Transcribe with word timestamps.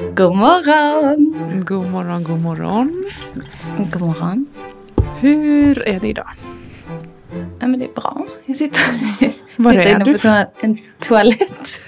God 0.00 0.36
morgon! 0.36 1.64
God 1.64 1.86
morgon, 1.90 2.24
god 2.24 2.40
morgon. 2.40 3.04
God 3.92 4.00
morgon. 4.02 4.46
Hur 5.20 5.88
är 5.88 6.00
det 6.00 6.08
idag? 6.08 6.28
Ja, 7.60 7.66
men 7.66 7.78
det 7.78 7.84
är 7.84 7.92
bra. 7.94 8.26
Jag 8.46 8.56
sitter, 8.56 8.80
Var 9.56 9.72
sitter 9.72 9.86
är 9.86 9.94
inne 9.94 10.04
du? 10.04 10.12
på 10.14 10.18
toa- 10.18 10.46
en 10.60 10.78
toalett. 11.00 11.80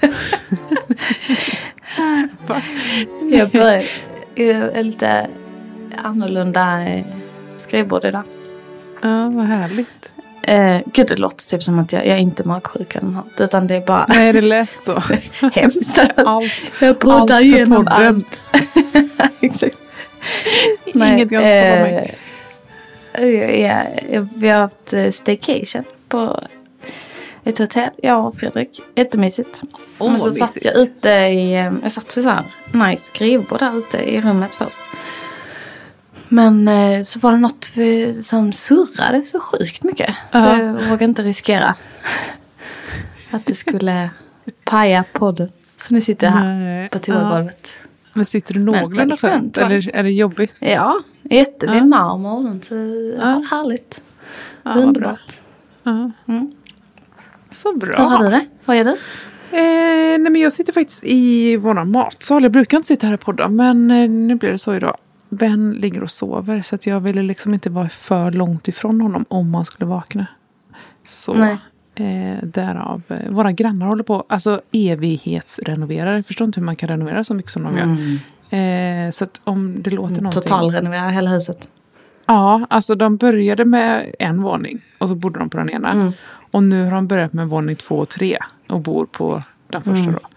jag 3.31 3.51
börjar, 3.51 3.83
jag 4.35 4.49
är 4.77 4.83
lite 4.83 5.27
annorlunda 6.03 6.83
eh, 6.89 7.05
skrivbord 7.59 8.05
idag. 8.05 8.23
Ja, 9.03 9.31
vad 9.31 9.45
härligt. 9.45 10.11
Eh, 10.43 10.81
gud, 10.93 11.09
det 11.09 11.17
låter 11.17 11.45
typ 11.47 11.63
som 11.63 11.79
att 11.79 11.93
jag, 11.93 12.07
jag 12.07 12.17
är 12.17 12.21
inte 12.21 12.45
magsjuk 12.49 12.95
eller 12.97 13.09
något. 13.09 13.41
Utan 13.41 13.67
det 13.67 13.75
är 13.75 13.81
bara 13.87 14.07
Nej, 14.09 14.33
det 14.33 14.41
lät 14.41 14.81
så. 14.81 15.03
hemskt. 15.53 15.99
Allt, 16.17 16.63
jag 16.81 16.99
poddar 16.99 17.37
allt 17.37 17.69
podden. 17.69 17.89
allt. 17.89 18.39
Exakt. 19.41 19.77
Inget 20.87 21.31
kan 21.31 21.41
stoppa 21.41 21.83
mig. 21.83 22.15
eh, 23.13 23.61
ja, 23.61 23.83
ja, 24.11 24.27
vi 24.37 24.49
har 24.49 24.59
haft 24.61 24.93
eh, 24.93 25.11
staycation 25.11 25.85
på 26.09 26.41
ett 27.45 27.59
hotell, 27.59 27.91
jag 27.97 28.27
och 28.27 28.35
Fredrik. 28.37 28.83
Jättemysigt. 28.95 29.63
Åh, 29.99 30.11
Men 30.11 30.21
så 30.21 30.35
satt 30.35 30.65
jag 30.65 30.77
ute 30.77 31.09
i, 31.11 31.55
eh, 31.55 31.73
jag 31.83 31.93
satt 31.93 32.17
vid 32.17 32.25
så 32.25 32.31
här 32.31 32.45
nice 32.73 33.05
skrivbord 33.07 33.59
där 33.59 33.79
ute 33.79 33.99
i 33.99 34.21
rummet 34.21 34.55
först. 34.55 34.81
Men 36.33 36.69
eh, 36.69 37.03
så 37.03 37.19
var 37.19 37.33
det 37.33 37.39
något 37.39 37.73
vi, 37.75 38.23
som 38.23 38.53
surrade 38.53 39.23
så 39.23 39.41
sjukt 39.41 39.83
mycket. 39.85 40.07
Så 40.33 40.39
Ja. 40.39 40.59
jag 40.59 40.73
vågade 40.73 41.05
inte 41.05 41.23
riskera 41.23 41.75
att 43.31 43.47
det 43.47 43.55
skulle 43.55 44.11
paja 44.65 45.05
podden. 45.13 45.49
Så 45.79 45.95
nu 45.95 46.01
sitter 46.01 46.27
jag 46.27 46.33
här 46.35 46.55
Nej, 46.55 46.89
på 46.89 46.99
toagolvet. 46.99 47.77
Men 48.15 48.25
sitter 48.25 48.55
du 48.55 48.61
någorlunda 48.61 49.17
skönt. 49.17 49.59
Eller 49.59 49.97
är 49.97 50.03
det 50.03 50.11
jobbigt? 50.13 50.57
Ja, 50.59 50.95
jättefin 51.23 51.77
Ja. 51.79 51.85
marmor 51.85 52.37
och 52.37 52.43
sånt. 52.43 52.65
Så 52.65 52.75
ja. 53.21 53.45
Härligt. 53.51 54.05
Ja, 54.63 54.75
Underbart. 54.75 55.41
Ja. 55.83 56.11
Mm. 56.29 56.53
Så 57.51 57.73
bra. 57.77 57.97
Hur 57.99 58.05
har 58.05 58.25
du 58.25 58.31
det? 58.31 58.47
Vad 58.65 58.77
är 58.77 58.85
du? 58.85 58.91
Eh, 58.91 60.19
nej 60.19 60.31
men 60.31 60.37
jag 60.37 60.53
sitter 60.53 60.73
faktiskt 60.73 61.05
i 61.05 61.57
våran 61.57 61.91
matsal. 61.91 62.43
Jag 62.43 62.53
brukar 62.53 62.77
inte 62.77 62.87
sitta 62.89 63.07
här 63.07 63.15
och 63.15 63.21
podda 63.21 63.49
men 63.49 63.91
eh, 63.91 64.11
nu 64.11 64.35
blir 64.35 64.51
det 64.51 64.59
så 64.59 64.75
idag. 64.75 64.97
Ben 65.33 65.73
ligger 65.73 66.03
och 66.03 66.11
sover 66.11 66.61
så 66.63 66.75
att 66.75 66.87
jag 66.87 67.01
ville 67.01 67.23
liksom 67.23 67.55
inte 67.55 67.71
vara 67.71 67.89
för 67.89 68.31
långt 68.31 68.69
ifrån 68.69 69.01
honom 69.01 69.25
om 69.29 69.55
han 69.55 69.65
skulle 69.65 69.87
vakna. 69.87 70.27
Så 71.07 71.35
Nej. 71.35 71.59
eh, 71.95 72.45
därav. 72.45 73.03
Eh, 73.09 73.31
våra 73.31 73.53
grannar 73.53 73.87
håller 73.87 74.03
på, 74.05 74.25
alltså 74.29 74.61
evighetsrenoverar. 74.73 76.15
Jag 76.15 76.27
förstår 76.27 76.45
inte 76.45 76.61
hur 76.61 76.65
man 76.65 76.77
kan 76.77 76.89
renovera 76.89 77.25
så 77.25 77.35
mycket 77.35 77.51
som 77.53 77.63
de 77.63 77.77
gör. 77.77 78.19
Eh, 79.07 79.11
så 79.11 79.25
att 79.25 79.41
om 79.45 79.83
det 79.83 79.91
låter 79.91 80.09
någonting. 80.09 80.21
Mm. 80.21 80.33
Totalrenovera 80.33 81.09
hela 81.09 81.31
huset. 81.31 81.69
Ja, 82.27 82.67
alltså 82.71 82.95
de 82.95 83.17
började 83.17 83.65
med 83.65 84.15
en 84.19 84.43
våning 84.43 84.81
och 84.99 85.09
så 85.09 85.15
bodde 85.15 85.39
de 85.39 85.51
på 85.51 85.57
den 85.57 85.71
ena. 85.71 85.93
Mm. 85.93 86.13
Och 86.51 86.63
nu 86.63 86.85
har 86.85 86.91
de 86.93 87.07
börjat 87.07 87.33
med 87.33 87.49
våning 87.49 87.77
två 87.77 87.95
och 87.97 88.09
tre 88.09 88.39
och 88.69 88.81
bor 88.81 89.07
på 89.07 89.43
den 89.69 89.83
första 89.83 89.99
Mm. 90.09 90.13
då. 90.13 90.29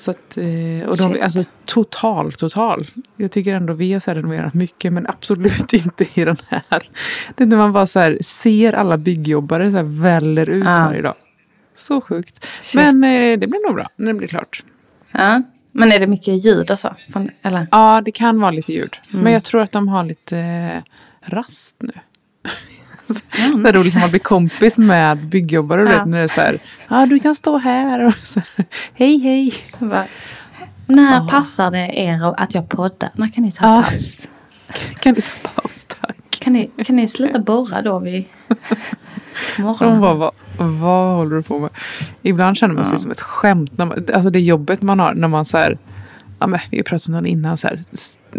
Så 0.00 0.10
att, 0.10 0.36
eh, 0.36 0.88
och 0.88 0.96
de, 0.96 1.12
Shit. 1.12 1.22
alltså 1.22 1.44
total, 1.64 2.32
total. 2.32 2.86
Jag 3.16 3.30
tycker 3.30 3.54
ändå 3.54 3.72
vi 3.72 3.92
har 3.92 4.00
så 4.00 4.10
här 4.10 4.16
renoverat 4.16 4.54
mycket 4.54 4.92
men 4.92 5.06
absolut 5.06 5.72
inte 5.72 6.04
i 6.14 6.24
den 6.24 6.36
här. 6.48 6.82
Det 7.36 7.42
är 7.44 7.46
när 7.46 7.56
man 7.56 7.72
bara 7.72 7.86
så 7.86 8.00
här 8.00 8.18
ser 8.22 8.72
alla 8.72 8.96
byggjobbare 8.98 9.70
så 9.70 9.76
här 9.76 9.84
väller 9.84 10.48
ut 10.48 10.64
Ja. 10.64 10.70
varje 10.74 11.02
dag. 11.02 11.14
Så 11.74 12.00
sjukt. 12.00 12.48
Shit. 12.62 12.74
Men 12.74 13.04
eh, 13.04 13.38
det 13.38 13.46
blir 13.46 13.66
nog 13.66 13.74
bra 13.74 13.88
när 13.96 14.06
det 14.06 14.14
blir 14.14 14.28
klart. 14.28 14.62
Ja. 15.12 15.42
Men 15.72 15.92
är 15.92 15.98
det 15.98 16.06
mycket 16.06 16.44
ljud 16.44 16.70
och 16.70 16.78
så? 16.78 16.94
Från- 17.12 17.30
Eller? 17.42 17.66
Ja, 17.70 18.02
det 18.04 18.10
kan 18.10 18.40
vara 18.40 18.50
lite 18.50 18.72
ljud. 18.72 18.96
Mm. 19.12 19.24
Men 19.24 19.32
jag 19.32 19.44
tror 19.44 19.60
att 19.62 19.72
de 19.72 19.88
har 19.88 20.04
lite 20.04 20.38
eh, 20.38 20.82
rast 21.30 21.76
nu. 21.82 21.92
Ja, 23.38 23.58
Så 23.58 23.72
roligt 23.72 23.92
som 23.92 24.00
man 24.00 24.10
blir 24.10 24.20
kompis 24.20 24.78
med 24.78 25.26
byggjobbare. 25.26 25.82
och 25.84 25.90
Ja. 25.90 26.04
när 26.04 26.18
det 26.18 26.24
är 26.24 26.28
så 26.28 26.40
här, 26.40 26.58
ja 26.88 27.06
du 27.06 27.18
kan 27.18 27.34
stå 27.34 27.58
här. 27.58 28.04
Och 28.06 28.14
så 28.14 28.40
här, 28.56 28.66
hej 28.94 29.18
hej. 29.18 29.54
Bara, 29.78 30.04
När 30.86 31.28
passar 31.28 31.70
det 31.70 31.90
er 32.00 32.34
att 32.40 32.54
jag 32.54 32.68
poddar? 32.68 33.10
När 33.14 33.28
kan 33.28 33.44
ni 33.44 33.52
ta 33.52 33.66
Ja. 33.66 33.84
paus? 33.90 34.28
Kan 35.00 35.14
du 35.14 35.20
ta 35.20 35.48
paus 35.62 35.84
tack? 36.00 36.16
Kan 36.30 36.52
ni, 36.52 36.70
kan 36.84 36.96
ni 36.96 37.06
sluta 37.06 37.38
borra 37.38 37.82
då 37.82 37.98
vid 37.98 38.24
morgonen? 39.58 40.00
bara, 40.00 40.14
vad, 40.14 40.32
vad 40.58 41.16
håller 41.16 41.36
du 41.36 41.42
på 41.42 41.58
med? 41.58 41.70
Ibland 42.22 42.56
känner 42.56 42.74
man 42.74 42.86
sig 42.86 42.98
som 42.98 43.10
ett 43.10 43.20
skämt. 43.20 43.78
När 43.78 43.84
man, 43.84 44.06
alltså 44.14 44.30
det 44.30 44.40
jobbet 44.40 44.82
man 44.82 45.00
har 45.00 45.14
när 45.14 45.28
man 45.28 45.44
så 45.44 45.58
här, 45.58 45.78
ja 46.38 46.46
men 46.46 46.60
vi 46.70 46.82
pratade 46.82 47.18
om 47.18 47.24
det 47.24 47.30
innan, 47.30 47.56
så 47.56 47.68
här, 47.68 47.84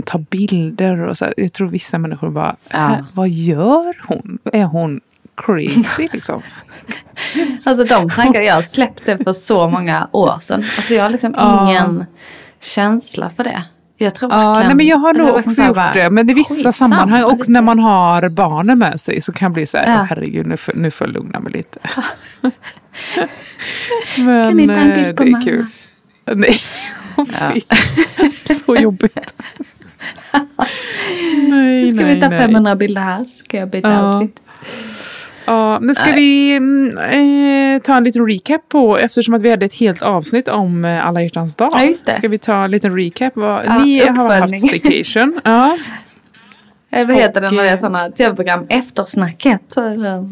ta 0.06 0.18
bilder 0.18 1.00
och 1.08 1.18
så 1.18 1.26
här. 1.26 1.34
Jag 1.38 1.54
tror 1.54 1.68
vissa 1.68 1.98
människor 1.98 2.30
bara, 2.30 2.56
Ja. 2.70 2.94
"Äh, 2.94 3.00
vad 3.14 3.30
gör 3.30 3.96
hon? 4.08 4.40
Är 4.54 4.64
hon 4.64 5.02
crazy 5.36 6.08
liksom? 6.14 6.42
Alltså 7.66 7.84
de 7.84 8.10
tankar 8.10 8.42
jag 8.42 8.64
släppte 8.66 9.18
för 9.18 9.34
så 9.34 9.70
många 9.70 10.08
år 10.12 10.40
sedan. 10.42 10.66
Alltså 10.78 10.94
jag 10.94 11.04
har 11.04 11.10
liksom 11.10 11.34
Ja. 11.38 11.70
ingen 11.70 12.06
känsla 12.62 13.30
för 13.36 13.44
det. 13.44 13.64
Jag 13.98 14.16
tror 14.16 14.32
Ja, 14.32 14.38
verkligen... 14.38 14.68
nej, 14.68 14.76
men 14.76 14.86
jag 14.86 14.98
har 14.98 15.14
nog 15.14 15.30
också 15.36 15.64
gjort 15.64 15.76
bara, 15.76 15.92
det. 15.94 16.10
Men 16.10 16.30
i 16.30 16.34
vissa 16.34 16.54
skitsamma 16.54 16.72
sammanhang 16.74 17.24
och 17.24 17.50
när 17.50 17.62
man 17.62 17.80
har 17.80 18.30
barnen 18.30 18.80
med 18.80 19.00
sig 19.02 19.22
så 19.22 19.32
kan 19.32 19.46
jag 19.46 19.52
bli 19.54 19.66
så 19.66 19.78
här, 19.78 19.86
Ja. 19.88 19.96
"Åh, 20.00 20.04
herregud 20.10 20.46
nu 20.48 20.58
får, 20.58 20.74
nu 20.74 20.92
får 20.92 21.08
jag 21.08 21.14
lugna 21.14 21.40
mig 21.40 21.52
lite. 21.54 21.80
men 24.18 24.48
Kan 24.50 24.58
ni 24.58 24.68
ta 24.68 24.74
en 24.74 24.94
bild 24.94 25.18
på 25.18 25.24
det 25.24 25.30
är 25.30 25.32
mamma? 25.32 25.44
kul. 25.44 25.66
Nej, 26.36 26.56
Åh, 27.18 27.26
fy. 27.54 27.62
så 28.56 28.76
jobbigt. 28.76 29.34
nej, 31.50 31.84
Nu 31.86 31.88
ska 31.92 32.06
nej, 32.06 32.16
vi 32.16 32.22
ta 32.22 32.30
nej. 32.30 32.40
500 32.40 32.76
bilder 32.76 33.02
här. 33.02 33.26
Ska 33.46 33.58
jag 33.58 33.70
byta 33.70 33.90
Ja. 33.90 34.18
outfit? 34.20 34.40
Ja, 35.46 35.80
men 35.80 35.96
ska 35.96 36.06
Nej. 36.06 36.16
vi 36.16 36.56
mm, 36.56 36.98
eh, 37.76 37.82
ta 37.82 37.96
en 37.98 38.04
liten 38.04 38.28
recap 38.28 38.70
på, 38.70 38.98
eftersom 38.98 39.34
att 39.34 39.42
vi 39.42 39.50
hade 39.50 39.66
ett 39.66 39.74
helt 39.74 40.02
avsnitt 40.02 40.48
om 40.48 40.86
eh, 40.86 41.06
alla 41.08 41.22
hjärtans 41.22 41.56
dag. 41.56 41.70
Ja, 41.74 41.84
just 41.84 42.06
det. 42.06 42.14
Ska 42.14 42.28
vi 42.28 42.38
ta 42.40 42.64
en 42.64 42.72
liten 42.72 42.98
recap? 42.98 43.36
Vad, 43.36 43.66
Ja, 43.66 43.84
ni 43.84 44.00
har 44.08 44.40
haft 44.40 44.68
staycation. 44.68 45.40
Ja. 45.44 45.78
Eh, 46.94 47.08
vad 47.08 47.16
heter 47.16 47.42
det 47.42 47.48
Och, 47.48 47.54
när 47.54 47.64
det 47.64 47.70
är 47.70 47.74
eh, 47.74 47.80
sådana 47.80 48.10
tv-program? 48.12 48.66
Eftersnacket. 48.70 49.62
Ja. 49.76 50.26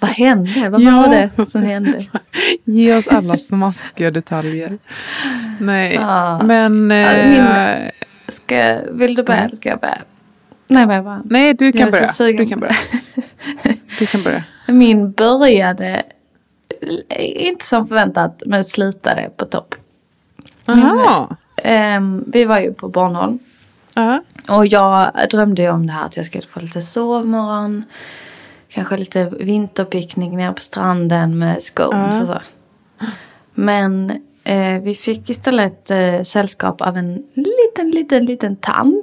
vad 0.00 0.10
hände? 0.10 0.68
Vad 0.70 0.80
Ja. 0.82 0.90
var 1.06 1.30
det 1.36 1.46
som 1.46 1.62
hände? 1.62 2.04
Ge 2.64 2.96
oss 2.96 3.08
alla 3.08 3.38
smaskiga 3.38 4.10
detaljer. 4.10 4.78
Nej, 5.58 5.94
Ja. 5.94 6.40
men... 6.44 6.90
Ja, 6.90 7.08
min- 7.16 7.90
Ska, 8.34 8.78
vill 8.90 9.14
du 9.14 9.22
börja 9.22 9.40
eller 9.40 9.56
ska 9.56 9.68
jag 9.68 9.80
börja? 9.80 9.98
Nej, 10.66 10.86
jag 10.88 11.04
bara. 11.04 11.22
Nej, 11.24 11.54
du 11.54 11.72
kan 11.72 11.90
börja. 11.90 12.12
Du 12.18 12.46
kan 12.46 12.60
börja. 12.60 12.74
Du 13.98 14.06
kan 14.06 14.22
börja. 14.22 14.44
Min 14.68 15.12
började, 15.12 16.02
inte 17.18 17.64
som 17.64 17.88
förväntat, 17.88 18.42
men 18.46 18.64
slutade 18.64 19.30
på 19.36 19.44
topp. 19.44 19.74
Jaha. 20.64 21.36
Ehm, 21.56 22.24
vi 22.26 22.44
var 22.44 22.58
ju 22.58 22.74
på 22.74 22.88
Bornholm. 22.88 23.38
Ja. 23.94 24.22
Och 24.48 24.66
jag 24.66 25.10
drömde 25.30 25.62
ju 25.62 25.70
om 25.70 25.86
det 25.86 25.92
här 25.92 26.04
att 26.04 26.16
jag 26.16 26.26
skulle 26.26 26.46
få 26.46 26.60
lite 26.60 26.80
sovmorgon. 26.82 27.84
Kanske 28.68 28.96
lite 28.96 29.24
vinterpicknick 29.24 30.32
nere 30.32 30.52
på 30.52 30.60
stranden 30.60 31.38
med 31.38 31.62
scones 31.62 32.16
Ja. 32.16 32.20
och 32.22 32.26
så. 32.26 32.40
Men 33.54 34.22
eh, 34.44 34.82
vi 34.82 34.94
fick 34.94 35.30
istället 35.30 35.90
eh, 35.90 36.22
sällskap 36.22 36.80
av 36.80 36.96
en 36.96 37.22
liten, 37.34 37.90
liten, 37.90 38.24
liten 38.24 38.56
tand. 38.56 39.02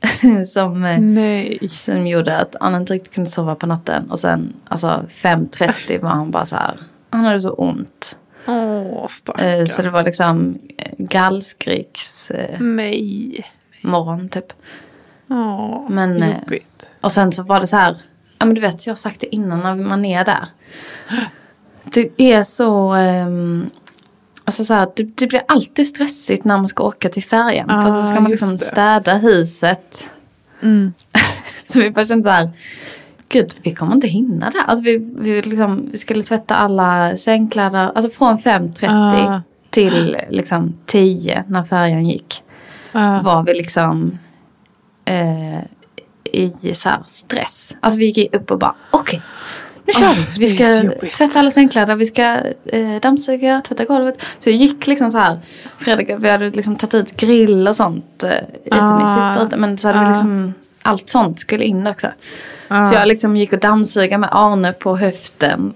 som, 0.46 0.84
eh, 0.84 1.68
som 1.68 2.06
gjorde 2.06 2.36
att 2.38 2.56
han 2.60 2.74
inte 2.74 2.94
riktigt 2.94 3.14
kunde 3.14 3.30
sova 3.30 3.54
på 3.54 3.66
natten. 3.66 4.10
Och 4.10 4.20
sen 4.20 4.52
alltså 4.68 5.06
5.30 5.08 6.00
var 6.00 6.10
han 6.10 6.30
bara 6.30 6.46
så 6.46 6.56
här. 6.56 6.78
Han 7.10 7.24
hade 7.24 7.40
så 7.40 7.50
ont. 7.50 8.16
Åh, 8.46 9.06
Eh, 9.38 9.64
så 9.64 9.82
det 9.82 9.90
var 9.90 10.02
liksom 10.02 10.58
eh, 10.78 10.92
gallskriks 10.98 12.30
eh, 12.30 12.60
morgon 13.82 14.28
typ. 14.28 14.52
Åh, 15.30 15.90
Men, 15.90 16.22
eh, 16.22 16.38
jobbigt. 16.38 16.86
Och 17.00 17.12
sen 17.12 17.32
så 17.32 17.42
var 17.42 17.60
det 17.60 17.66
så 17.66 17.76
här, 17.76 17.98
ja 18.38 18.46
men 18.46 18.54
du 18.54 18.60
vet 18.60 18.86
jag 18.86 18.92
har 18.92 18.96
sagt 18.96 19.20
det 19.20 19.34
innan 19.34 19.60
när 19.60 19.74
man 19.74 20.04
är 20.04 20.24
där. 20.24 20.48
Det 21.84 22.10
är 22.16 22.42
så, 22.42 22.92
ehm, 22.92 23.70
Alltså 24.48 24.64
så 24.64 24.74
här, 24.74 24.88
det, 24.96 25.02
det 25.02 25.26
blir 25.26 25.42
alltid 25.48 25.86
stressigt 25.86 26.44
när 26.44 26.56
man 26.56 26.68
ska 26.68 26.82
åka 26.84 27.08
till 27.08 27.24
färjan. 27.24 27.70
Ah, 27.70 27.82
för 27.82 28.02
så 28.02 28.08
ska 28.08 28.20
man 28.20 28.30
liksom 28.30 28.52
det. 28.52 28.58
städa 28.58 29.14
huset. 29.14 30.08
Mm. 30.62 30.92
Så 31.66 31.80
vi 31.80 31.90
bara 31.90 32.04
kände 32.06 32.24
så 32.24 32.30
här, 32.30 32.50
gud 33.28 33.54
vi 33.62 33.74
kommer 33.74 33.94
inte 33.94 34.06
hinna 34.06 34.50
det. 34.50 34.62
Alltså 34.66 34.84
vi, 34.84 35.12
vi, 35.18 35.42
liksom, 35.42 35.88
vi 35.92 35.98
skulle 35.98 36.22
tvätta 36.22 36.54
alla 36.54 37.16
sängkläder, 37.16 37.92
alltså 37.94 38.10
från 38.10 38.38
5.30 38.38 38.86
Ah. 38.88 39.40
till 39.70 40.16
liksom 40.30 40.74
10 40.86 41.44
när 41.48 41.64
färjan 41.64 42.06
gick. 42.06 42.42
Ja. 42.92 43.20
Var 43.24 43.42
vi 43.42 43.54
liksom 43.54 44.18
eh, 45.04 45.60
i 46.24 46.50
så 46.74 46.88
här 46.88 47.02
stress. 47.06 47.74
Alltså 47.80 47.98
vi 47.98 48.06
gick 48.10 48.34
upp 48.34 48.50
och 48.50 48.58
bara 48.58 48.74
okej. 48.90 49.22
Nu 49.88 49.94
kör 49.94 50.06
Ah, 50.06 50.14
vi! 50.14 50.46
Vi 50.46 50.56
det 50.56 50.64
är 50.64 50.90
ska 51.08 51.08
tvätta 51.18 51.38
alla 51.38 51.50
sängkläder, 51.50 51.96
vi 51.96 52.06
ska 52.06 52.22
eh, 52.72 53.00
dammsuga, 53.02 53.60
tvätta 53.68 53.84
golvet. 53.84 54.22
Så 54.38 54.50
jag 54.50 54.56
gick 54.56 54.86
liksom 54.86 55.10
så 55.12 55.18
här. 55.18 55.38
Fredrik, 55.78 56.10
vi 56.18 56.28
hade 56.30 56.50
liksom 56.50 56.76
tagit 56.76 56.94
ut 56.94 57.16
grill 57.16 57.68
och 57.68 57.76
sånt. 57.76 58.22
Eh, 58.22 58.30
jättemysigt. 58.64 59.18
Ah. 59.20 59.48
Men 59.56 59.78
så 59.78 59.88
hade 59.88 60.00
vi 60.00 60.04
Ah. 60.06 60.08
liksom, 60.08 60.54
allt 60.82 61.08
sånt 61.08 61.40
skulle 61.40 61.64
in 61.64 61.86
också. 61.86 62.08
Ja. 62.68 62.84
Så 62.84 62.94
jag 62.94 63.08
liksom 63.08 63.36
gick 63.36 63.52
och 63.52 63.58
dammsuga 63.58 64.18
med 64.18 64.28
Arne 64.32 64.72
på 64.72 64.96
höften. 64.96 65.72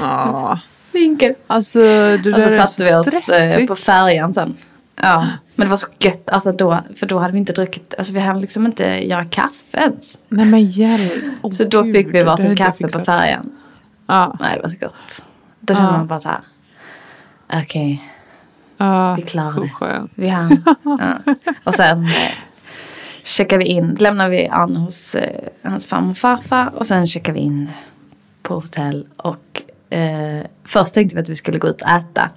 Ja. 0.00 0.58
Vinkel. 0.92 1.34
Alltså 1.46 1.78
Och 2.36 2.42
så 2.42 2.50
satte 2.66 2.82
vi 2.82 2.94
oss 2.94 3.06
eh, 3.14 3.20
stressigt. 3.20 3.68
på 3.68 3.76
färjan 3.76 4.34
sen. 4.34 4.56
Ja, 5.02 5.26
men 5.56 5.66
det 5.66 5.70
var 5.70 5.76
så 5.76 5.86
gött. 5.98 6.30
Alltså 6.30 6.52
då, 6.52 6.78
för 6.96 7.06
då 7.06 7.18
hade 7.18 7.32
vi 7.32 7.38
inte 7.38 7.52
druckit, 7.52 7.94
alltså 7.98 8.12
vi 8.12 8.20
hann 8.20 8.40
liksom 8.40 8.66
inte 8.66 9.06
göra 9.06 9.24
kaffe 9.24 9.78
ens. 9.78 10.18
Nej 10.28 10.46
men 10.46 10.64
hjälp. 10.64 11.12
Åh, 11.42 11.50
Så 11.50 11.64
då 11.64 11.84
fick 11.84 12.14
vi 12.14 12.22
varsin 12.22 12.56
kaffe 12.56 12.88
på 12.88 13.00
färjan. 13.00 13.50
Ja. 14.06 14.36
Nej, 14.40 14.56
det 14.56 14.62
var 14.62 14.68
så 14.68 14.78
gott. 14.78 15.24
Då 15.60 15.74
kände 15.74 15.90
Ja. 15.92 15.96
man 15.98 16.06
bara 16.06 16.20
så 16.20 16.28
här. 16.28 16.40
Okej, 17.62 18.02
Ja, 18.78 19.14
Vi 19.14 19.22
klarar 19.22 19.52
så 19.52 19.60
det. 19.60 19.68
skönt. 19.70 20.12
vi 20.14 20.28
hann. 20.28 20.64
ja. 20.82 21.34
Och 21.64 21.74
sen 21.74 22.04
eh, 22.04 22.32
checkade 23.24 23.64
vi 23.64 23.70
in, 23.70 23.96
lämnade 24.00 24.30
vi 24.30 24.46
Ann 24.48 24.76
hos 24.76 25.14
eh, 25.14 25.48
hans 25.62 25.86
farmor 25.86 26.10
och 26.10 26.16
farfar. 26.16 26.70
Och 26.76 26.86
sen 26.86 27.06
checkade 27.06 27.38
vi 27.38 27.44
in 27.44 27.70
på 28.42 28.54
hotell. 28.54 29.06
Och 29.16 29.62
eh, 29.96 30.46
först 30.64 30.94
tänkte 30.94 31.16
vi 31.16 31.22
att 31.22 31.28
vi 31.28 31.36
skulle 31.36 31.58
gå 31.58 31.68
ut 31.68 31.82
och 31.82 31.88
äta. 31.88 32.30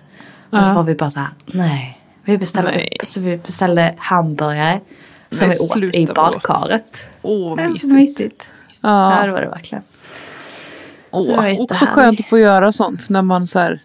Och 0.50 0.66
så 0.66 0.74
var 0.74 0.84
vi 0.84 0.96
bara 0.96 1.10
så 1.10 1.20
här, 1.20 1.30
nej. 1.46 1.99
Vi 2.30 2.38
beställde, 2.38 2.72
Nej. 2.72 2.98
så 3.08 3.22
vi 3.22 3.38
beställde 3.38 3.96
hamburgare. 3.98 4.80
Som 5.32 5.48
Nej, 5.48 5.58
vi 5.78 5.88
åt 5.88 5.96
i 5.96 6.06
vad 6.06 6.16
badkaret. 6.16 7.06
Åh, 7.22 7.56
Det 7.56 7.62
var 7.64 7.70
mysigt. 7.70 7.94
mysigt. 7.94 8.50
Ja, 8.82 9.20
Ja. 9.20 9.26
det 9.26 9.32
var 9.32 9.42
det 9.42 9.48
verkligen. 9.50 9.84
Åh, 11.12 11.44
Det 11.44 11.58
också 11.60 11.86
skönt 11.86 12.20
att 12.20 12.26
få 12.26 12.40
göra 12.40 12.72
sånt 12.72 13.10
när 13.10 13.22
man 13.22 13.48
så 13.48 13.60
här 13.60 13.82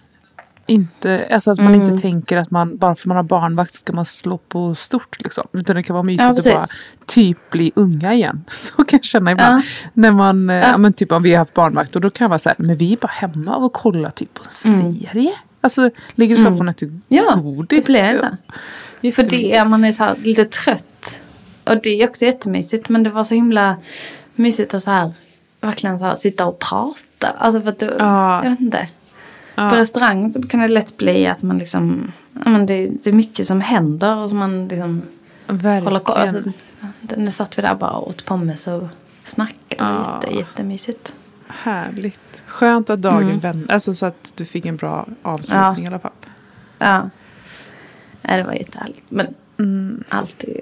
inte, 0.67 1.29
alltså 1.31 1.51
att 1.51 1.59
man 1.59 1.75
Mm. 1.75 1.89
inte 1.91 2.03
tänker 2.03 2.37
att 2.37 2.51
man 2.51 2.77
bara 2.77 2.95
för 2.95 3.09
man 3.09 3.17
har 3.17 3.25
barnvakt 3.25 3.75
ska 3.75 3.93
man 3.93 4.05
slå 4.05 4.39
på 4.39 4.75
stort 4.75 5.23
liksom. 5.23 5.47
Utan 5.53 5.77
det 5.77 5.83
kan 5.83 5.95
vara 5.95 6.03
mysigt 6.03 6.23
Ja, 6.23 6.31
att 6.31 6.45
bara 6.45 6.67
typ 7.07 7.51
bli 7.51 7.73
unga 7.77 8.15
igen. 8.15 8.45
Så 8.51 8.75
kan 8.75 8.87
jag 8.99 9.05
känna 9.05 9.33
ibland. 9.33 9.63
Ja. 9.65 9.89
När 9.93 10.11
man, 10.11 10.51
eh, 10.51 10.57
ja. 10.57 10.77
men 10.79 10.93
typ 10.93 11.13
om 11.13 11.23
vi 11.23 11.31
har 11.33 11.39
haft 11.39 11.55
barnvakt 11.55 11.97
och 11.97 12.03
då 12.03 12.11
kan 12.11 12.25
jag 12.25 12.29
vara 12.29 12.39
så 12.39 12.49
här, 12.49 12.57
men 12.59 12.77
vi 12.77 12.93
är 12.93 12.97
bara 12.97 13.09
hemma 13.13 13.57
och 13.57 13.73
kollar 13.73 14.11
typ 14.11 14.35
på 14.35 14.43
en 14.67 14.75
Mm. 14.75 14.95
serie. 15.07 15.33
Alltså 15.65 15.91
ligger 16.15 16.35
i 16.37 16.39
soffan 16.39 16.69
och 16.69 16.75
äter 16.75 17.01
Ja, 17.09 17.35
godis. 17.35 17.87
det 17.87 17.93
blir 17.93 18.17
så. 18.17 19.13
För 19.15 19.23
det 19.23 19.53
är, 19.57 19.65
man 19.65 19.85
är 19.85 19.93
så 19.93 20.15
lite 20.23 20.45
trött. 20.45 21.21
Och 21.65 21.77
det 21.83 22.03
är 22.03 22.09
också 22.09 22.25
jättemysigt. 22.25 22.89
Men 22.89 23.03
det 23.03 23.11
var 23.11 23.25
så 23.25 23.35
himla 23.35 23.77
mysigt 24.35 24.75
att 24.75 24.83
så 24.83 24.91
här, 24.91 25.13
verkligen 25.61 25.99
så 25.99 26.05
här, 26.05 26.15
sitta 26.15 26.47
och 26.47 26.59
prata. 26.59 27.29
Alltså 27.39 27.61
för 27.61 27.69
att 27.69 27.79
det, 27.79 27.95
Ja. 27.99 28.45
jag 28.45 28.51
vet 28.51 28.61
inte. 28.61 28.89
Ja. 29.55 29.71
På 29.71 29.77
restaurang 29.77 30.29
så 30.31 30.43
kan 30.43 30.61
det 30.61 30.69
lätt 30.69 30.97
bli 30.97 31.27
att 31.27 31.43
man 31.43 31.59
liksom, 31.59 32.13
ja, 32.45 32.51
men 32.51 32.67
det, 32.67 32.87
det 33.03 33.11
är 33.11 33.15
mycket 33.15 33.47
som 33.47 33.61
händer 33.61 34.17
och 34.17 34.29
som 34.29 34.39
man 34.39 34.69
liksom 34.69 35.03
Verkligen. 35.47 35.83
håller 35.85 36.01
koll. 36.01 36.17
Alltså, 36.19 36.43
det- 37.01 37.17
nu 37.17 37.31
satt 37.31 37.59
vi 37.59 37.63
där 37.63 37.75
bara 37.75 37.91
och 37.91 38.09
åt 38.09 38.25
pommes 38.25 38.67
och 38.67 38.83
snackade. 39.25 39.57
Det 39.69 39.85
Ja. 39.85 40.21
jätte, 40.23 40.37
jättemysigt. 40.39 41.15
Härligt. 41.63 42.43
Skönt 42.47 42.91
att 42.91 43.03
dagen 43.03 43.23
Mm. 43.23 43.39
vände. 43.39 43.73
Alltså 43.75 43.95
så 43.95 44.07
att 44.07 44.33
du 44.37 44.45
fick 44.45 44.67
en 44.67 44.77
bra 44.77 45.07
avslutning 45.23 45.61
Ja. 45.77 45.83
i 45.85 45.87
alla 45.87 45.99
fall. 45.99 46.13
Ja. 46.79 47.11
Nej, 48.23 48.37
det 48.37 48.43
var 48.43 48.53
jättehärligt. 48.53 49.03
Men 49.09 49.35
Mm. 49.59 50.05
allt 50.09 50.45
är, 50.45 50.61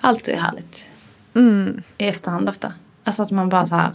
allt 0.00 0.28
är 0.28 0.36
härligt. 0.36 0.88
Mm. 1.34 1.82
i 1.98 2.08
efterhand 2.08 2.48
ofta. 2.48 2.72
Alltså 3.04 3.22
att 3.22 3.30
man 3.30 3.48
bara 3.48 3.66
så 3.66 3.74
här, 3.74 3.92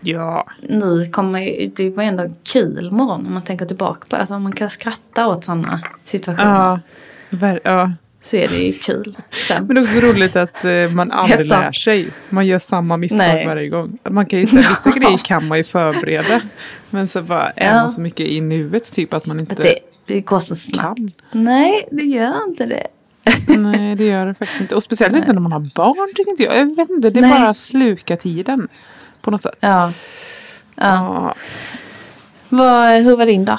Ja. 0.00 0.46
nu 0.68 1.10
kommer 1.10 1.38
ju, 1.40 1.68
det 1.76 1.90
var 1.90 2.02
ändå 2.02 2.22
en 2.22 2.34
kul 2.42 2.90
morgon 2.90 3.26
om 3.26 3.34
man 3.34 3.42
tänker 3.42 3.66
tillbaka 3.66 4.00
på 4.00 4.16
det. 4.16 4.20
Alltså 4.20 4.34
om 4.34 4.42
man 4.42 4.52
kan 4.52 4.70
skratta 4.70 5.28
åt 5.28 5.44
sådana 5.44 5.80
situationer 6.04 6.54
Ja. 6.54 6.80
Ver- 7.30 7.60
ja. 7.64 7.90
Så 8.24 8.36
är 8.36 8.48
det 8.48 8.56
ju 8.56 8.72
kul 8.72 9.16
sen. 9.48 9.66
Men 9.66 9.74
det 9.74 9.80
är 9.80 9.82
också 9.82 10.00
roligt 10.00 10.36
att 10.36 10.64
eh, 10.64 10.90
man 10.90 11.10
aldrig 11.12 11.40
Efter. 11.40 11.60
lär 11.60 11.72
sig. 11.72 12.08
Man 12.30 12.46
gör 12.46 12.58
samma 12.58 12.96
misstag 12.96 13.18
Nej. 13.18 13.46
varje 13.46 13.68
gång. 13.68 13.98
Man 14.10 14.26
kan 14.26 14.38
ju 14.38 14.46
säga 14.46 14.62
vissa 14.62 14.90
grejer 14.90 15.18
kan 15.18 15.48
man 15.48 15.58
ju 15.58 15.64
förbereda. 15.64 16.40
Men 16.90 17.06
så 17.06 17.22
bara 17.22 17.50
är 17.50 17.66
Ja. 17.76 17.82
man 17.82 17.92
så 17.92 18.00
mycket 18.00 18.26
i 18.26 18.40
nuet 18.40 18.92
typ 18.92 19.14
att 19.14 19.26
man 19.26 19.40
inte 19.40 19.52
Att 19.52 19.60
det, 19.62 19.78
det 20.06 20.20
går 20.20 20.40
så 20.40 20.56
snabbt. 20.56 20.98
kan. 20.98 21.44
Nej, 21.44 21.88
det 21.90 22.02
gör 22.04 22.48
inte 22.48 22.66
det. 22.66 22.86
Nej, 23.58 23.94
det 23.94 24.04
gör 24.04 24.26
det 24.26 24.34
faktiskt 24.34 24.60
inte. 24.60 24.74
Och 24.74 24.82
speciellt 24.82 25.16
inte 25.16 25.32
när 25.32 25.40
man 25.40 25.52
har 25.52 25.70
barn 25.74 26.12
tycker 26.16 26.30
inte 26.30 26.42
jag. 26.42 26.56
Jag 26.56 26.76
vet 26.76 26.90
inte, 26.90 27.10
det 27.10 27.20
är 27.20 27.22
Nej. 27.22 27.30
bara 27.40 27.54
slukar 27.54 28.16
tiden. 28.16 28.68
På 29.20 29.30
något 29.30 29.42
sätt. 29.42 29.54
Ja. 29.60 29.92
ja. 30.74 30.82
Ja. 30.84 31.34
Vad, 32.48 33.02
hur 33.02 33.16
var 33.16 33.26
din 33.26 33.44
dag? 33.44 33.58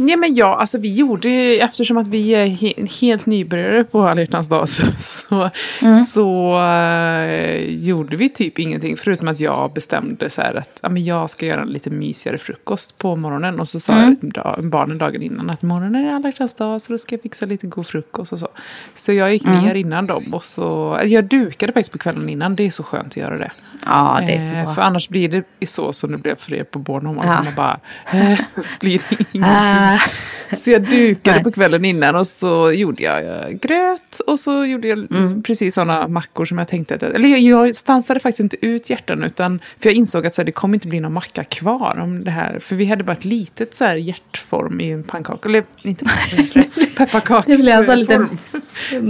Nej 0.00 0.16
men 0.16 0.34
ja, 0.34 0.56
alltså 0.56 0.78
vi 0.78 0.94
gjorde, 0.94 1.28
eftersom 1.56 1.96
att 1.96 2.08
vi 2.08 2.30
är 2.30 2.46
he 2.46 2.72
helt 3.00 3.26
nybörjare 3.26 3.84
på 3.84 4.02
alla 4.08 4.24
dag 4.24 4.68
så, 4.68 4.86
så, 4.98 5.50
Mm. 5.82 5.98
så 6.00 6.60
eh, 6.62 7.60
gjorde 7.64 8.16
vi 8.16 8.28
typ 8.28 8.58
ingenting. 8.58 8.96
Förutom 8.96 9.28
att 9.28 9.40
jag 9.40 9.72
bestämde 9.72 10.30
så 10.30 10.40
här 10.42 10.54
att 10.54 10.80
ja, 10.82 10.88
men 10.88 11.04
jag 11.04 11.30
ska 11.30 11.46
göra 11.46 11.60
en 11.62 11.68
lite 11.68 11.90
mysigare 11.90 12.38
frukost 12.38 12.98
på 12.98 13.16
morgonen. 13.16 13.60
Och 13.60 13.68
så 13.68 13.80
sa 13.80 13.92
Mm. 13.92 14.16
jag 14.34 14.70
barnen 14.70 14.98
dagen 14.98 15.22
innan 15.22 15.50
att 15.50 15.62
morgonen 15.62 16.04
är 16.04 16.12
alla 16.14 16.28
hjärtans 16.28 16.54
dag 16.54 16.80
så 16.82 16.92
då 16.92 16.98
ska 16.98 17.14
jag 17.14 17.22
fixa 17.22 17.46
lite 17.46 17.66
god 17.66 17.86
frukost 17.86 18.32
och 18.32 18.38
så. 18.38 18.48
Så 18.94 19.12
jag 19.12 19.32
gick 19.32 19.44
Mm. 19.46 19.64
ner 19.64 19.74
innan 19.74 20.06
dem 20.06 20.34
och 20.34 20.44
så, 20.44 20.98
jag 21.04 21.24
dukade 21.24 21.72
faktiskt 21.72 21.92
på 21.92 21.98
kvällen 21.98 22.28
innan. 22.28 22.56
Det 22.56 22.66
är 22.66 22.70
så 22.70 22.82
skönt 22.82 23.06
att 23.06 23.16
göra 23.16 23.38
det. 23.38 23.52
Ja, 23.86 24.20
det 24.26 24.32
är 24.34 24.40
så 24.40 24.54
Eh. 24.54 24.74
För 24.74 24.82
annars 24.82 25.08
blir 25.08 25.28
det 25.28 25.66
så 25.66 25.92
som 25.92 26.12
det 26.12 26.18
blev 26.18 26.36
för 26.36 26.54
er 26.54 26.64
på 26.64 26.78
Bornholm. 26.78 27.18
Ja. 27.22 27.24
Ja. 27.24 27.42
Man 27.44 27.54
bara, 27.56 27.80
eh, 28.12 28.38
så 28.62 28.76
blir 28.80 28.98
det 29.08 29.16
ingenting. 29.32 29.42
Ah. 29.44 29.89
Så 30.56 30.70
jag 30.70 30.82
dukade 30.82 31.36
Nej. 31.36 31.44
på 31.44 31.52
kvällen 31.52 31.84
innan 31.84 32.16
och 32.16 32.26
så 32.26 32.72
gjorde 32.72 33.02
jag 33.02 33.24
eh, 33.24 33.48
gröt 33.50 34.20
och 34.26 34.38
så 34.40 34.64
gjorde 34.64 34.88
jag 34.88 34.98
Mm. 34.98 35.42
precis 35.42 35.74
sådana 35.74 36.08
mackor 36.08 36.44
som 36.44 36.58
jag 36.58 36.68
tänkte 36.68 36.94
att, 36.94 37.02
eller 37.02 37.28
jag, 37.28 37.76
stansade 37.76 38.20
faktiskt 38.20 38.40
inte 38.40 38.66
ut 38.66 38.90
hjärtan 38.90 39.22
utan, 39.22 39.60
för 39.78 39.88
jag 39.88 39.94
insåg 39.96 40.26
att 40.26 40.34
så 40.34 40.40
här, 40.42 40.46
det 40.46 40.52
kommer 40.52 40.74
inte 40.74 40.88
bli 40.88 41.00
någon 41.00 41.12
macka 41.12 41.44
kvar 41.44 41.98
om 42.02 42.24
det 42.24 42.30
här, 42.30 42.58
för 42.58 42.76
vi 42.76 42.84
hade 42.86 43.04
bara 43.04 43.12
ett 43.12 43.24
litet 43.24 43.74
så 43.76 43.84
här 43.84 43.94
hjärtform 43.96 44.80
i 44.80 44.90
en 44.92 45.02
pannkaka, 45.02 45.48
eller 45.48 45.64
inte 45.82 46.04
pepparkaksform. 46.96 47.98
Liten- 47.98 48.38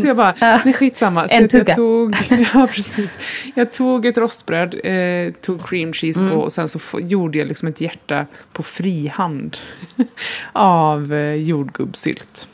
Så 0.01 0.07
jag 0.07 0.17
bara, 0.17 0.35
Ja. 0.41 0.61
nej 0.65 0.75
skitsamma. 0.75 1.29
Så 1.29 1.35
En 1.35 1.45
att 1.45 1.53
jag 1.53 1.61
tugga. 1.67 1.75
tog, 1.75 2.17
ja 2.55 2.67
precis. 2.73 3.11
Jag 3.55 3.73
tog 3.73 4.07
ett 4.07 4.19
rostbröd, 4.19 4.75
eh, 4.85 5.33
tog 5.41 5.69
cream 5.69 5.93
cheese 5.93 6.21
Mm. 6.21 6.33
på 6.33 6.41
och 6.41 6.53
sen 6.53 6.69
så 6.69 6.79
gjorde 7.01 7.39
jag 7.39 7.49
liksom 7.49 7.69
ett 7.69 7.81
hjärta 7.81 8.27
på 8.53 8.63
frihand 8.63 9.57
av 10.71 11.13
eh, 11.13 11.35
jordgubbssylt. 11.35 12.49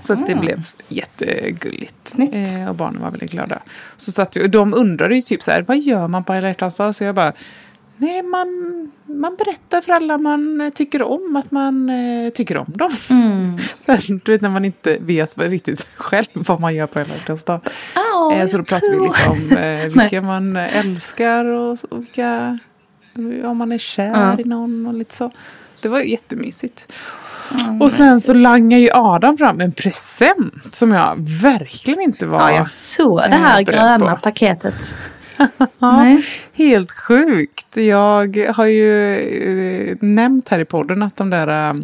Så 0.00 0.12
att 0.12 0.26
det 0.26 0.32
Mm. 0.32 0.44
blev 0.44 0.58
jättegulligt. 0.88 2.14
Eh, 2.32 2.68
och 2.68 2.74
barnen 2.74 3.02
var 3.02 3.10
väldigt 3.10 3.30
glada. 3.30 3.58
Så 3.96 4.12
satt 4.12 4.36
och 4.36 4.50
de 4.50 4.74
undrade 4.74 5.14
ju 5.14 5.22
typ 5.22 5.42
så 5.42 5.50
här, 5.50 5.62
vad 5.62 5.78
gör 5.78 6.08
man 6.08 6.24
på 6.24 6.32
alla 6.32 6.48
hjärtans 6.48 6.76
dag? 6.76 6.94
Så 6.94 7.04
jag 7.04 7.14
bara, 7.14 7.32
nej 7.96 8.22
man, 8.22 8.48
man 9.06 9.36
berättar 9.36 9.80
för 9.80 9.92
alla 9.92 10.18
man 10.18 10.60
eh, 10.60 10.70
tycker 10.70 11.02
om 11.02 11.36
att 11.36 11.50
man 11.50 11.90
eh, 11.90 12.30
tycker 12.30 12.56
om 12.56 12.66
dem. 12.74 12.90
Mm. 13.10 13.58
Så 13.78 13.92
här, 13.92 14.20
du 14.24 14.32
vet 14.32 14.40
när 14.40 14.50
man 14.50 14.64
inte 14.64 14.98
vet 15.00 15.38
riktigt 15.38 15.88
själv 15.96 16.26
vad 16.34 16.60
man 16.60 16.74
gör 16.74 16.86
på 16.86 16.98
alla 16.98 17.08
hjärtans 17.08 17.44
dag. 17.44 17.60
Ja, 17.94 18.34
Eh, 18.34 18.46
så 18.46 18.56
då 18.56 18.64
pratar 18.64 18.90
vi 18.90 19.06
lite 19.06 19.30
om 19.30 19.56
eh, 19.96 20.02
vilka 20.02 20.22
man 20.22 20.56
älskar 20.56 21.44
och, 21.44 21.78
och 21.90 21.98
vilka, 22.00 22.58
om 23.44 23.56
man 23.56 23.72
är 23.72 23.78
kär 23.78 24.06
Ja. 24.06 24.36
i 24.38 24.44
någon 24.44 24.86
och 24.86 24.94
lite 24.94 25.14
så. 25.14 25.32
Det 25.80 25.88
var 25.88 26.00
jättemysigt. 26.00 26.92
Mm, 27.60 27.82
Och 27.82 27.92
sen 27.92 28.20
så 28.20 28.32
langar 28.32 28.78
ju 28.78 28.90
Adam 28.92 29.38
fram 29.38 29.60
en 29.60 29.72
present 29.72 30.74
som 30.74 30.92
jag 30.92 31.14
verkligen 31.42 32.00
inte 32.00 32.26
var 32.26 32.38
Ja, 32.50 32.56
jag 32.56 32.68
såg 32.68 33.18
det 33.18 33.36
här 33.36 33.62
gröna 33.62 34.16
på. 34.16 34.22
paketet. 34.22 34.94
Nej. 35.78 36.24
Helt 36.52 36.90
sjukt. 36.92 37.76
Jag 37.76 38.36
har 38.56 38.66
ju 38.66 39.16
eh, 39.90 39.96
nämnt 40.00 40.48
här 40.48 40.58
i 40.58 40.64
podden 40.64 41.02
att 41.02 41.16
de 41.16 41.30
där 41.30 41.68
eh, 41.70 41.74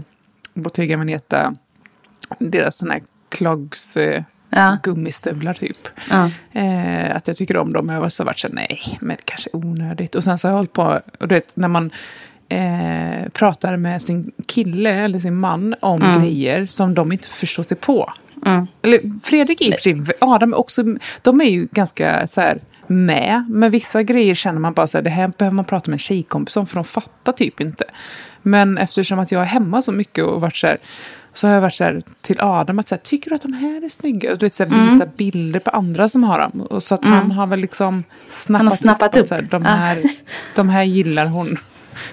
Bottega 0.54 0.96
Veneta, 0.96 1.54
deras 2.38 2.78
sådana 2.78 2.94
här 2.94 3.02
clogs, 3.28 3.96
eh, 3.96 4.22
Ja. 4.50 4.78
gummistövlar 4.82 5.54
typ. 5.54 5.88
Ja. 6.10 6.30
Eh, 6.60 7.16
att 7.16 7.28
jag 7.28 7.36
tycker 7.36 7.56
om 7.56 7.72
dem. 7.72 7.88
Jag 7.88 8.00
har 8.00 8.08
så 8.08 8.24
varit 8.24 8.38
så 8.38 8.48
nej, 8.48 8.98
men 9.00 9.16
det 9.16 9.22
kanske 9.24 9.50
är 9.52 9.56
onödigt. 9.56 10.14
Och 10.14 10.24
sen 10.24 10.38
så 10.38 10.48
har 10.48 10.52
jag 10.52 10.56
hållit 10.56 10.72
på, 10.72 11.00
och 11.20 11.28
du 11.28 11.34
vet, 11.34 11.56
när 11.56 11.68
man 11.68 11.90
eh, 12.54 13.28
pratar 13.32 13.76
med 13.76 14.02
sin 14.02 14.32
kille 14.46 14.90
eller 14.90 15.18
sin 15.18 15.34
man 15.37 15.75
om 15.80 16.02
Mm. 16.02 16.20
grejer 16.23 16.66
som 16.66 16.94
de 16.94 17.12
inte 17.12 17.28
förstår 17.28 17.62
sig 17.62 17.76
på. 17.76 18.12
Eller 18.82 19.20
Fredrik 19.25 19.62
i 19.62 19.70
och 19.70 19.75
för 19.75 19.80
sig, 19.80 20.02
Adam 20.20 20.52
är 20.52 20.58
också, 20.58 20.84
de 21.23 21.40
är 21.40 21.44
ju 21.44 21.68
ganska 21.73 22.26
så 22.26 22.40
här 22.40 22.58
med. 22.87 23.44
Men 23.49 23.70
vissa 23.70 24.02
grejer 24.02 24.34
känner 24.34 24.61
man 24.61 24.73
bara 24.73 24.87
så 24.87 24.99
här, 24.99 25.02
det 25.02 25.11
här 25.11 25.32
behöver 25.38 25.54
man 25.54 25.64
prata 25.64 25.90
med 25.90 25.94
en 25.94 25.99
tjejkompis 25.99 26.56
om 26.56 26.66
för 26.66 26.75
de 26.75 26.84
fattar 26.84 27.32
typ 27.32 27.61
inte. 27.61 27.84
Men 28.42 28.78
eftersom 28.78 29.18
att 29.18 29.32
jag 29.32 29.42
är 29.42 29.46
hemma 29.46 29.82
så 29.82 29.92
mycket 29.92 30.25
och 30.25 30.40
varit 30.40 30.56
så 30.56 30.66
här, 30.66 30.78
så 31.32 31.46
har 31.46 31.54
jag 31.54 31.61
varit 31.61 31.75
så 31.75 31.84
här 31.84 32.02
till 32.20 32.40
Adam 32.40 32.78
att 32.78 32.88
så 32.88 32.94
här, 32.94 33.02
tycker 33.02 33.30
du 33.30 33.37
att 33.37 33.42
de 33.42 33.52
här 33.52 33.84
är 33.84 33.88
snygga? 33.88 34.32
Och 34.32 34.38
du 34.38 34.46
vet, 34.46 34.54
så 34.54 34.64
här, 34.64 34.90
visa 34.90 35.06
bilder 35.16 35.61
på 35.61 35.70
andra 35.70 36.08
som 36.08 36.25
har 36.25 36.38
dem. 36.38 36.61
Och 36.62 36.82
så 36.82 36.94
att 36.94 37.04
han 37.04 37.30
har 37.30 37.46
väl 37.46 37.61
liksom 37.61 38.04
snappat, 38.28 38.78
snappat 38.78 39.16
att 39.16 39.23
upp. 39.23 39.28
Så 39.28 39.34
här, 39.34 39.42
de, 39.42 39.62
Ja. 39.62 39.68
här, 39.70 39.99
de 40.54 40.68
här 40.68 40.82
gillar 40.82 41.26
hon. 41.26 41.56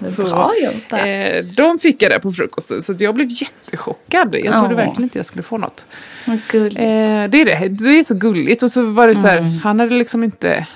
Så, 0.08 0.24
Bra 0.24 0.52
jobbat. 0.64 1.06
eh, 1.06 1.46
de 1.58 1.80
fick 1.80 2.02
jag 2.02 2.12
där 2.12 2.20
på 2.20 2.32
frukosten 2.32 2.82
så 2.82 2.96
jag 3.00 3.16
blev 3.16 3.28
jättechockad. 3.30 4.36
Jag 4.36 4.54
trodde 4.54 4.70
Åh. 4.70 4.76
verkligen 4.76 5.04
inte 5.04 5.20
jag 5.20 5.26
skulle 5.26 5.44
få 5.44 5.58
något. 5.58 5.86
Eh, 6.28 7.30
det, 7.30 7.42
är 7.42 7.46
det. 7.46 7.68
det 7.68 8.00
är 8.00 8.04
så 8.04 8.16
gulligt. 8.16 8.64
Och 8.64 8.72
så 8.72 8.86
var 8.86 9.08
det 9.08 9.16
så 9.16 9.28
här, 9.28 9.38
Mm. 9.38 9.58
han 9.58 9.80
hade 9.80 9.96
liksom 9.96 10.24
inte... 10.24 10.68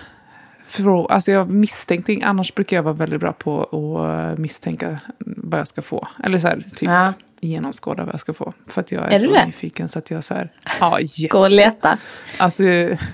Frå, 0.68 1.06
alltså 1.06 1.32
jag 1.32 1.50
misstänkte 1.50 2.18
annars 2.24 2.56
brukar 2.56 2.78
jag 2.78 2.84
vara 2.84 2.94
väldigt 2.94 3.20
bra 3.20 3.34
på 3.34 3.64
att 3.64 4.38
misstänka 4.40 5.00
vad 5.20 5.60
jag 5.60 5.68
ska 5.68 5.82
få. 5.82 6.08
Eller 6.24 6.38
så 6.38 6.48
här, 6.48 6.64
typ 6.76 6.90
Ja. 6.90 7.14
Genomskåda 7.46 8.04
vad 8.04 8.14
jag 8.14 8.20
ska 8.20 8.34
få. 8.34 8.54
För 8.68 8.82
att 8.82 8.92
jag 8.92 9.04
är, 9.04 9.10
Är 9.16 9.20
så 9.20 9.28
du 9.28 9.34
det? 9.34 9.46
nyfiken 9.46 9.90
så 9.90 10.00
att 10.00 10.12
jag 10.12 10.24
så 10.24 10.34
här, 10.34 10.52
ja, 10.80 11.00
jätte- 11.00 11.28
Gå 11.32 11.40
och 11.40 11.52
leta. 11.52 11.98
Alltså, 12.38 12.64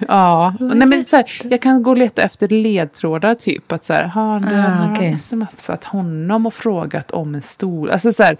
ja. 0.07 0.53
Nej, 0.59 0.87
men 0.87 1.05
så 1.05 1.15
här, 1.15 1.25
jag 1.43 1.61
kan 1.61 1.83
gå 1.83 1.91
och 1.91 1.97
leta 1.97 2.21
efter 2.21 2.47
ledtrådar 2.47 3.35
typ. 3.35 3.71
Att 3.71 3.83
så 3.83 3.93
här, 3.93 4.03
har 4.03 4.39
du 4.39 4.55
Ah, 4.55 4.61
har 4.61 4.93
okej. 4.95 5.19
smsat 5.19 5.83
honom 5.83 6.45
och 6.45 6.53
frågat 6.53 7.11
om 7.11 7.35
en 7.35 7.41
stol? 7.41 7.89
Alltså 7.91 8.11
så 8.11 8.23
här, 8.23 8.37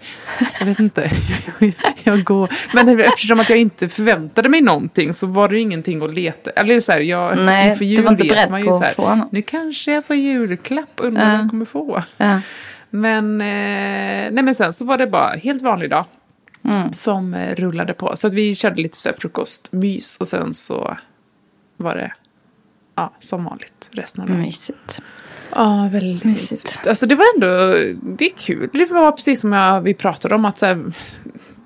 jag 0.58 0.66
vet 0.66 0.80
inte. 0.80 1.10
Jag, 1.58 1.72
jag 2.04 2.24
går, 2.24 2.48
men 2.74 3.00
eftersom 3.00 3.40
att 3.40 3.50
jag 3.50 3.58
inte 3.58 3.88
förväntade 3.88 4.48
mig 4.48 4.60
någonting 4.60 5.12
så 5.14 5.26
var 5.26 5.48
det 5.48 5.60
ingenting 5.60 6.02
att 6.02 6.14
leta. 6.14 6.50
Eller 6.50 6.80
så 6.80 6.92
här, 6.92 7.00
jag, 7.00 7.38
Nej, 7.38 7.68
inför 7.70 7.78
du 7.84 7.90
jul 7.90 8.04
var 8.04 8.10
inte 8.12 8.24
beredd 8.24 8.48
på 8.66 8.84
att 8.84 8.94
få 8.94 9.14
något. 9.14 9.32
Nu 9.32 9.42
kanske 9.42 9.92
jag 9.92 10.04
får 10.04 10.16
julklapp, 10.16 10.90
undrar 10.96 11.24
vad 11.24 11.34
Ja. 11.34 11.38
jag 11.40 11.50
kommer 11.50 11.64
få. 11.64 12.02
Ja. 12.16 12.40
Men, 12.94 13.40
eh, 13.40 13.46
nej, 14.32 14.42
men 14.42 14.54
sen 14.54 14.72
så 14.72 14.84
var 14.84 14.98
det 14.98 15.06
bara 15.06 15.28
helt 15.34 15.62
vanlig 15.62 15.90
dag 15.90 16.04
Mm. 16.64 16.92
som 16.94 17.34
eh, 17.34 17.54
rullade 17.54 17.94
på. 17.94 18.16
Så 18.16 18.26
att 18.26 18.34
vi 18.34 18.54
körde 18.54 18.82
lite 18.82 18.96
så 18.96 19.08
här 19.08 19.16
frukostmys 19.20 20.16
och 20.16 20.28
sen 20.28 20.54
så 20.54 20.96
var 21.76 21.94
det 21.96 22.12
ja, 22.94 23.12
som 23.18 23.44
vanligt 23.44 23.90
resten 23.92 24.22
av 24.22 24.28
dagen. 24.28 24.40
Mysigt. 24.40 25.00
Ja, 25.54 25.88
väldigt 25.92 26.24
Mysigt. 26.24 26.50
mysigt. 26.64 26.86
Alltså 26.86 27.06
det 27.06 27.14
var 27.14 27.24
ändå, 27.34 27.46
det 28.18 28.24
är 28.24 28.36
kul. 28.36 28.70
Det 28.72 28.84
var 28.84 29.12
precis 29.12 29.40
som 29.40 29.52
jag, 29.52 29.80
vi 29.80 29.94
pratade 29.94 30.34
om 30.34 30.44
att 30.44 30.58
så 30.58 30.66
här, 30.66 30.92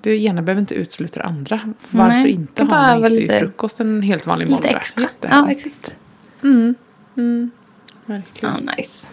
det 0.00 0.16
ena 0.16 0.42
behöver 0.42 0.60
inte 0.60 0.74
utesluta 0.74 1.18
det 1.20 1.24
andra. 1.26 1.60
Varför 1.90 2.16
Nej, 2.16 2.30
inte 2.30 2.64
ha 2.64 2.70
var 2.94 2.98
mysig 3.02 3.20
lite- 3.20 3.38
frukost 3.38 3.80
en 3.80 4.02
helt 4.02 4.26
vanlig 4.26 4.46
Lite 4.48 4.62
måndag? 4.62 4.78
extra. 4.78 5.08
Ja, 5.20 5.50
exakt. 5.50 5.96
Mm, 6.42 6.74
mm, 7.16 7.50
verkligen. 8.06 8.54
Ja, 8.66 8.72
nice. 8.76 9.10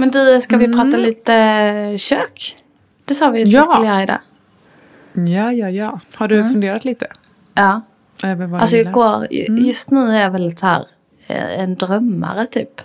Men 0.00 0.10
du, 0.10 0.40
ska 0.40 0.56
vi 0.56 0.64
Mm. 0.64 0.78
prata 0.78 0.96
lite 0.96 1.94
kök? 1.98 2.56
Det 3.04 3.14
sa 3.14 3.30
vi 3.30 3.42
att 3.42 3.48
Ja. 3.48 3.60
vi 3.60 3.72
skulle 3.72 3.86
göra 3.88 4.02
idag. 4.02 4.18
Ja, 5.12 5.52
ja, 5.52 5.70
ja. 5.70 6.00
Har 6.14 6.28
du 6.28 6.44
funderat 6.44 6.84
lite? 6.84 7.06
Ja. 7.54 7.80
Vad 8.22 8.54
Alltså 8.54 8.76
jag 8.76 8.92
går, 8.92 9.26
just 9.48 9.90
nu 9.90 10.10
är 10.10 10.20
jag 10.22 10.30
väldigt 10.30 10.58
så 10.58 10.66
här 10.66 10.86
eh, 11.26 11.60
en 11.60 11.74
drömmare 11.74 12.46
typ. 12.46 12.80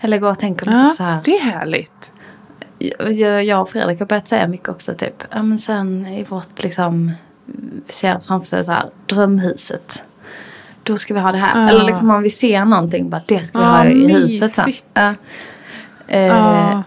Eller 0.00 0.18
går 0.18 0.30
och 0.30 0.38
tänker 0.38 0.66
mycket 0.66 0.82
Ja, 0.84 0.90
så 0.90 1.02
här. 1.02 1.20
det 1.24 1.36
är 1.36 1.40
härligt. 1.44 2.12
Jag, 3.08 3.44
jag 3.44 3.60
och 3.62 3.68
Fredrik 3.70 3.98
har 3.98 4.06
börjat 4.06 4.28
säga 4.28 4.46
mycket 4.48 4.68
också 4.68 4.94
typ. 4.94 5.24
Ja 5.30 5.42
men 5.42 5.58
sen 5.58 6.06
i 6.06 6.24
vårt 6.24 6.62
liksom. 6.62 7.12
Vi 7.86 7.92
ser 7.92 8.18
framför 8.18 8.46
sig 8.46 8.64
så 8.64 8.72
här. 8.72 8.90
Drömhuset. 9.06 10.04
Då 10.82 10.96
ska 10.96 11.14
vi 11.14 11.20
ha 11.20 11.32
det 11.32 11.38
här. 11.38 11.62
Ja. 11.62 11.68
Eller 11.70 11.84
liksom 11.84 12.10
om 12.10 12.22
vi 12.22 12.30
ser 12.30 12.64
någonting. 12.64 13.10
Bara 13.10 13.22
det 13.26 13.44
ska 13.44 13.58
vi 13.58 13.64
Ja, 13.64 13.70
ha 13.70 13.84
i 13.84 14.12
huset 14.12 14.50
sen. 14.50 14.64
mysigt. 14.66 14.86
Ja. 14.94 15.14
Eh, 16.12 16.26
Ja. 16.26 16.82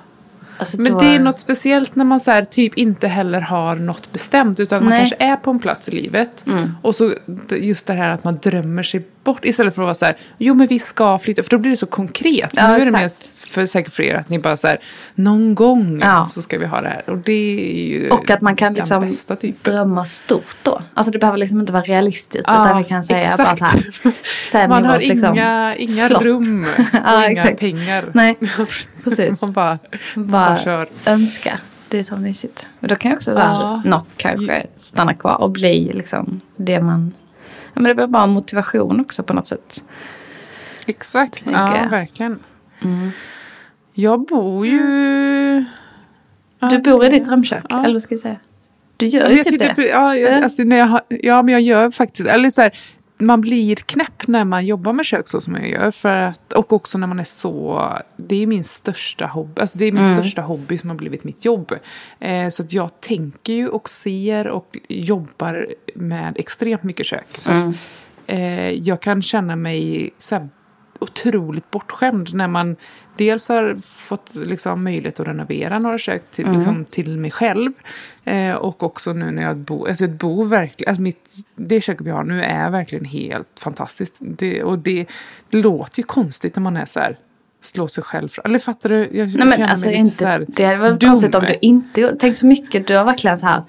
alltså 0.57 0.81
Men 0.81 0.91
då- 0.93 0.99
det 0.99 1.15
är 1.15 1.19
något 1.19 1.39
speciellt 1.39 1.95
när 1.95 2.05
man 2.05 2.19
så 2.19 2.31
här, 2.31 2.43
typ 2.45 2.77
inte 2.77 3.07
heller 3.07 3.41
har 3.41 3.75
något 3.75 4.11
bestämt. 4.13 4.59
Utan 4.59 4.83
man 4.83 4.89
Nej. 4.89 4.99
kanske 4.99 5.25
är 5.25 5.35
på 5.35 5.49
en 5.51 5.59
plats 5.59 5.89
i 5.89 5.91
livet. 5.91 6.45
Och 6.81 6.95
så 6.95 7.13
just 7.51 7.87
det 7.87 7.93
här 7.93 8.09
att 8.09 8.23
man 8.23 8.37
drömmer 8.41 8.83
sig 8.83 9.05
bort. 9.25 9.45
Istället 9.45 9.75
för 9.75 9.81
att 9.81 9.85
vara 9.85 9.95
så 9.95 10.05
här, 10.05 10.17
jo 10.37 10.53
men 10.53 10.67
vi 10.67 10.79
ska 10.79 11.19
flytta. 11.19 11.43
För 11.43 11.49
då 11.49 11.57
blir 11.57 11.71
det 11.71 11.77
så 11.77 11.85
konkret. 11.85 12.51
Ja, 12.55 12.67
nu 12.67 12.81
är 12.81 12.85
det 12.85 12.91
mer 12.91 13.09
för, 13.51 13.65
säkert 13.65 13.93
för 13.93 14.03
er 14.03 14.15
att 14.15 14.29
ni 14.29 14.39
bara 14.39 14.57
så 14.57 14.67
här, 14.67 14.77
någon 15.15 15.55
gång 15.55 15.99
Ja. 16.01 16.25
så 16.25 16.41
ska 16.41 16.57
vi 16.57 16.65
ha 16.65 16.81
det 16.81 16.89
här. 16.89 17.09
Och 17.09 17.17
det 17.17 17.31
är 17.33 17.87
ju 17.87 18.09
Och 18.09 18.29
att 18.29 18.41
man 18.41 18.55
kan 18.55 18.73
liksom 18.73 18.99
bästa 19.01 19.35
typen. 19.35 19.73
drömma 19.73 20.05
stort 20.05 20.57
då. 20.63 20.81
Alltså 20.93 21.11
det 21.11 21.19
behöver 21.19 21.37
liksom 21.39 21.59
inte 21.59 21.73
vara 21.73 21.83
realistiskt. 21.83 22.43
Ja, 22.47 22.65
utan 22.65 22.77
vi 22.77 22.83
kan 22.83 23.03
säga 23.03 23.37
bara 23.37 23.51
exakt. 23.51 23.59
så 23.59 23.65
här. 24.09 24.13
Sen 24.51 24.69
Man 24.69 24.85
har 24.85 24.99
liksom, 24.99 25.33
inga, 25.33 25.75
inga 25.75 25.91
slott. 26.07 26.23
rum 26.23 26.65
och 26.77 26.85
Ja, 27.05 27.29
inga 27.29 27.43
pengar. 27.55 28.05
Nej, 28.13 28.35
precis. 29.03 29.41
man 29.41 29.51
bara, 29.51 29.79
man 30.15 30.27
bara 30.27 30.45
Bara 30.49 30.57
kör. 30.57 30.87
önska. 31.05 31.59
Det 31.89 31.99
är 31.99 32.03
så 32.03 32.17
mysigt. 32.17 32.67
Men 32.79 32.89
då 32.89 32.95
kan 32.95 33.11
ju 33.11 33.15
också 33.15 33.33
så 33.33 33.39
här, 33.39 33.61
Ja. 33.61 33.81
något 33.85 34.17
kanske 34.17 34.65
stanna 34.77 35.13
kvar 35.13 35.41
och 35.41 35.49
bli 35.51 35.91
liksom 35.93 36.41
det 36.57 36.81
man... 36.81 37.11
Men 37.75 37.83
det 37.83 37.95
blir 37.95 38.07
bara 38.07 38.25
motivation 38.27 38.99
också 38.99 39.23
på 39.23 39.33
något 39.33 39.47
sätt. 39.47 39.83
Exakt, 40.87 41.43
ja 41.45 41.77
jag. 41.83 41.89
verkligen. 41.89 42.39
Mm. 42.83 43.11
Jag 43.93 44.25
bor 44.25 44.67
ju... 44.67 45.65
Du 46.69 46.79
bor 46.79 47.05
i 47.05 47.09
ditt 47.09 47.25
drömkök, 47.25 47.65
Ja. 47.69 47.83
eller 47.83 47.93
vad 47.93 48.01
ska 48.01 48.13
jag 48.13 48.19
säga? 48.21 48.37
Du 48.97 49.05
gör 49.07 49.29
ju 49.29 49.43
typ 49.43 49.59
det. 49.59 49.73
Ja, 49.87 50.15
jag, 50.15 50.31
Ja. 50.31 50.43
alltså, 50.43 50.63
när 50.63 50.77
jag, 50.77 50.85
har- 50.85 51.01
ja, 51.09 51.41
men 51.41 51.51
jag 51.51 51.61
gör 51.61 51.91
faktiskt... 51.91 52.29
Eller 52.29 52.49
så 52.49 52.61
här, 52.61 52.71
man 53.17 53.41
blir 53.41 53.75
knäpp 53.75 54.27
när 54.27 54.43
man 54.43 54.65
jobbar 54.65 54.93
med 54.93 55.05
kök 55.05 55.27
så 55.27 55.41
som 55.41 55.55
jag 55.55 55.69
gör. 55.69 55.91
För 55.91 56.09
att, 56.15 56.53
och 56.53 56.73
också 56.73 56.97
när 56.97 57.07
man 57.07 57.19
är 57.19 57.23
så... 57.23 57.83
Det 58.17 58.43
är 58.43 58.47
min 58.47 58.63
största 58.63 59.25
hobby. 59.25 59.61
Alltså 59.61 59.77
det 59.79 59.85
är 59.85 59.91
min 59.91 60.03
Mm. 60.03 60.15
största 60.23 60.41
hobby 60.41 60.77
som 60.77 60.89
har 60.89 60.97
blivit 60.97 61.23
mitt 61.23 61.45
jobb. 61.45 61.71
Eh, 62.19 62.49
så 62.49 62.63
att 62.63 62.73
jag 62.73 62.99
tänker 63.01 63.53
ju 63.53 63.67
och 63.67 63.89
ser 63.89 64.47
och 64.47 64.77
jobbar 64.89 65.67
med 65.95 66.37
extremt 66.37 66.83
mycket 66.83 67.05
kök. 67.05 67.27
Så 67.37 67.51
Mm. 67.51 67.69
att, 67.69 67.75
eh, 68.27 68.69
jag 68.69 68.99
kan 69.01 69.21
känna 69.21 69.55
mig 69.55 70.09
så 70.19 70.35
här, 70.35 70.49
otroligt 70.99 71.71
bortskämd 71.71 72.33
när 72.33 72.47
man 72.47 72.75
dels 73.17 73.49
har 73.49 73.77
fått 73.85 74.35
liksom, 74.35 74.83
möjlighet 74.83 75.19
att 75.19 75.27
renovera 75.27 75.79
några 75.79 75.97
kök 75.97 76.23
till, 76.31 76.45
Mm. 76.45 76.55
liksom, 76.57 76.85
till 76.85 77.17
mig 77.17 77.31
själv. 77.31 77.71
Eh, 78.23 78.53
och 78.53 78.83
också 78.83 79.13
nu 79.13 79.31
när 79.31 79.43
jag 79.43 79.57
bor, 79.57 79.89
alltså 79.89 80.03
jag 80.03 80.11
bor 80.11 80.45
verkligen, 80.45 80.89
alltså 80.91 81.01
mitt, 81.01 81.31
det 81.55 81.81
köket 81.81 82.07
vi 82.07 82.11
har 82.11 82.23
nu 82.23 82.43
är 82.43 82.69
verkligen 82.69 83.05
helt 83.05 83.47
fantastiskt. 83.59 84.15
Det, 84.19 84.63
och 84.63 84.79
det, 84.79 85.05
det 85.49 85.57
låter 85.57 85.99
ju 85.99 86.03
konstigt 86.03 86.55
när 86.55 86.63
man 86.63 86.77
är 86.77 86.85
så 86.85 86.99
här, 86.99 87.17
slår 87.61 87.87
sig 87.87 88.03
själv 88.03 88.29
fram. 88.29 88.41
Eller 88.45 88.59
fattar 88.59 88.89
du? 88.89 88.97
Jag 88.99 89.09
Nej 89.11 89.37
men 89.37 89.51
känner 89.51 89.69
alltså 89.69 89.87
mig 89.87 89.95
lite 90.03 90.15
så 90.15 90.23
inte, 90.23 90.27
här 90.27 90.45
det 90.47 90.65
hade 90.65 90.77
varit 90.77 90.99
dum. 90.99 91.09
konstigt 91.09 91.35
om 91.35 91.41
du 91.45 91.55
inte 91.61 92.01
gjorde 92.01 92.15
Tänk 92.19 92.35
så 92.35 92.45
mycket, 92.45 92.87
du 92.87 92.95
har 92.97 93.05
verkligen 93.05 93.39
så 93.39 93.45
här 93.47 93.63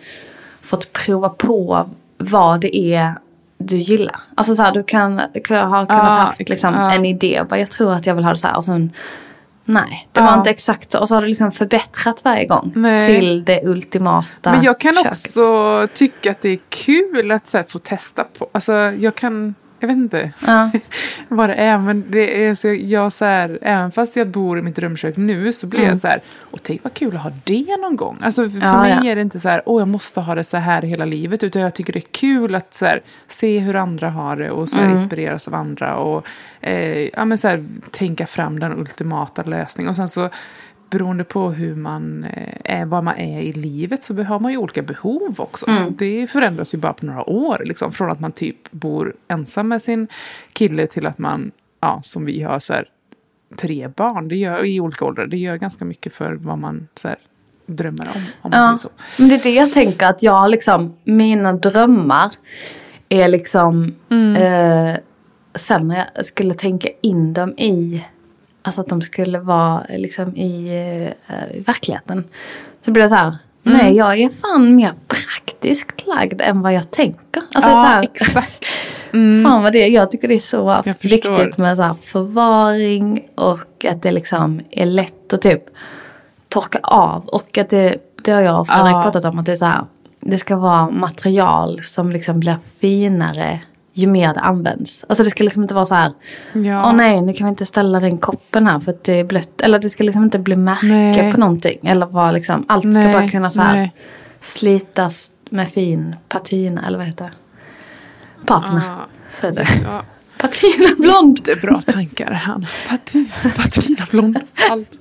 fått 0.62 0.92
prova 0.92 1.28
på 1.28 1.90
vad 2.18 2.60
det 2.60 2.76
är 2.76 3.14
du 3.58 3.76
gillar. 3.76 4.20
Alltså 4.34 4.54
så 4.54 4.62
här, 4.62 4.72
du 4.72 4.82
kan, 4.82 5.20
kan 5.44 5.70
ha 5.70 5.86
kunnat 5.86 6.02
Ja, 6.04 6.12
haft 6.12 6.48
liksom 6.48 6.74
ja. 6.74 6.94
en 6.94 7.04
idé. 7.04 7.42
Bara, 7.48 7.58
jag 7.60 7.70
tror 7.70 7.92
att 7.92 8.06
jag 8.06 8.14
vill 8.14 8.24
ha 8.24 8.30
det 8.32 8.38
så 8.38 8.46
här. 8.48 8.56
Och 8.56 8.64
sen, 8.64 8.92
nej, 9.66 10.08
det 10.12 10.20
var 10.20 10.28
Ja. 10.28 10.38
inte 10.38 10.50
exakt 10.50 10.92
så. 10.92 11.00
Och 11.00 11.08
så 11.08 11.14
har 11.14 11.23
du 11.23 11.28
liksom 11.28 11.52
förbättrat 11.52 12.25
varje 12.25 12.46
gång. 12.46 12.73
Nej. 12.75 13.06
Till 13.06 13.44
det 13.44 13.61
ultimata 13.64 14.52
Men 14.52 14.62
jag 14.62 14.80
kan 14.80 14.94
köket. 14.94 15.12
också 15.12 15.88
tycka 15.94 16.30
att 16.30 16.40
det 16.40 16.49
är 16.49 16.58
kul 16.68 17.30
att 17.30 17.46
så 17.46 17.62
få 17.68 17.78
testa 17.78 18.25
på. 18.25 18.49
Alltså 18.52 18.73
jag 18.75 19.14
kan, 19.14 19.54
jag 19.80 19.88
vet 19.88 19.97
inte 19.97 20.33
Ja. 20.47 20.71
vad 21.28 21.49
det 21.49 21.54
är. 21.54 21.78
Men 21.78 22.04
det 22.11 22.47
är 22.47 22.54
så 22.54 22.68
jag 22.68 23.12
så 23.12 23.25
här, 23.25 23.59
även 23.62 23.90
fast 23.92 24.16
jag 24.16 24.28
bor 24.28 24.59
i 24.59 24.62
mitt 24.62 24.76
drömkök 24.76 25.16
nu 25.16 25.52
så 25.52 25.66
blir 25.66 25.78
Mm. 25.80 25.88
jag 25.90 25.99
så 25.99 26.09
här, 26.09 26.21
och 26.40 26.62
tänk 26.62 26.85
vad 26.85 26.95
kul 26.95 27.16
att 27.16 27.23
ha 27.23 27.33
det 27.45 27.76
någon 27.80 27.97
gång. 27.97 28.18
Alltså 28.23 28.49
för 28.50 28.59
Ja, 28.62 28.80
mig 28.83 28.99
ja. 29.02 29.11
är 29.11 29.14
det 29.16 29.21
inte 29.23 29.40
så 29.40 29.49
här, 29.49 29.62
åh 29.66 29.80
jag 29.80 29.88
måste 29.88 30.21
ha 30.21 30.35
det 30.35 30.45
så 30.45 30.56
här 30.56 30.83
hela 30.83 31.04
livet. 31.04 31.42
Utan 31.42 31.62
jag 31.62 31.75
tycker 31.75 31.92
det 31.92 31.99
är 31.99 32.11
kul 32.12 32.54
att 32.54 32.75
så 32.75 32.87
här, 32.87 33.02
se 33.28 33.59
hur 33.59 33.76
andra 33.76 34.11
har 34.11 34.37
det 34.37 34.50
och 34.50 34.68
så 34.68 34.76
här, 34.76 34.85
Mm. 34.85 34.97
inspireras 34.97 35.49
av 35.49 35.54
andra. 35.54 35.97
Och 35.97 36.26
eh, 36.61 37.09
ja, 37.12 37.25
men 37.25 37.38
så 37.38 37.49
här, 37.49 37.64
tänka 37.90 38.26
fram 38.26 38.61
den 38.61 38.73
ultimata 38.78 39.42
lösningen. 39.42 39.88
Och 39.88 39.97
sen 39.97 40.09
så 40.09 40.30
beroende 40.90 41.24
på 41.24 41.50
hur 41.50 41.74
man 41.74 42.24
eh, 42.24 42.80
är, 42.80 42.86
vad 42.86 43.04
man 43.04 43.16
är 43.16 43.40
i 43.40 43.52
livet 43.52 44.02
så 44.02 44.22
har 44.22 44.40
man 44.40 44.52
ju 44.52 44.58
olika 44.58 44.82
behov 44.82 45.34
också. 45.38 45.68
Mm. 45.68 45.94
Det 45.98 46.26
förändras 46.26 46.74
ju 46.74 46.78
bara 46.78 46.92
på 46.92 47.06
några 47.06 47.28
år. 47.30 47.62
Liksom, 47.64 47.92
från 47.92 48.10
att 48.10 48.20
man 48.20 48.32
typ 48.32 48.70
bor 48.70 49.14
ensam 49.28 49.68
med 49.68 49.82
sin 49.82 50.08
kille 50.52 50.86
till 50.86 51.06
att 51.06 51.18
man, 51.18 51.50
ja, 51.80 52.00
som 52.04 52.24
vi 52.24 52.42
har, 52.42 52.58
så 52.58 52.72
här, 52.72 52.88
tre 53.56 53.88
barn 53.88 54.28
det 54.28 54.36
gör, 54.36 54.64
i 54.64 54.80
olika 54.80 55.04
åldrar. 55.04 55.26
Det 55.26 55.36
gör 55.36 55.56
ganska 55.56 55.84
mycket 55.84 56.14
för 56.14 56.32
vad 56.32 56.58
man 56.58 56.88
så 56.94 57.08
här, 57.08 57.18
drömmer 57.66 58.08
om. 58.14 58.22
om 58.42 58.50
Ja, 58.54 58.78
men 59.18 59.28
det 59.28 59.34
är 59.34 59.42
det 59.42 59.54
jag 59.54 59.72
tänker 59.72 60.06
att 60.06 60.22
jag 60.22 60.50
liksom, 60.50 60.96
mina 61.04 61.52
drömmar 61.52 62.30
är 63.08 63.28
liksom 63.28 63.94
Mm. 64.10 64.36
eh, 64.36 64.96
sen 65.54 65.88
när 65.88 66.06
jag 66.14 66.26
skulle 66.26 66.54
tänka 66.54 66.88
in 67.02 67.32
dem 67.32 67.54
i, 67.58 68.04
alltså 68.66 68.80
att 68.80 68.88
de 68.88 69.00
skulle 69.02 69.38
vara 69.38 69.82
liksom 69.88 70.37
i, 70.37 70.68
eh, 71.28 71.56
i 71.56 71.61
verkligheten. 71.61 72.25
Så 72.85 72.90
blev 72.90 73.02
det 73.04 73.08
så 73.08 73.14
här, 73.14 73.37
Mm. 73.66 73.78
nej 73.78 73.96
jag 73.96 74.18
är 74.18 74.28
fan 74.28 74.76
mer 74.76 74.94
praktiskt 75.08 76.06
lagd 76.06 76.40
än 76.40 76.62
vad 76.62 76.73
jag 76.75 76.90
tänker. 76.90 77.42
Alltså 77.54 77.70
Ja, 77.70 77.76
här, 77.76 78.02
exakt. 78.02 78.64
Fan 79.44 79.62
vad 79.62 79.73
det, 79.73 79.88
jag 79.88 80.11
tycker 80.11 80.28
det 80.28 80.35
är 80.35 80.38
så 80.38 80.82
Jag 80.85 80.96
förstår. 80.99 81.08
viktigt 81.37 81.58
med 81.58 81.76
så 81.76 81.82
här 81.82 81.94
förvaring 81.94 83.28
och 83.35 83.85
att 83.90 84.02
det 84.02 84.11
liksom 84.12 84.61
är 84.70 84.87
lätt 84.87 85.32
att 85.32 85.42
typ 85.42 85.62
torka 86.49 86.78
av. 86.82 87.25
Och 87.26 87.58
att 87.58 87.68
det, 87.70 87.96
det 88.25 88.32
har 88.32 88.40
jag 88.40 88.61
och 88.61 88.66
Fredrik 88.68 88.92
Ja. 88.92 89.02
pratat 89.02 89.25
om 89.25 89.38
att 89.38 89.46
det 89.46 89.52
är 89.52 89.56
så 89.56 89.64
här, 89.64 89.85
det 90.20 90.38
ska 90.38 90.56
vara 90.56 90.90
material 90.90 91.80
som 91.82 92.12
liksom 92.12 92.40
blir 92.40 92.58
finare 92.80 93.61
ju 93.98 94.06
mer 94.06 94.34
det 94.34 94.40
används. 94.40 95.04
Alltså 95.08 95.24
det 95.24 95.30
ska 95.30 95.44
liksom 95.44 95.62
inte 95.62 95.74
vara 95.74 95.84
så 95.84 95.94
här, 95.94 96.12
Ja. 96.52 96.86
åh 96.86 96.92
nej 96.96 97.22
nu 97.22 97.32
kan 97.32 97.46
vi 97.46 97.48
inte 97.48 97.66
ställa 97.66 98.00
den 98.00 98.18
koppen 98.18 98.66
här 98.66 98.80
för 98.80 98.90
att 98.92 99.04
det 99.04 99.12
är 99.20 99.24
blött. 99.24 99.60
Eller 99.60 99.78
det 99.78 99.88
ska 99.88 100.04
liksom 100.04 100.22
inte 100.24 100.38
bli 100.38 100.56
märke 100.56 100.86
Nej. 100.86 101.32
på 101.32 101.40
någonting. 101.40 101.78
Eller 101.86 102.06
vara 102.06 102.30
liksom, 102.30 102.64
allt 102.68 102.82
ska 102.82 102.90
Nej, 102.90 103.12
bara 103.12 103.28
kunna 103.28 103.50
så 103.50 103.60
här 103.62 103.74
nej. 103.74 103.92
slitas 104.40 105.32
med 105.50 105.68
fin 105.68 106.16
patina 106.28 106.86
eller 106.86 106.98
vad 106.98 107.06
heter 107.06 107.24
det? 107.24 107.32
Patina. 108.46 108.82
Ja. 108.86 109.06
Så 109.32 109.46
heter 109.46 109.60
det. 109.60 109.68
Ja. 109.84 110.02
Patina 110.38 110.88
blond. 110.98 111.40
Det 111.44 111.52
är 111.52 111.60
bra 111.60 111.74
tankar 111.74 112.30
han. 112.32 112.66
Patina, 112.88 113.28
patina 113.56 114.06
blond. 114.10 114.40
Allt. 114.70 114.98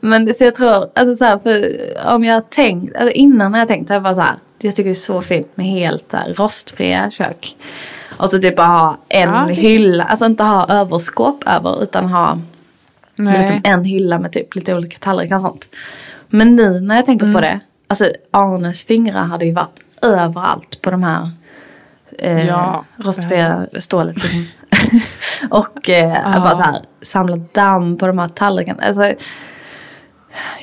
Men 0.00 0.34
så 0.34 0.44
jag 0.44 0.54
tror, 0.54 0.86
alltså 0.94 1.14
så 1.16 1.24
här, 1.24 1.38
för 1.38 1.76
om 2.14 2.24
jag 2.24 2.34
har 2.34 2.40
tänkt, 2.40 2.96
alltså 2.96 3.10
innan 3.12 3.52
har 3.52 3.58
jag 3.58 3.68
tänkt 3.68 3.88
så 3.88 3.94
jag 3.94 4.02
bara 4.02 4.14
så 4.14 4.20
här, 4.20 4.36
jag 4.66 4.76
tycker 4.76 4.84
det 4.90 4.92
är 4.92 4.94
så 4.94 5.22
fint 5.22 5.56
med 5.56 5.66
helt 5.66 6.12
här, 6.12 6.34
rostfria 6.34 7.10
kök. 7.10 7.56
Och 8.16 8.30
så 8.30 8.38
typ 8.38 8.56
bara 8.56 8.66
ha 8.66 8.96
en 9.08 9.28
Ja, 9.30 9.44
det- 9.48 9.54
hylla, 9.54 10.04
alltså 10.04 10.26
inte 10.26 10.42
ha 10.44 10.66
överskåp 10.68 11.44
över 11.48 11.82
utan 11.82 12.04
ha 12.08 12.38
liksom 13.16 13.60
en 13.64 13.84
hylla 13.84 14.18
med 14.18 14.32
typ 14.32 14.54
lite 14.54 14.74
olika 14.74 14.98
tallrikar 14.98 15.34
och 15.36 15.40
sånt. 15.42 15.68
Men 16.28 16.56
nu 16.56 16.80
när 16.80 16.96
jag 16.96 17.06
tänker 17.06 17.26
på 17.26 17.38
Mm. 17.38 17.42
det, 17.42 17.60
alltså 17.88 18.10
Arnes 18.30 18.84
fingrar 18.84 19.24
hade 19.24 19.44
ju 19.44 19.52
varit 19.52 19.80
överallt 20.02 20.82
på 20.82 20.90
de 20.90 21.02
här 21.02 21.30
eh, 22.18 22.46
Ja, 22.46 22.84
rostfria 22.96 23.66
stålet. 23.80 24.16
Liksom. 24.16 24.46
och 25.50 25.88
eh, 25.90 26.20
Ja. 26.34 26.40
bara 26.40 26.56
så 26.56 26.62
här, 26.62 26.78
samla 27.02 27.36
damm 27.52 27.98
på 27.98 28.06
de 28.06 28.18
här 28.18 28.28
tallrikarna. 28.28 28.82
Alltså, 28.86 29.12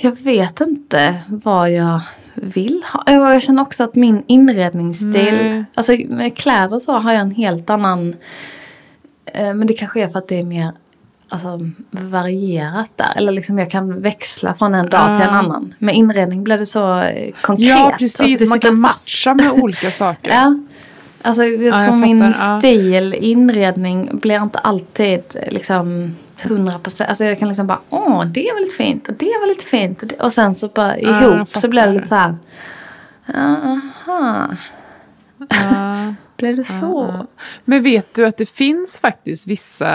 jag 0.01 0.23
vet 0.23 0.61
inte 0.61 1.21
vad 1.27 1.71
jag 1.71 2.01
vill 2.43 2.83
ha. 2.93 3.03
Jag 3.05 3.43
känner 3.43 3.61
också 3.61 3.83
att 3.83 3.95
min 3.95 4.23
inredningsstil, 4.27 5.35
Nej. 5.35 5.65
alltså 5.75 5.93
med 6.09 6.37
kläder 6.37 6.73
och 6.73 6.81
så 6.81 6.93
har 6.93 7.11
jag 7.11 7.21
en 7.21 7.31
helt 7.31 7.69
annan, 7.69 8.15
eh, 9.25 9.53
men 9.53 9.67
det 9.67 9.73
kanske 9.73 10.01
är 10.01 10.09
för 10.09 10.19
att 10.19 10.27
det 10.27 10.39
är 10.39 10.43
mer 10.43 10.71
alltså, 11.29 11.59
varierat 11.91 12.91
där. 12.95 13.13
Eller 13.15 13.31
liksom 13.31 13.59
jag 13.59 13.71
kan 13.71 14.01
växla 14.01 14.53
från 14.53 14.75
en 14.75 14.89
dag 14.89 15.15
till 15.15 15.23
en 15.23 15.29
annan. 15.29 15.73
Med 15.79 15.95
inredning 15.95 16.43
blir 16.43 16.57
det 16.57 16.65
så 16.65 16.99
eh, 16.99 17.31
konkret. 17.41 17.67
Ja, 17.67 17.95
precis. 17.99 18.21
Alltså, 18.21 18.47
Man 18.47 18.59
kan 18.59 18.79
matcha 18.79 19.33
med 19.33 19.51
olika 19.51 19.91
saker. 19.91 20.31
Ja. 20.35 20.59
Alltså 21.21 21.43
jag 21.43 21.63
Ja, 21.63 21.85
jag 21.85 21.97
min 21.97 22.33
fattar, 22.33 22.53
ja. 22.53 22.59
stil, 22.59 23.13
inredning 23.13 24.09
blir 24.13 24.43
inte 24.43 24.59
alltid 24.59 25.35
liksom 25.51 26.15
100%. 26.41 27.05
Alltså 27.05 27.25
jag 27.25 27.39
kan 27.39 27.47
liksom 27.47 27.67
bara, 27.67 27.81
åh 27.89 28.25
det 28.25 28.51
var 28.53 28.59
lite 28.59 28.75
fint 28.75 29.07
och 29.07 29.13
det 29.13 29.25
var 29.41 29.47
lite 29.47 29.65
fint. 29.65 30.01
Och, 30.01 30.07
det, 30.07 30.15
och 30.15 30.33
sen 30.33 30.55
så 30.55 30.67
bara 30.67 30.99
Ja, 30.99 31.35
ihop 31.35 31.57
så 31.57 31.67
blir 31.67 31.81
det 31.87 31.93
lite 31.93 32.07
så 32.07 32.15
här, 32.15 32.35
aha, 33.35 34.47
Ja. 35.49 36.13
blev 36.37 36.55
det 36.55 36.63
så? 36.63 37.15
Ja. 37.19 37.27
Men 37.65 37.83
vet 37.83 38.15
du 38.15 38.25
att 38.25 38.37
det 38.37 38.49
finns 38.49 38.99
faktiskt 38.99 39.47
vissa, 39.47 39.87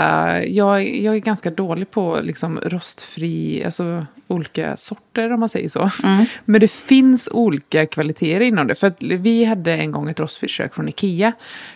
jag, 0.43 0.95
jag 0.95 1.15
är 1.15 1.19
ganska 1.19 1.51
dålig 1.51 1.91
på 1.91 2.19
liksom 2.23 2.59
rostfri, 2.63 3.63
alltså 3.65 4.05
olika 4.27 4.77
sorter 4.77 5.31
om 5.33 5.39
man 5.39 5.49
säger 5.49 5.69
så. 5.69 5.89
Mm. 6.03 6.25
Men 6.45 6.61
det 6.61 6.71
finns 6.71 7.29
olika 7.31 7.85
kvaliteter 7.85 8.41
inom 8.41 8.67
det. 8.67 8.75
För 8.75 8.93
vi 9.17 9.45
hade 9.45 9.73
en 9.73 9.91
gång 9.91 10.09
ett 10.09 10.19
rostfritt 10.19 10.51
kök 10.51 10.75
från 10.75 10.89
Ikea. 10.89 11.33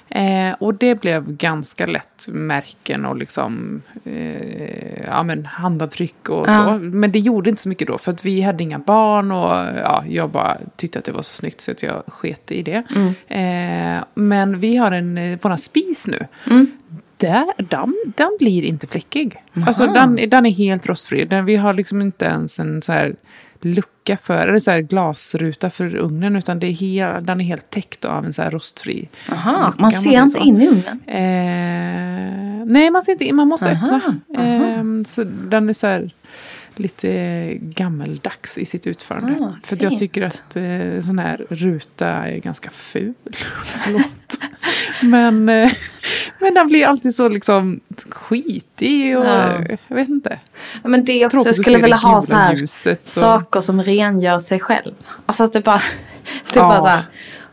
Eh, 0.09 0.51
och 0.59 0.73
det 0.75 0.95
blev 1.01 1.31
ganska 1.31 1.85
lätt 1.85 2.27
märken 2.31 3.05
och 3.05 3.15
liksom 3.17 3.81
eh, 4.05 5.03
ja, 5.07 5.23
men 5.23 5.45
handavtryck 5.45 6.29
och 6.29 6.45
Ja. 6.47 6.65
så. 6.67 6.77
Men 6.85 7.11
det 7.11 7.19
gjorde 7.19 7.49
inte 7.49 7.61
så 7.61 7.69
mycket 7.69 7.87
då 7.87 7.97
för 7.97 8.11
att 8.11 8.25
vi 8.25 8.41
hade 8.41 8.63
inga 8.63 8.79
barn 8.79 9.31
och 9.31 9.77
ja, 9.79 10.03
jag 10.07 10.29
bara 10.29 10.57
tyckte 10.75 10.99
att 10.99 11.05
det 11.05 11.11
var 11.11 11.21
så 11.21 11.33
snyggt 11.33 11.61
så 11.61 11.71
att 11.71 11.83
jag 11.83 12.03
sket 12.07 12.51
i 12.51 12.61
det. 12.63 12.83
Mm. 12.95 13.97
Eh, 13.97 14.03
men 14.13 14.59
vi 14.59 14.75
har 14.77 14.91
en, 14.91 15.17
eh, 15.17 15.39
våran 15.41 15.57
spis 15.57 16.07
nu. 16.07 16.27
Mm. 16.51 16.71
Där, 17.19 17.45
den, 17.57 17.95
den 18.15 18.35
blir 18.39 18.63
inte 18.63 18.87
fläckig. 18.87 19.35
Alltså 19.67 19.87
den, 19.87 20.29
den 20.29 20.45
är 20.45 20.51
helt 20.51 20.85
rostfri. 20.87 21.25
Den, 21.25 21.45
vi 21.45 21.55
har 21.55 21.73
liksom 21.73 22.01
inte 22.01 22.25
ens 22.25 22.59
en 22.59 22.81
så 22.81 22.91
här 22.91 23.15
lucka 23.61 24.17
för, 24.17 24.47
eller 24.47 24.59
så 24.59 24.71
här 24.71 24.81
glasruta 24.81 25.69
för 25.69 25.95
ugnen 25.95 26.35
utan 26.35 26.59
det 26.59 26.67
är 26.67 26.71
hel, 26.71 27.25
den 27.25 27.41
är 27.41 27.45
helt 27.45 27.69
täckt 27.69 28.05
av 28.05 28.25
en 28.25 28.33
så 28.33 28.41
här 28.41 28.51
rostfri 28.51 29.09
Aha, 29.31 29.67
lucka, 29.67 29.81
man 29.81 29.91
ser 29.91 29.99
säger 29.99 30.21
inte 30.21 30.39
så. 30.39 30.45
in 30.45 30.61
i 30.61 30.67
ugnen. 30.67 30.99
Eh, 31.07 32.65
nej, 32.65 32.91
man 32.91 33.03
ser 33.03 33.11
inte 33.11 33.25
in, 33.25 33.35
man 33.35 33.47
måste 33.47 33.71
Aha, 33.71 33.97
öppna. 33.97 34.43
Eh, 34.43 34.83
så 35.07 35.23
den 35.23 35.69
är 35.69 35.73
så 35.73 35.87
här 35.87 36.11
lite 36.75 37.53
gammeldags 37.61 38.57
i 38.57 38.65
sitt 38.65 38.87
utförande. 38.87 39.45
Ah, 39.45 39.53
För 39.63 39.77
jag 39.83 39.97
tycker 39.97 40.21
att 40.21 40.55
eh, 40.55 41.01
sån 41.01 41.19
här 41.19 41.45
ruta 41.49 42.07
är 42.07 42.37
ganska 42.37 42.69
ful. 42.69 43.13
Förlåt. 43.83 44.39
men, 45.03 45.49
eh, 45.49 45.71
men 46.39 46.53
den 46.53 46.67
blir 46.67 46.85
alltid 46.85 47.15
så 47.15 47.29
liksom 47.29 47.79
skitig 48.09 49.17
och 49.17 49.25
Ja. 49.25 49.53
jag 49.87 49.95
vet 49.95 50.09
inte. 50.09 50.39
Ja, 50.83 50.89
Men 50.89 51.05
det 51.05 51.11
är 51.21 51.25
också, 51.25 51.35
Tråkigt 51.37 51.45
jag 51.45 51.51
att 51.51 51.65
skulle 51.65 51.77
vilja 51.77 51.95
ha 51.97 52.21
så 52.21 52.35
här 52.35 52.53
ljuset 52.55 53.07
saker 53.07 53.61
som 53.61 53.83
rengör 53.83 54.39
sig 54.39 54.59
själv. 54.59 54.93
Alltså 55.25 55.43
att 55.43 55.53
det 55.53 55.61
bara, 55.61 55.81
det 56.53 56.59
Ja, 56.59 56.61
bara 56.67 56.81
så 56.81 56.87
här, 56.87 57.01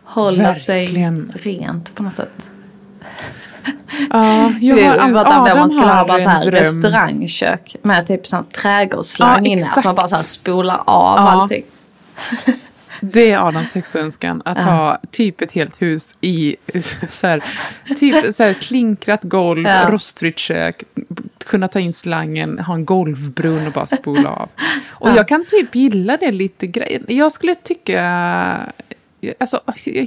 håller 0.04 0.54
sig 0.54 0.80
verkligen. 0.80 1.32
rent 1.34 1.94
på 1.94 2.02
något 2.02 2.16
sätt. 2.16 2.48
Ja, 4.10 4.52
jag 4.60 4.76
Vi 4.76 4.84
har, 4.84 4.96
pratade 4.96 5.36
om 5.36 5.42
Adam 5.42 5.58
man 5.58 5.70
skulle 5.70 5.86
ha 5.92 6.06
bara 6.06 6.16
så 6.18 6.22
en 6.22 6.28
här 6.28 6.44
dröm. 6.44 6.54
restaurangkök 6.60 7.76
med 7.82 8.06
typ 8.06 8.26
sån 8.26 8.44
trädgårdsslang 8.44 9.44
Ja, 9.46 9.50
inne. 9.52 9.66
Att 9.76 9.84
man 9.84 9.94
bara 9.94 10.08
så 10.08 10.16
här 10.16 10.22
spolar 10.22 10.74
av 10.86 11.16
Ja. 11.18 11.30
allting. 11.30 11.64
Det 13.00 13.30
är 13.30 13.48
Adams 13.48 13.74
högsta 13.74 13.98
önskan. 13.98 14.42
Att 14.44 14.58
ha 14.58 14.98
typ 15.10 15.40
ett 15.40 15.52
helt 15.52 15.82
hus 15.82 16.14
i 16.20 16.56
så 17.08 17.26
här, 17.26 17.44
typ 17.96 18.34
så 18.34 18.42
här 18.42 18.52
klinkrat 18.52 19.24
golv, 19.24 19.66
Ja. 19.66 19.86
rostfritt 19.90 20.38
kök, 20.38 20.82
kunna 21.44 21.68
ta 21.68 21.80
in 21.80 21.92
slangen, 21.92 22.58
ha 22.58 22.74
en 22.74 22.84
golvbrunn 22.84 23.66
och 23.66 23.72
bara 23.72 23.86
spola 23.86 24.30
av. 24.30 24.48
Och 24.90 25.08
Ja. 25.08 25.16
jag 25.16 25.28
kan 25.28 25.44
typ 25.48 25.74
gilla 25.74 26.16
det 26.16 26.32
lite 26.32 26.66
grejen. 26.66 27.04
Jag 27.08 27.32
skulle 27.32 27.54
tycka... 27.54 28.02
Alltså, 29.40 29.60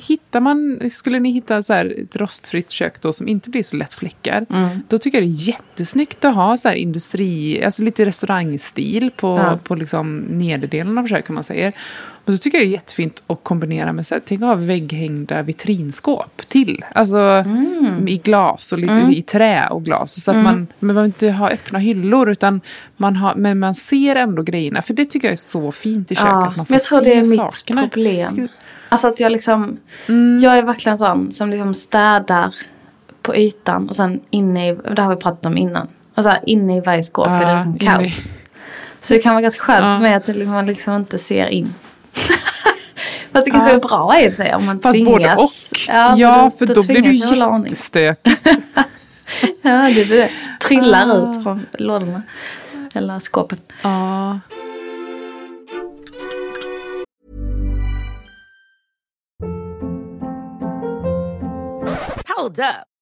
hittar 0.08 0.40
man, 0.40 0.80
skulle 0.92 1.20
ni 1.20 1.32
hitta 1.32 1.64
så 1.64 1.74
här 1.74 1.96
ett 2.04 2.16
rostfritt 2.16 2.72
kök 2.72 3.02
då 3.02 3.14
som 3.14 3.28
inte 3.28 3.50
blir 3.50 3.64
så 3.64 3.76
lätt 3.76 3.94
fläckar, 3.94 4.46
Mm. 4.50 4.70
då 4.88 4.98
tycker 4.98 5.18
jag 5.18 5.28
det 5.28 5.32
är 5.34 5.48
jättesnyggt 5.48 6.26
att 6.26 6.36
ha 6.36 6.58
så 6.58 6.72
industri, 6.72 7.64
alltså 7.66 7.84
lite 7.84 8.06
restaurangstil 8.06 9.12
på, 9.16 9.28
Ja. 9.38 9.60
på 9.64 9.76
liksom 9.76 10.18
nederdelen 10.18 10.98
av 10.98 11.08
köket, 11.08 11.30
man 11.30 11.44
säger. 11.44 11.74
Och 12.30 12.34
då 12.36 12.38
tycker 12.38 12.58
jag 12.58 12.68
det 12.68 12.70
är 12.72 12.74
jättefint 12.74 13.24
att 13.28 13.40
kombinera 13.44 13.94
med 13.94 14.08
så 14.08 14.16
här, 14.16 14.22
tänk 14.26 14.42
ha 14.42 14.56
vägghängda 14.56 15.42
vitrinskåp 15.42 16.42
till. 16.48 16.86
Alltså 16.96 17.18
Mm. 17.20 18.08
i 18.08 18.18
glas 18.18 18.72
och 18.72 18.80
lite 18.80 18.94
i 19.12 19.22
trä 19.22 19.68
och 19.68 19.84
glas. 19.86 20.24
Så 20.24 20.32
att 20.32 20.38
man, 20.38 20.68
man 20.80 20.88
behöver 20.88 21.06
inte 21.06 21.32
ha 21.32 21.50
öppna 21.50 21.80
hyllor 21.80 22.30
utan 22.30 22.62
man, 22.98 23.16
har, 23.16 23.36
men 23.36 23.60
man 23.60 23.76
ser 23.76 24.16
ändå 24.16 24.42
grejerna. 24.44 24.82
För 24.82 24.94
det 24.94 25.06
tycker 25.06 25.28
jag 25.28 25.34
är 25.34 25.38
så 25.38 25.72
fint 25.72 26.12
i 26.12 26.16
köket. 26.16 26.30
Ja, 26.32 26.48
att 26.48 26.58
man 26.58 26.66
får 26.66 26.74
jag 26.76 26.84
tror 26.84 27.00
se 27.04 27.10
det 27.10 27.16
är 27.16 27.26
mitt 27.26 27.40
sakerna. 27.40 27.82
problem. 27.90 28.48
Alltså 28.90 29.08
att 29.08 29.20
jag 29.20 29.32
liksom, 29.32 29.78
Mm. 30.08 30.40
jag 30.40 30.58
är 30.58 30.64
verkligen 30.64 30.98
sån 30.98 31.32
som 31.32 31.50
liksom 31.50 31.74
städar 31.74 32.56
på 33.22 33.36
ytan 33.36 33.90
och 33.90 33.96
sen 33.96 34.20
inne 34.30 34.70
i, 34.70 34.78
det 34.96 35.02
har 35.02 35.16
vi 35.16 35.22
pratat 35.22 35.46
om 35.46 35.58
innan. 35.58 35.88
Och 36.16 36.24
så 36.24 36.30
här, 36.30 36.40
inne 36.46 36.78
i 36.78 36.82
varje 36.82 37.04
skåp 37.04 37.28
är 37.28 37.40
det 37.40 37.46
Ja, 37.52 37.56
liksom 37.56 37.72
inne 37.82 37.84
i- 38.06 38.10
kaos. 38.10 38.32
Så 39.00 39.14
det 39.14 39.20
kan 39.20 39.34
vara 39.34 39.42
ganska 39.42 39.64
skönt 39.64 39.82
Ja. 39.82 39.88
för 39.88 40.00
mig 40.00 40.14
att 40.14 40.28
liksom- 40.28 40.50
man 40.52 40.66
liksom 40.66 40.96
inte 40.96 41.18
ser 41.18 41.48
in. 41.48 41.74
Fast 43.32 43.46
det 43.46 43.52
kanske 43.52 43.70
Ja. 43.72 43.76
är 43.76 43.80
bra 43.80 44.20
i 44.22 44.30
och 44.30 44.36
för 44.36 44.44
sig 44.44 44.56
om 44.56 44.66
man 44.66 44.80
Fast 44.80 44.94
tvingas. 44.94 45.12
både 45.12 45.34
och. 45.36 45.50
Ja, 45.88 46.16
Ja, 46.18 46.52
för 46.60 46.66
då, 46.66 46.74
blir 46.74 46.84
tvingas 46.84 47.04
du 47.14 47.20
jag 47.20 47.28
hålla 47.28 47.48
ordning. 47.48 47.64
jättestökig. 47.64 48.36
Ja, 49.62 49.72
det, 49.96 50.04
det 50.04 50.30
trillar 50.68 51.08
Ah. 51.10 51.32
ut 51.32 51.44
från 51.44 51.66
lådorna. 51.74 52.22
Eller 52.94 53.20
skåpen. 53.20 53.60
ja. 53.82 54.40
Hold 62.38 62.60
up. 62.60 62.89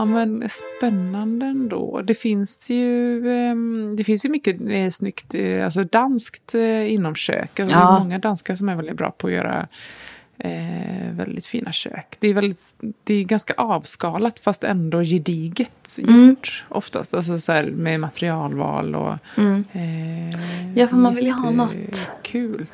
Ja 0.00 0.04
men 0.04 0.48
spännande 0.78 1.46
ändå. 1.46 2.00
Det 2.04 2.14
finns 2.14 2.70
ju, 2.70 3.28
ehm, 3.32 3.96
det 3.96 4.04
finns 4.04 4.24
ju 4.24 4.28
mycket 4.28 4.60
eh, 4.68 4.90
snyggt, 4.90 5.34
eh, 5.34 5.64
alltså 5.64 5.84
danskt 5.84 6.54
eh, 6.54 6.92
inom 6.92 7.14
kök. 7.14 7.60
Alltså 7.60 7.76
Ja. 7.76 7.80
Det 7.80 7.96
är 7.96 7.98
många 7.98 8.18
danskar 8.18 8.54
som 8.54 8.68
är 8.68 8.76
väldigt 8.76 8.96
bra 8.96 9.10
på 9.10 9.26
att 9.26 9.32
göra 9.32 9.68
eh, 10.38 11.12
väldigt 11.12 11.46
fina 11.46 11.72
kök. 11.72 12.16
Det 12.20 12.28
är, 12.28 12.34
väldigt, 12.34 12.74
det 13.04 13.14
är 13.14 13.24
ganska 13.24 13.54
avskalat 13.56 14.38
fast 14.38 14.64
ändå 14.64 15.02
gediget 15.02 15.98
gjort 15.98 16.64
oftast. 16.68 17.14
Alltså 17.14 17.38
så 17.38 17.52
här 17.52 17.64
med 17.70 18.00
materialval 18.00 18.94
och... 18.94 19.12
Eh, 19.72 20.30
Ja, 20.74 20.86
för 20.86 20.96
man 20.96 21.14
vill 21.14 21.26
ju 21.26 21.32
ha 21.32 21.50
något. 21.50 22.10
Kul. 22.22 22.66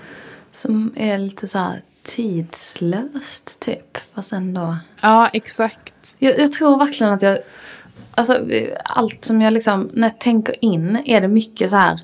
Som 0.53 0.93
är 0.97 1.19
lite 1.19 1.47
så 1.47 1.59
här 1.59 1.83
tidslöst 2.07 3.61
typ. 3.61 3.99
Fast 4.15 4.33
ändå. 4.33 4.77
Ja, 5.01 5.29
exakt. 5.33 6.15
Jag, 6.19 6.39
jag 6.39 6.53
tror 6.53 6.79
verkligen 6.79 7.13
att 7.13 7.23
jag... 7.23 7.39
Alltså 8.15 8.41
allt 8.85 9.25
som 9.25 9.43
jag 9.43 9.53
liksom... 9.53 9.91
När 9.93 10.09
jag 10.09 10.19
tänker 10.19 10.55
in 10.65 11.03
är 11.05 11.21
det 11.21 11.29
mycket 11.29 11.71
så 11.71 11.77
här... 11.77 12.01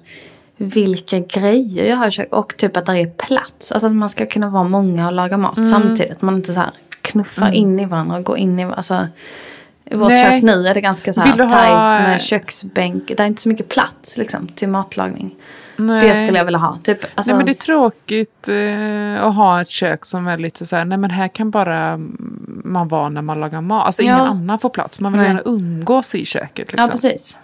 Vilka 0.56 1.18
grejer 1.18 1.90
jag 1.90 1.96
har 1.96 2.08
i 2.08 2.10
köket. 2.10 2.32
Och 2.32 2.56
typ 2.56 2.76
att 2.76 2.86
det 2.86 2.92
är 2.92 3.06
plats. 3.06 3.72
Alltså 3.72 3.86
att 3.86 3.92
man 3.92 4.08
ska 4.08 4.26
kunna 4.26 4.50
vara 4.50 4.64
många 4.64 5.06
och 5.06 5.12
laga 5.12 5.36
mat 5.36 5.54
samtidigt. 5.54 6.22
Man 6.22 6.36
inte 6.36 6.54
så 6.54 6.60
här 6.60 6.72
knuffar 7.00 7.52
in 7.52 7.80
i 7.80 7.86
varandra 7.86 8.16
och 8.16 8.24
går 8.24 8.36
in 8.38 8.60
i... 8.60 8.64
Alltså, 8.64 9.08
I 9.84 9.94
vårt 9.94 10.08
Nej. 10.08 10.24
kök 10.24 10.42
nu 10.42 10.66
är 10.66 10.74
det 10.74 10.80
ganska 10.80 11.12
så 11.12 11.20
här 11.20 11.36
du 11.36 11.44
ha- 11.44 11.50
tajt 11.50 12.08
med 12.08 12.20
köksbänk. 12.20 13.08
Det 13.08 13.20
är 13.20 13.26
inte 13.26 13.42
så 13.42 13.48
mycket 13.48 13.68
plats 13.68 14.16
liksom 14.16 14.48
till 14.48 14.68
matlagning. 14.68 15.34
Det 15.76 16.14
skulle 16.14 16.38
jag 16.38 16.44
vilja 16.44 16.58
ha. 16.58 16.78
Typ, 16.82 16.98
alltså, 17.14 17.32
Nej 17.32 17.36
men 17.36 17.46
det 17.46 17.52
är 17.52 17.54
tråkigt 17.54 18.48
eh, 18.48 19.24
att 19.26 19.34
ha 19.34 19.60
ett 19.60 19.68
kök 19.68 20.04
som 20.04 20.26
är 20.26 20.38
lite 20.38 20.66
så 20.66 20.76
här, 20.76 20.84
nej 20.84 20.98
men 20.98 21.10
här 21.10 21.28
kan 21.28 21.50
bara 21.50 21.96
man 22.64 22.88
vara 22.88 23.08
när 23.08 23.22
man 23.22 23.40
lagar 23.40 23.60
mat. 23.60 23.86
Alltså 23.86 24.02
ingen 24.02 24.18
Ja. 24.18 24.26
annan 24.26 24.58
får 24.58 24.68
plats. 24.70 25.00
Man 25.00 25.12
vill 25.12 25.20
Nej. 25.20 25.28
gärna 25.28 25.42
umgås 25.44 26.14
i 26.14 26.24
köket. 26.24 26.58
Liksom. 26.58 26.80
Ja, 26.80 26.88
precis. 26.88 27.38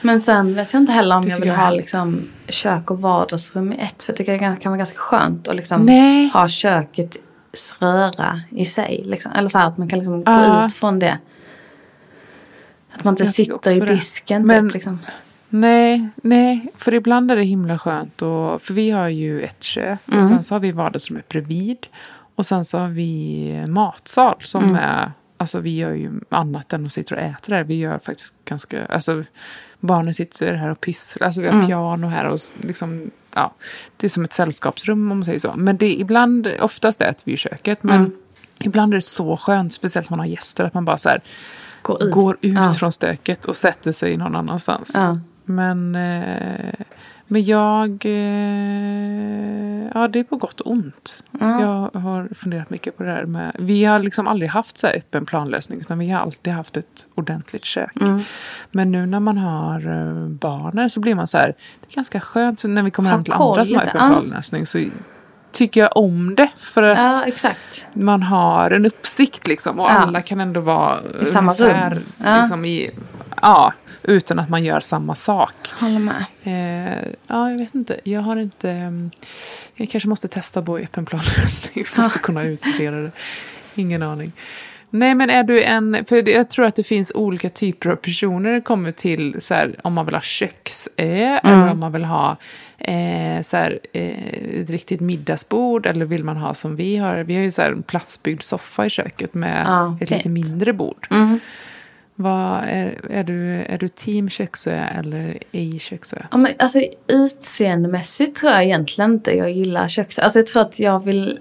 Men 0.00 0.20
sen 0.20 0.54
vet 0.54 0.72
jag 0.72 0.82
inte 0.82 0.92
heller 0.92 1.16
om 1.16 1.28
jag 1.28 1.38
vill 1.38 1.48
jag 1.48 1.56
ha 1.56 1.70
liksom, 1.70 2.28
kök 2.48 2.90
och 2.90 3.00
vardagsrum 3.00 3.72
i 3.72 3.78
ett. 3.80 4.02
För 4.04 4.12
det 4.16 4.24
kan, 4.24 4.56
kan 4.56 4.72
vara 4.72 4.78
ganska 4.78 4.98
skönt 4.98 5.48
att 5.48 5.56
liksom 5.56 5.82
Nej. 5.82 6.30
ha 6.34 6.48
köket 6.48 7.16
röra 7.78 8.40
i 8.50 8.64
sig. 8.64 9.02
Liksom. 9.06 9.32
Eller 9.32 9.48
så 9.48 9.58
här 9.58 9.66
att 9.68 9.78
man 9.78 9.88
kan 9.88 9.98
liksom 9.98 10.24
gå 10.24 10.32
Ja. 10.32 10.66
ut 10.66 10.74
från 10.74 10.98
det. 10.98 11.18
Att 12.94 13.04
man 13.04 13.12
inte 13.12 13.22
Jag 13.24 13.32
sitter 13.34 13.70
i 13.70 13.80
disken. 13.80 14.46
Men- 14.46 14.66
typ, 14.66 14.74
liksom. 14.74 14.98
Nej, 15.54 16.08
nej, 16.22 16.66
för 16.76 16.94
ibland 16.94 17.30
är 17.30 17.36
det 17.36 17.42
himla 17.44 17.78
skönt. 17.78 18.22
Och, 18.22 18.62
för 18.62 18.74
vi 18.74 18.90
har 18.90 19.08
ju 19.08 19.40
ett 19.40 19.62
kök 19.62 19.98
och 20.06 20.12
Mm. 20.12 20.28
sen 20.28 20.42
så 20.44 20.54
har 20.54 20.60
vi 20.60 20.72
vardagsrummet 20.72 21.28
bredvid. 21.28 21.86
Och 22.34 22.46
sen 22.46 22.64
så 22.64 22.78
har 22.78 22.88
vi 22.88 23.64
matsal 23.68 24.36
som 24.40 24.64
Mm. 24.64 24.76
är, 24.76 25.10
alltså 25.36 25.58
vi 25.58 25.76
gör 25.76 25.90
ju 25.92 26.10
annat 26.28 26.72
än 26.72 26.86
att 26.86 26.92
sitta 26.92 27.14
och 27.14 27.20
äta 27.20 27.52
där. 27.52 27.64
Vi 27.64 27.74
gör 27.74 27.98
faktiskt 27.98 28.34
ganska, 28.44 28.86
alltså 28.86 29.24
barnen 29.80 30.14
sitter 30.14 30.54
här 30.54 30.68
och 30.68 30.80
pysslar, 30.80 31.26
alltså 31.26 31.40
vi 31.40 31.46
har 31.46 31.54
Mm. 31.54 31.66
piano 31.66 32.06
här 32.06 32.24
och 32.24 32.40
liksom, 32.60 33.10
ja, 33.34 33.54
det 33.96 34.06
är 34.06 34.08
som 34.08 34.24
ett 34.24 34.32
sällskapsrum 34.32 35.00
om 35.12 35.18
man 35.18 35.24
säger 35.24 35.38
så. 35.38 35.52
Men 35.56 35.76
det 35.76 35.86
är 35.86 36.00
ibland, 36.00 36.48
oftast 36.60 37.00
äter 37.00 37.22
vi 37.26 37.32
i 37.32 37.36
köket, 37.36 37.82
men 37.82 37.96
Mm. 38.00 38.12
ibland 38.58 38.92
är 38.92 38.96
det 38.96 39.00
så 39.02 39.36
skönt, 39.36 39.72
speciellt 39.72 40.10
om 40.10 40.12
man 40.12 40.18
har 40.18 40.26
gäster, 40.32 40.64
att 40.64 40.74
man 40.74 40.84
bara 40.84 40.98
så 40.98 41.08
här, 41.08 41.20
Går 41.82 42.02
ut. 42.04 42.12
går 42.14 42.36
ut 42.40 42.54
Ja. 42.54 42.72
från 42.72 42.92
stöket 42.92 43.44
och 43.44 43.56
sätter 43.56 43.92
sig 43.92 44.16
någon 44.16 44.36
annanstans. 44.36 44.92
Ja. 44.94 45.18
Men, 45.44 45.94
eh, 45.94 46.74
men 47.26 47.44
jag... 47.44 47.90
Eh, 48.04 49.62
ja, 49.94 50.08
det 50.08 50.18
är 50.18 50.24
på 50.24 50.36
gott 50.36 50.60
och 50.60 50.70
ont. 50.70 51.22
Jag 51.40 51.90
har 52.00 52.34
funderat 52.34 52.70
mycket 52.70 52.96
på 52.96 53.02
det 53.02 53.10
här 53.10 53.24
med... 53.24 53.56
Vi 53.58 53.84
har 53.84 53.98
liksom 53.98 54.28
aldrig 54.28 54.50
haft 54.50 54.78
så 54.78 54.86
här 54.86 54.96
öppen 54.96 55.26
planlösning 55.26 55.80
utan 55.80 55.98
vi 55.98 56.10
har 56.10 56.20
alltid 56.20 56.52
haft 56.52 56.76
ett 56.76 57.06
ordentligt 57.14 57.64
kök. 57.64 57.96
Mm. 58.00 58.20
Men 58.70 58.92
nu 58.92 59.06
när 59.06 59.20
man 59.20 59.38
har 59.38 60.08
eh, 60.08 60.28
barnen 60.28 60.90
så 60.90 61.00
blir 61.00 61.14
man 61.14 61.26
så 61.26 61.38
här... 61.38 61.54
Det 61.80 61.92
är 61.92 61.94
ganska 61.94 62.20
skönt 62.20 62.64
när 62.64 62.82
vi 62.82 62.90
kommer 62.90 63.10
hem 63.10 63.24
till 63.24 63.32
andra 63.32 63.64
som 63.64 63.76
har 63.76 63.82
öppen 63.82 63.98
planlösning 63.98 64.66
så 64.66 64.78
tycker 65.52 65.80
jag 65.80 65.96
om 65.96 66.34
det. 66.34 66.48
För 66.56 66.82
att 66.82 66.98
ja, 67.44 67.50
man 67.92 68.22
har 68.22 68.70
en 68.70 68.86
uppsikt 68.86 69.46
liksom 69.46 69.80
och 69.80 69.86
Ja. 69.86 69.90
alla 69.90 70.22
kan 70.22 70.40
ändå 70.40 70.60
vara 70.60 70.98
I 71.22 71.24
samma 71.24 71.54
ungefär, 71.54 71.90
rum. 71.90 72.04
Ja. 72.24 72.40
Liksom 72.40 72.64
i, 72.64 72.90
ja, 73.42 73.72
utan 74.02 74.38
att 74.38 74.48
man 74.48 74.64
gör 74.64 74.80
samma 74.80 75.14
sak. 75.14 75.54
Håller 75.80 75.98
med. 75.98 76.24
Eh, 76.42 77.08
ja, 77.26 77.50
jag 77.50 77.58
vet 77.58 77.74
inte. 77.74 78.00
Jag 78.04 78.20
har 78.20 78.36
inte... 78.36 78.70
mm, 78.70 79.10
Jag 79.74 79.90
kanske 79.90 80.08
måste 80.08 80.28
testa 80.28 80.62
på 80.62 80.78
öppen 80.78 81.06
planlösning 81.06 81.84
för 81.84 82.02
att 82.02 82.22
kunna 82.22 82.42
utvärdera 82.44 82.96
det. 83.02 83.10
Ingen 83.74 84.02
aning. 84.02 84.32
Nej, 84.94 85.14
men 85.14 85.30
är 85.30 85.44
du 85.44 85.62
en... 85.62 86.04
För 86.04 86.28
jag 86.28 86.50
tror 86.50 86.66
att 86.66 86.74
det 86.74 86.82
finns 86.82 87.12
olika 87.14 87.48
typer 87.48 87.90
av 87.90 87.96
personer 87.96 88.40
när 88.40 88.52
det 88.52 88.60
kommer 88.60 88.92
till 88.92 89.36
så 89.40 89.54
här, 89.54 89.76
om 89.82 89.92
man 89.92 90.06
vill 90.06 90.14
ha 90.14 90.22
köksö 90.22 90.90
eller 90.96 91.72
om 91.72 91.78
man 91.78 91.92
vill 91.92 92.04
ha 92.04 92.36
eh, 92.78 93.42
så 93.42 93.56
här, 93.56 93.78
eh, 93.92 94.60
ett 94.60 94.70
riktigt 94.70 95.00
middagsbord 95.00 95.86
eller 95.86 96.04
vill 96.04 96.24
man 96.24 96.36
ha 96.36 96.54
som 96.54 96.76
vi 96.76 96.96
har. 96.96 97.16
Vi 97.16 97.34
har 97.34 97.42
ju 97.42 97.50
så 97.50 97.62
här 97.62 97.72
en 97.72 97.82
platsbyggd 97.82 98.42
soffa 98.42 98.86
i 98.86 98.90
köket 98.90 99.34
med 99.34 99.64
Ja, 99.66 99.96
ett 100.00 100.10
lite 100.10 100.28
mindre 100.28 100.72
bord. 100.72 101.06
Mm. 101.10 101.40
Vad, 102.14 102.60
är, 102.64 102.94
är, 103.10 103.24
du, 103.24 103.50
är 103.50 103.78
du 103.78 103.88
team 103.88 104.28
köksö 104.28 104.74
eller 104.74 105.38
ej 105.52 105.78
köksö? 105.78 106.16
Ja, 106.30 106.36
men, 106.36 106.52
alltså, 106.58 106.80
utseendemässigt 107.08 108.36
tror 108.36 108.52
jag 108.52 108.64
egentligen 108.64 109.12
inte 109.12 109.36
jag 109.36 109.50
gillar 109.50 109.88
köks... 109.88 110.18
Alltså 110.18 110.38
jag 110.38 110.46
tror 110.46 110.62
att 110.62 110.80
jag 110.80 111.04
vill... 111.04 111.38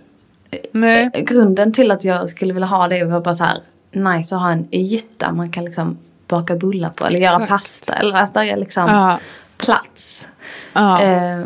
Nej. 0.71 1.09
Eh, 1.13 1.23
Grunden 1.23 1.73
till 1.73 1.91
att 1.91 2.03
jag 2.03 2.29
skulle 2.29 2.53
vilja 2.53 2.67
ha 2.67 2.87
det 2.87 3.03
var 3.03 3.21
bara 3.21 3.33
så 3.33 3.43
här 3.43 3.59
nice 3.91 4.35
att 4.35 4.41
ha 4.41 4.51
en 4.51 4.67
yta 4.71 5.31
man 5.31 5.51
kan 5.51 5.65
liksom 5.65 5.97
baka 6.27 6.55
bullar 6.55 6.89
på 6.89 7.05
eller 7.05 7.19
göra 7.19 7.33
Exakt. 7.33 7.49
pasta. 7.49 7.93
Eller 7.93 8.15
alltså 8.15 8.33
där 8.39 8.45
är 8.45 8.57
liksom 8.57 8.83
Ja. 8.89 9.19
plats. 9.57 10.27
Ja. 10.73 11.01
Eh, 11.01 11.39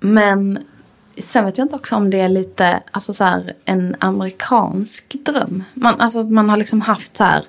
men 0.00 0.58
sen 1.18 1.44
vet 1.44 1.58
jag 1.58 1.64
inte 1.64 1.76
också 1.76 1.96
om 1.96 2.10
det 2.10 2.20
är 2.20 2.28
lite 2.28 2.80
alltså 2.90 3.12
så 3.12 3.24
här, 3.24 3.54
en 3.64 3.96
amerikansk 3.98 5.16
dröm. 5.24 5.64
Man, 5.74 5.94
alltså 6.00 6.22
man 6.22 6.50
har 6.50 6.56
liksom 6.56 6.80
haft 6.80 7.16
så 7.16 7.24
här 7.24 7.44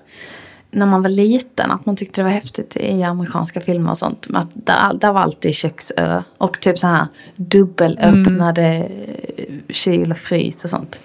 när 0.72 0.86
man 0.86 1.02
var 1.02 1.10
liten 1.10 1.72
att 1.72 1.86
man 1.86 1.96
tyckte 1.96 2.22
det 2.22 2.26
var 2.26 2.32
häftigt 2.32 2.78
i 2.78 3.04
amerikanska 3.04 3.62
filmer 3.62 3.92
och 3.92 3.98
sånt. 3.98 4.28
Att 4.34 4.48
där, 4.54 4.94
där 4.94 5.12
var 5.12 5.22
alltid 5.22 5.56
köksö 5.56 6.24
och 6.38 6.60
typ 6.60 6.80
så 6.80 6.88
här 6.88 7.08
dubbelöppnade 7.36 8.64
Mm. 8.64 9.62
kyl 9.70 10.12
och 10.12 10.18
frys 10.18 10.64
och 10.64 10.70
sånt. 10.70 11.00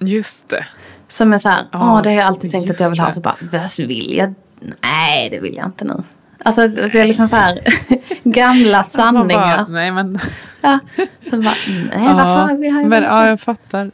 Just 0.00 0.48
det. 0.48 0.66
Som 1.08 1.32
är 1.32 1.38
så 1.38 1.48
här, 1.48 1.68
Ja, 1.72 1.92
åh 1.94 2.02
det 2.02 2.08
har 2.10 2.16
jag 2.16 2.26
alltid 2.26 2.50
tänkt 2.50 2.70
att 2.70 2.80
jag 2.80 2.90
vill 2.90 3.00
ha. 3.00 3.12
Så 3.12 3.20
bara, 3.20 3.36
vad 3.52 3.78
vill 3.78 4.16
jag? 4.16 4.34
Nej, 4.82 5.30
det 5.30 5.40
vill 5.40 5.54
jag 5.56 5.66
inte 5.66 5.84
nu. 5.84 6.02
Alltså, 6.44 6.62
alltså 6.62 6.88
det 6.88 7.00
är 7.00 7.04
liksom 7.04 7.28
så 7.28 7.36
här 7.36 7.60
gamla 8.24 8.82
sanningar. 8.84 9.56
Bara, 9.56 9.66
nej 9.68 9.90
men. 9.90 10.18
Ja, 10.60 10.78
så 11.30 11.36
bara, 11.36 11.54
nej 11.94 12.14
varför? 12.14 12.54
Vi 12.56 12.68
har 12.68 12.82
ju 12.82 12.88
men 12.88 13.02
ja, 13.02 13.26
jag 13.26 13.40
fattar. 13.40 13.90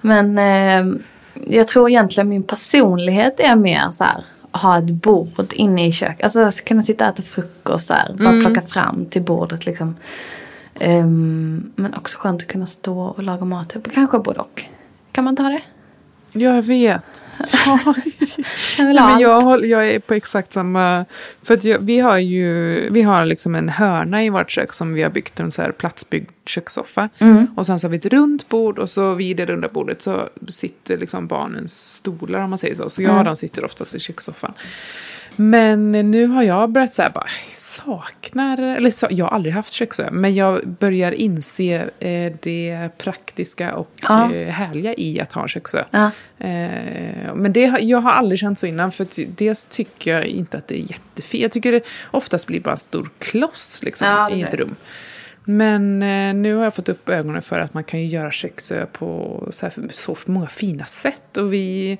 Men 0.00 0.38
eh, 0.38 1.00
jag 1.46 1.68
tror 1.68 1.90
egentligen 1.90 2.28
min 2.28 2.42
personlighet 2.42 3.40
är 3.40 3.56
mer 3.56 3.90
så 3.92 4.04
här, 4.04 4.24
ha 4.52 4.78
ett 4.78 4.90
bord 4.90 5.52
inne 5.52 5.86
i 5.86 5.92
köket. 5.92 6.36
Alltså 6.36 6.64
kunna 6.64 6.82
sitta 6.82 7.04
och 7.08 7.14
äta 7.14 7.22
frukost 7.22 7.86
så 7.86 7.94
här, 7.94 8.14
bara 8.18 8.28
Mm. 8.28 8.44
plocka 8.44 8.62
fram 8.62 9.06
till 9.06 9.22
bordet 9.22 9.66
liksom. 9.66 9.96
Ehm, 10.80 11.72
men 11.76 11.94
också 11.94 12.18
skönt 12.18 12.42
att 12.42 12.48
kunna 12.48 12.66
stå 12.66 13.00
och 13.00 13.22
laga 13.22 13.44
mat. 13.44 13.76
Kanske 13.94 14.18
både 14.18 14.40
och. 14.40 14.64
Kan 15.12 15.24
man 15.24 15.36
ta 15.36 15.42
det? 15.42 15.60
Jag 16.36 16.62
vet. 16.62 17.22
Jag 18.78 18.86
vill 18.86 18.96
Nej, 18.96 19.04
ha 19.04 19.10
men 19.10 19.20
jag, 19.20 19.40
håller, 19.40 19.68
jag 19.68 19.88
är 19.90 19.98
på 19.98 20.14
exakt 20.14 20.52
samma... 20.52 21.04
För 21.42 21.54
att 21.54 21.64
jag, 21.64 21.78
vi 21.78 21.98
har 22.00 22.18
ju 22.18 22.88
vi 22.90 23.02
har 23.02 23.24
liksom 23.24 23.54
en 23.54 23.68
hörna 23.68 24.24
i 24.24 24.28
vårt 24.28 24.50
kök 24.50 24.72
som 24.72 24.94
vi 24.94 25.02
har 25.02 25.10
byggt 25.10 25.40
en 25.40 25.50
så 25.50 25.62
här 25.62 25.72
platsbyggd 25.72 26.30
kökssoffa. 26.46 27.08
Mm. 27.18 27.46
Och 27.56 27.66
sen 27.66 27.78
så 27.78 27.86
har 27.86 27.90
vi 27.90 27.96
ett 27.96 28.06
runt 28.06 28.48
bord 28.48 28.78
och 28.78 28.90
så 28.90 29.14
vid 29.14 29.36
det 29.36 29.46
runda 29.46 29.68
bordet 29.68 30.02
så 30.02 30.28
sitter 30.48 30.98
liksom 30.98 31.26
barnens 31.26 31.94
stolar 31.94 32.40
om 32.40 32.50
man 32.50 32.58
säger 32.58 32.74
så. 32.74 32.90
Så 32.90 33.02
jag 33.02 33.08
Mm. 33.08 33.18
och 33.18 33.24
de 33.24 33.36
sitter 33.36 33.64
oftast 33.64 33.94
i 33.94 34.00
kökssoffan. 34.00 34.52
Men 35.36 35.92
nu 35.92 36.26
har 36.26 36.42
jag 36.42 36.70
börjat 36.70 36.94
så 36.94 37.02
här 37.02 37.10
bara, 37.10 37.26
saknar, 37.50 38.58
eller 38.58 38.90
så, 38.90 39.06
jag 39.10 39.24
har 39.24 39.32
aldrig 39.32 39.54
haft 39.54 39.72
köksö, 39.72 40.10
men 40.10 40.34
jag 40.34 40.68
börjar 40.68 41.12
inse 41.12 41.88
eh, 41.98 42.32
det 42.42 42.88
praktiska 42.98 43.74
och 43.74 43.90
Ja. 44.02 44.32
eh, 44.34 44.48
härliga 44.48 44.94
i 44.94 45.20
att 45.20 45.32
ha 45.32 45.42
en 45.42 45.48
köksö. 45.48 45.84
Ja. 45.90 46.10
Eh, 46.38 47.34
men 47.34 47.52
det, 47.52 47.60
jag 47.80 47.98
har 47.98 48.12
aldrig 48.12 48.38
känt 48.38 48.58
så 48.58 48.66
innan, 48.66 48.92
för 48.92 49.06
dels 49.36 49.66
tycker 49.66 50.10
jag 50.12 50.26
inte 50.26 50.56
att 50.58 50.68
det 50.68 50.74
är 50.78 50.90
jättefint. 50.90 51.42
Jag 51.42 51.50
tycker 51.50 51.72
det 51.72 51.80
oftast 52.10 52.46
blir 52.46 52.60
bara 52.60 52.70
en 52.70 52.76
stor 52.76 53.10
kloss 53.18 53.80
liksom, 53.82 54.06
Ja, 54.06 54.30
i 54.30 54.42
ett 54.42 54.54
rum. 54.54 54.76
Men 55.44 56.02
eh, 56.02 56.34
nu 56.34 56.54
har 56.54 56.64
jag 56.64 56.74
fått 56.74 56.88
upp 56.88 57.08
ögonen 57.08 57.42
för 57.42 57.58
att 57.58 57.74
man 57.74 57.84
kan 57.84 58.00
ju 58.00 58.06
göra 58.06 58.30
köksö 58.30 58.86
på 58.86 59.40
så, 59.50 59.66
här, 59.66 59.74
så 59.90 60.16
många 60.26 60.46
fina 60.46 60.84
sätt. 60.84 61.36
Och 61.36 61.52
vi 61.52 61.98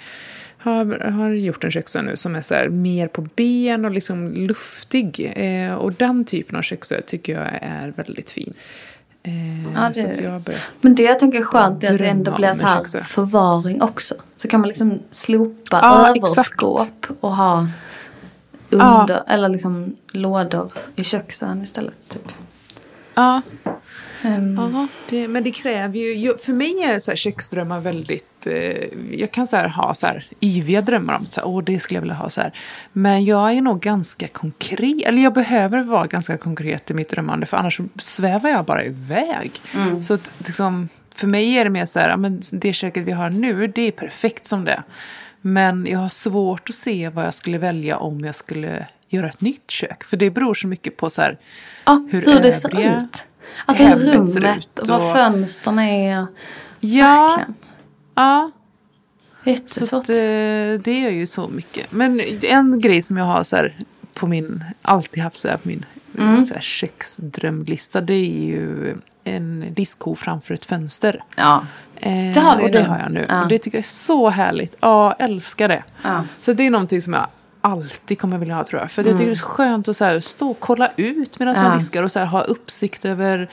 har, 0.65 1.11
har 1.11 1.31
gjort 1.31 1.65
en 1.65 1.71
köksö 1.71 2.03
nu 2.03 2.17
som 2.17 2.35
är 2.37 2.41
så 2.41 2.55
här, 2.55 2.69
mer 2.69 3.09
på 3.09 3.23
ben 3.23 3.85
och 3.85 3.91
liksom 3.91 4.33
luftig. 4.33 5.33
Eh, 5.37 5.75
och 5.75 5.93
den 5.93 6.25
typen 6.25 6.57
av 6.59 6.63
köksö 6.63 7.01
tycker 7.01 7.33
jag 7.33 7.49
är 7.63 7.93
väldigt 7.97 8.31
fin. 8.31 8.55
Eh, 9.23 9.73
Ja, 9.75 9.91
det 9.95 10.53
Men 10.81 10.95
det 10.95 11.03
jag 11.03 11.19
tänker 11.19 11.39
är 11.41 11.45
skönt 11.45 11.85
är 11.85 11.93
att 11.93 11.99
det 11.99 12.07
ändå 12.07 12.33
blir 12.37 12.53
så 12.53 12.67
här 12.67 12.77
köksö. 12.77 13.01
förvaring 13.01 13.83
också. 13.83 14.15
Så 14.37 14.49
kan 14.49 14.61
man 14.61 14.69
liksom 14.69 14.99
slopa 15.11 15.79
Ja, 15.83 16.09
överskåp 16.09 17.07
och 17.21 17.37
ha 17.37 17.69
under, 18.71 19.23
eller 19.27 19.49
liksom 19.49 19.97
lådor 20.13 20.73
i 20.97 21.05
köksön 21.05 21.63
istället. 21.63 22.09
Typ. 22.09 22.29
Ja, 23.15 23.43
Ehm, 24.25 24.59
Ja, 24.59 24.87
det, 25.11 25.29
men 25.29 25.45
det 25.45 25.51
kräver 25.51 25.99
ju... 25.99 26.37
För 26.37 26.53
mig 26.53 26.83
är 26.83 26.99
så 26.99 27.11
här 27.11 27.17
köksdrömmar 27.17 27.81
väldigt... 27.81 28.47
Eh, 28.47 28.87
jag 29.11 29.31
kan 29.31 29.47
så 29.47 29.57
här 29.57 29.69
ha 29.69 29.95
så 29.95 30.07
här 30.07 30.27
yviga 30.41 30.81
drömmar 30.81 31.15
om 31.17 31.27
så 31.31 31.41
här, 31.41 31.49
åh, 31.49 31.65
det 31.65 31.79
skulle 31.81 31.97
jag 31.97 32.03
vilja 32.03 32.15
ha 32.15 32.31
så 32.31 32.41
här. 32.41 32.53
Men 32.93 33.25
jag 33.25 33.53
är 33.53 33.61
nog 33.63 33.81
ganska 33.81 34.29
konkret. 34.29 35.03
Eller 35.07 35.23
jag 35.23 35.33
behöver 35.33 35.83
vara 35.83 36.07
ganska 36.07 36.37
konkret 36.37 36.91
i 36.91 36.95
mitt 36.95 37.09
drömmande. 37.09 37.47
För 37.47 37.57
annars 37.57 37.81
svävar 37.99 38.51
jag 38.51 38.65
bara 38.65 38.85
iväg. 38.85 39.51
Så 40.03 40.15
att, 40.15 40.33
liksom, 40.39 40.89
för 41.15 41.27
mig 41.27 41.55
är 41.59 41.65
det 41.65 41.71
mer 41.71 41.85
så 41.85 41.99
här, 41.99 42.17
men 42.17 42.43
det 42.53 42.73
köket 42.73 43.05
vi 43.05 43.13
har 43.13 43.31
nu, 43.31 43.67
det 43.67 43.83
är 43.83 43.93
perfekt 43.93 44.47
som 44.47 44.65
det. 44.65 44.83
Men 45.41 45.87
jag 45.87 45.99
har 45.99 46.09
svårt 46.09 46.69
att 46.69 46.75
se 46.75 47.09
vad 47.09 47.27
jag 47.27 47.35
skulle 47.35 47.59
välja 47.59 47.97
om 47.99 48.25
jag 48.25 48.35
skulle 48.35 48.87
göra 49.09 49.29
ett 49.29 49.41
nytt 49.41 49.71
kök. 49.71 50.05
För 50.05 50.17
det 50.17 50.31
beror 50.31 50.55
så 50.55 50.67
mycket 50.67 50.97
på 50.97 51.11
så 51.11 51.23
här, 51.23 51.39
ja, 51.87 52.09
hur, 52.11 52.23
hur 52.23 52.41
det 52.41 52.53
ser 52.53 52.97
ut. 52.97 53.27
Alltså 53.67 53.85
hur 53.85 53.97
rummet 53.97 54.79
och 54.79 54.89
vad 54.89 55.13
fönstren 55.13 55.79
är. 55.79 56.27
Ja, 56.81 57.27
Verkligen. 57.29 57.55
ja. 58.15 58.51
Så 59.45 59.51
Jättesvårt. 59.51 60.03
att, 60.05 60.09
eh, 60.09 60.15
det 60.85 61.05
är 61.07 61.11
ju 61.11 61.27
så 61.27 61.49
mycket. 61.49 61.93
Men 61.93 62.21
en 62.43 62.81
grej 62.81 63.03
som 63.03 63.17
jag 63.17 63.25
har 63.25 63.43
så 63.43 63.57
här 63.57 63.77
på 64.15 64.27
min, 64.27 64.65
alltid 64.83 65.23
haft 65.23 65.37
så 65.37 65.49
här 65.49 65.57
på 65.57 65.69
min 65.69 65.85
Mm. 66.19 66.47
så 66.47 66.55
här 66.55 66.61
köksdrömlista. 66.61 68.01
Det 68.01 68.15
är 68.15 68.47
ju 68.47 68.95
en 69.25 69.65
diskho 69.75 70.15
framför 70.17 70.55
ett 70.55 70.65
fönster. 70.65 71.25
Ja. 71.37 71.65
Eh, 71.97 72.33
Det 72.35 72.41
har 72.41 72.57
du 72.57 72.63
och 72.63 72.71
det 72.71 72.83
nu. 72.83 72.89
har 72.89 72.99
jag 72.99 73.13
nu. 73.13 73.27
Ja. 73.29 73.43
Och 73.43 73.49
det 73.49 73.59
tycker 73.59 73.79
jag 73.79 73.85
är 73.85 73.89
så 73.89 74.31
härligt. 74.31 74.77
Ja, 74.81 75.13
älskar 75.13 75.69
det. 75.69 75.83
Ja. 76.03 76.25
Så 76.41 76.53
det 76.53 76.67
är 76.67 76.71
någonting 76.71 77.03
som 77.03 77.13
jag 77.13 77.27
alltid 77.65 78.19
kommer 78.21 78.39
vilja 78.39 78.55
ha 78.55 78.65
tror 78.65 78.81
jag. 78.83 78.91
För 78.91 79.03
att 79.03 79.07
jag 79.07 79.17
tycker 79.17 79.27
det 79.31 79.33
är 79.33 79.35
så 79.35 79.47
skönt 79.47 79.89
att 79.89 79.97
så 79.97 80.05
här, 80.05 80.21
stå 80.21 80.51
och 80.51 80.61
kolla 80.61 80.91
ut 80.97 81.39
medan 81.39 81.55
Mm. 81.55 81.65
Ja. 81.65 81.71
man 81.71 81.79
diskar 81.79 82.03
och 82.03 82.11
så 82.13 82.19
här, 82.19 82.27
ha 82.27 82.41
uppsikt 82.43 83.05
över 83.05 83.51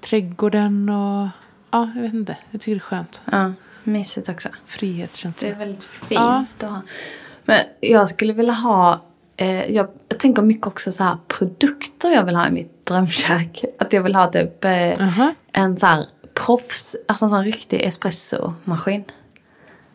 trädgården 0.00 0.88
och 0.88 1.28
ja, 1.70 1.90
jag 1.94 2.02
vet 2.02 2.14
inte. 2.14 2.36
Jag 2.50 2.60
tycker 2.60 2.72
det 2.74 2.78
är 2.78 2.80
skönt. 2.80 3.22
ja, 3.32 3.52
mysigt 3.84 4.28
också. 4.28 4.48
Det 4.48 4.54
Frihetskänsla. 4.72 5.48
är 5.48 5.54
väldigt 5.54 5.84
fint 5.84 6.10
Ja. 6.20 6.44
att 6.58 6.70
ha. 6.70 6.80
Men 7.44 7.58
jag 7.80 8.08
skulle 8.08 8.32
vilja 8.32 8.52
ha, 8.52 9.00
eh, 9.36 9.70
jag, 9.72 9.88
jag 10.08 10.18
tänker 10.18 10.42
mycket 10.42 10.66
också 10.66 10.92
så 10.92 11.04
här 11.04 11.18
produkter 11.28 12.08
jag 12.10 12.24
vill 12.24 12.36
ha 12.36 12.46
i 12.48 12.50
mitt 12.50 12.86
drömkök. 12.86 13.64
Att 13.78 13.92
jag 13.92 14.02
vill 14.02 14.14
ha 14.14 14.26
typ 14.28 14.64
eh, 14.64 14.92
Aha. 15.00 15.34
en 15.52 15.76
så 15.76 15.86
här 15.86 16.04
proffs, 16.34 16.96
alltså 17.08 17.24
en 17.24 17.30
sån 17.30 17.44
riktig 17.44 17.82
espressomaskin. 17.82 19.04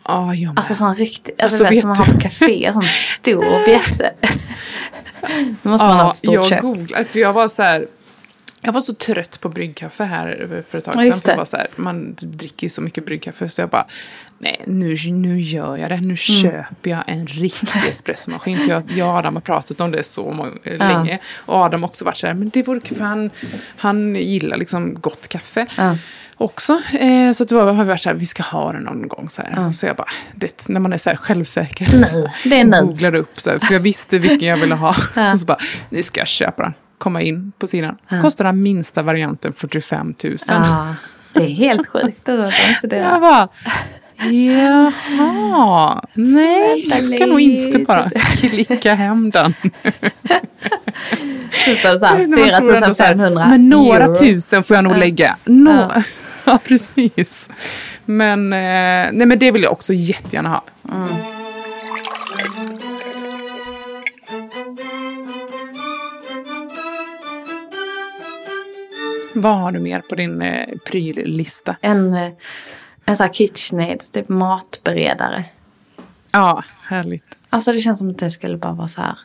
Ja, 0.08 0.34
jag 0.34 0.48
med. 0.50 0.60
Alltså 0.60 0.76
sån 0.76 0.96
riktig, 0.96 1.34
alltså, 1.40 1.64
Alltså, 1.64 1.74
vet 1.74 1.82
som 1.82 1.90
man 1.90 1.98
har 1.98 2.06
på 2.06 2.20
café, 2.20 2.70
sån 2.74 2.82
stor 2.84 3.66
bjässe. 3.66 4.14
Då 5.62 5.70
måste 5.70 5.88
man 5.88 5.98
ha 5.98 6.12
ett 6.12 6.18
stort 6.18 6.34
jag 6.34 6.46
kök. 6.48 6.62
googlade, 6.62 7.06
för 7.06 7.20
jag 7.20 7.34
var 7.34 7.48
så 7.48 7.64
här... 7.64 7.88
Jag 8.62 8.74
var 8.74 8.82
så 8.82 8.94
trött 8.94 9.42
på 9.42 9.50
bryggkaffe 9.50 10.04
här 10.04 10.64
för 10.70 10.78
ett 10.78 10.84
tag 10.84 11.06
Ja, 11.06 11.14
sedan. 11.14 11.38
var 11.38 11.46
så 11.46 11.58
här, 11.58 11.68
man 11.76 12.16
dricker 12.20 12.66
ju 12.66 12.70
så 12.70 12.82
mycket 12.82 13.06
bryggkaffe 13.06 13.50
så 13.50 13.62
jag 13.62 13.70
bara, 13.70 13.86
nej 14.38 14.62
nu, 14.68 14.96
nu 15.12 15.42
gör 15.42 15.78
jag 15.78 15.90
det. 15.90 15.96
Mm. 15.96 16.08
Nu 16.08 16.18
köper 16.18 16.90
jag 16.90 17.04
en 17.08 17.28
riktig 17.28 17.82
espressomaskin. 17.92 18.58
För 18.58 18.70
jag, 18.70 18.84
jag 18.92 19.10
och 19.10 19.16
Adam 19.16 19.34
har 19.36 19.42
pratat 19.42 19.82
om 19.82 19.92
det 19.92 20.04
så 20.04 20.32
många, 20.32 20.52
länge. 20.64 21.20
Och 21.36 21.56
Adam 21.56 21.82
har 21.84 21.90
också 21.90 22.06
varit 22.06 22.18
så 22.18 22.28
här, 22.28 22.34
men 22.34 22.50
det 22.50 22.64
vore 22.64 22.80
kul 22.80 22.98
för 22.98 23.04
han, 23.04 23.30
han 23.78 24.16
gillar 24.16 24.58
liksom 24.58 24.94
gott 25.02 25.28
kaffe. 25.28 25.66
Ja. 25.78 25.98
Också. 26.38 26.82
Eh, 27.00 27.32
så 27.34 27.44
att 27.44 27.50
då 27.50 27.60
har 27.62 27.84
varit 27.86 28.02
så 28.02 28.10
här, 28.10 28.16
vi 28.16 28.26
ska 28.26 28.44
ha 28.44 28.72
den 28.72 28.84
någon 28.84 29.08
gång. 29.08 29.30
Så, 29.30 29.42
här. 29.42 29.72
Så 29.72 29.86
jag 29.86 29.96
bara, 29.96 30.08
det, 30.36 30.66
när 30.70 30.80
man 30.80 30.94
är 30.94 30.98
så 30.98 31.10
här 31.10 31.18
självsäker. 31.18 31.90
Nej, 32.00 32.34
det 32.44 32.60
är 32.60 32.64
nu. 32.64 32.82
Googlade 32.82 33.18
upp 33.18 33.40
så 33.42 33.50
här, 33.50 33.60
för 33.60 33.74
jag 33.74 33.80
visste 33.80 34.18
vilken 34.18 34.48
jag 34.50 34.58
ville 34.58 34.76
ha. 34.76 34.96
Och 35.34 35.40
så 35.40 35.46
bara, 35.46 35.58
nu 35.90 36.04
ska 36.04 36.20
jag 36.22 36.28
köpa 36.28 36.64
den. 36.64 36.74
Komma 36.98 37.22
in 37.22 37.52
på 37.60 37.68
sidan. 37.68 37.98
Kostar 38.22 38.46
den 38.46 38.64
minsta 38.64 39.02
varianten 39.02 39.54
45 39.54 40.16
000. 40.24 40.38
Ja, 40.48 40.96
det 41.34 41.44
är 41.44 41.48
helt 41.48 41.88
sjukt. 41.88 42.26
Det 42.26 42.38
där, 42.38 42.52
så 42.82 42.88
det 42.88 42.96
Jag 42.98 43.22
bara, 43.22 43.48
jaha, 44.32 46.02
nej, 46.14 46.88
jag 46.90 47.08
ska 47.08 47.26
nog 47.26 47.42
inte 47.42 47.80
bara 47.80 48.10
klicka 48.40 48.94
hem 48.94 49.32
den. 49.32 49.54
kostar 51.66 51.98
så 51.98 52.06
här 52.06 52.18
När 52.18 52.28
man 52.28 52.38
tror 52.38 52.48
ändå 52.54 52.68
så 52.68 52.86
här, 52.86 52.94
4500 52.94 53.48
Men 53.50 53.70
några 53.70 54.04
euro. 54.04 54.16
tusen 54.16 54.64
får 54.64 54.76
jag 54.76 54.84
nog 54.84 54.98
lägga. 54.98 55.38
Nå 55.46 55.72
ja. 55.96 56.04
precis. 56.64 57.50
Men, 58.06 58.54
eh, 58.54 59.10
nej, 59.14 59.26
men 59.26 59.40
det 59.40 59.52
vill 59.52 59.64
jag 59.64 59.72
också 59.72 59.94
jättegärna 59.94 60.50
ha. 60.50 60.64
Vad 69.34 69.58
har 69.58 69.72
du 69.72 69.80
mer 69.80 70.02
på 70.02 70.16
din 70.16 70.42
eh, 70.42 70.68
pryllista? 70.86 71.76
En, 71.82 72.14
eh, 72.14 72.32
en 73.06 73.18
sån 73.18 73.26
här 73.26 73.34
KitchenAid, 73.34 74.00
typ 74.14 74.30
matberedare. 74.30 75.46
Ja, 76.32 76.64
härligt. 76.82 77.38
Alltså 77.50 77.74
det 77.74 77.80
känns 77.80 78.00
som 78.00 78.10
att 78.10 78.18
det 78.18 78.30
skulle 78.30 78.58
bara 78.58 78.74
vara 78.74 78.88
så 78.88 79.02
här. 79.02 79.18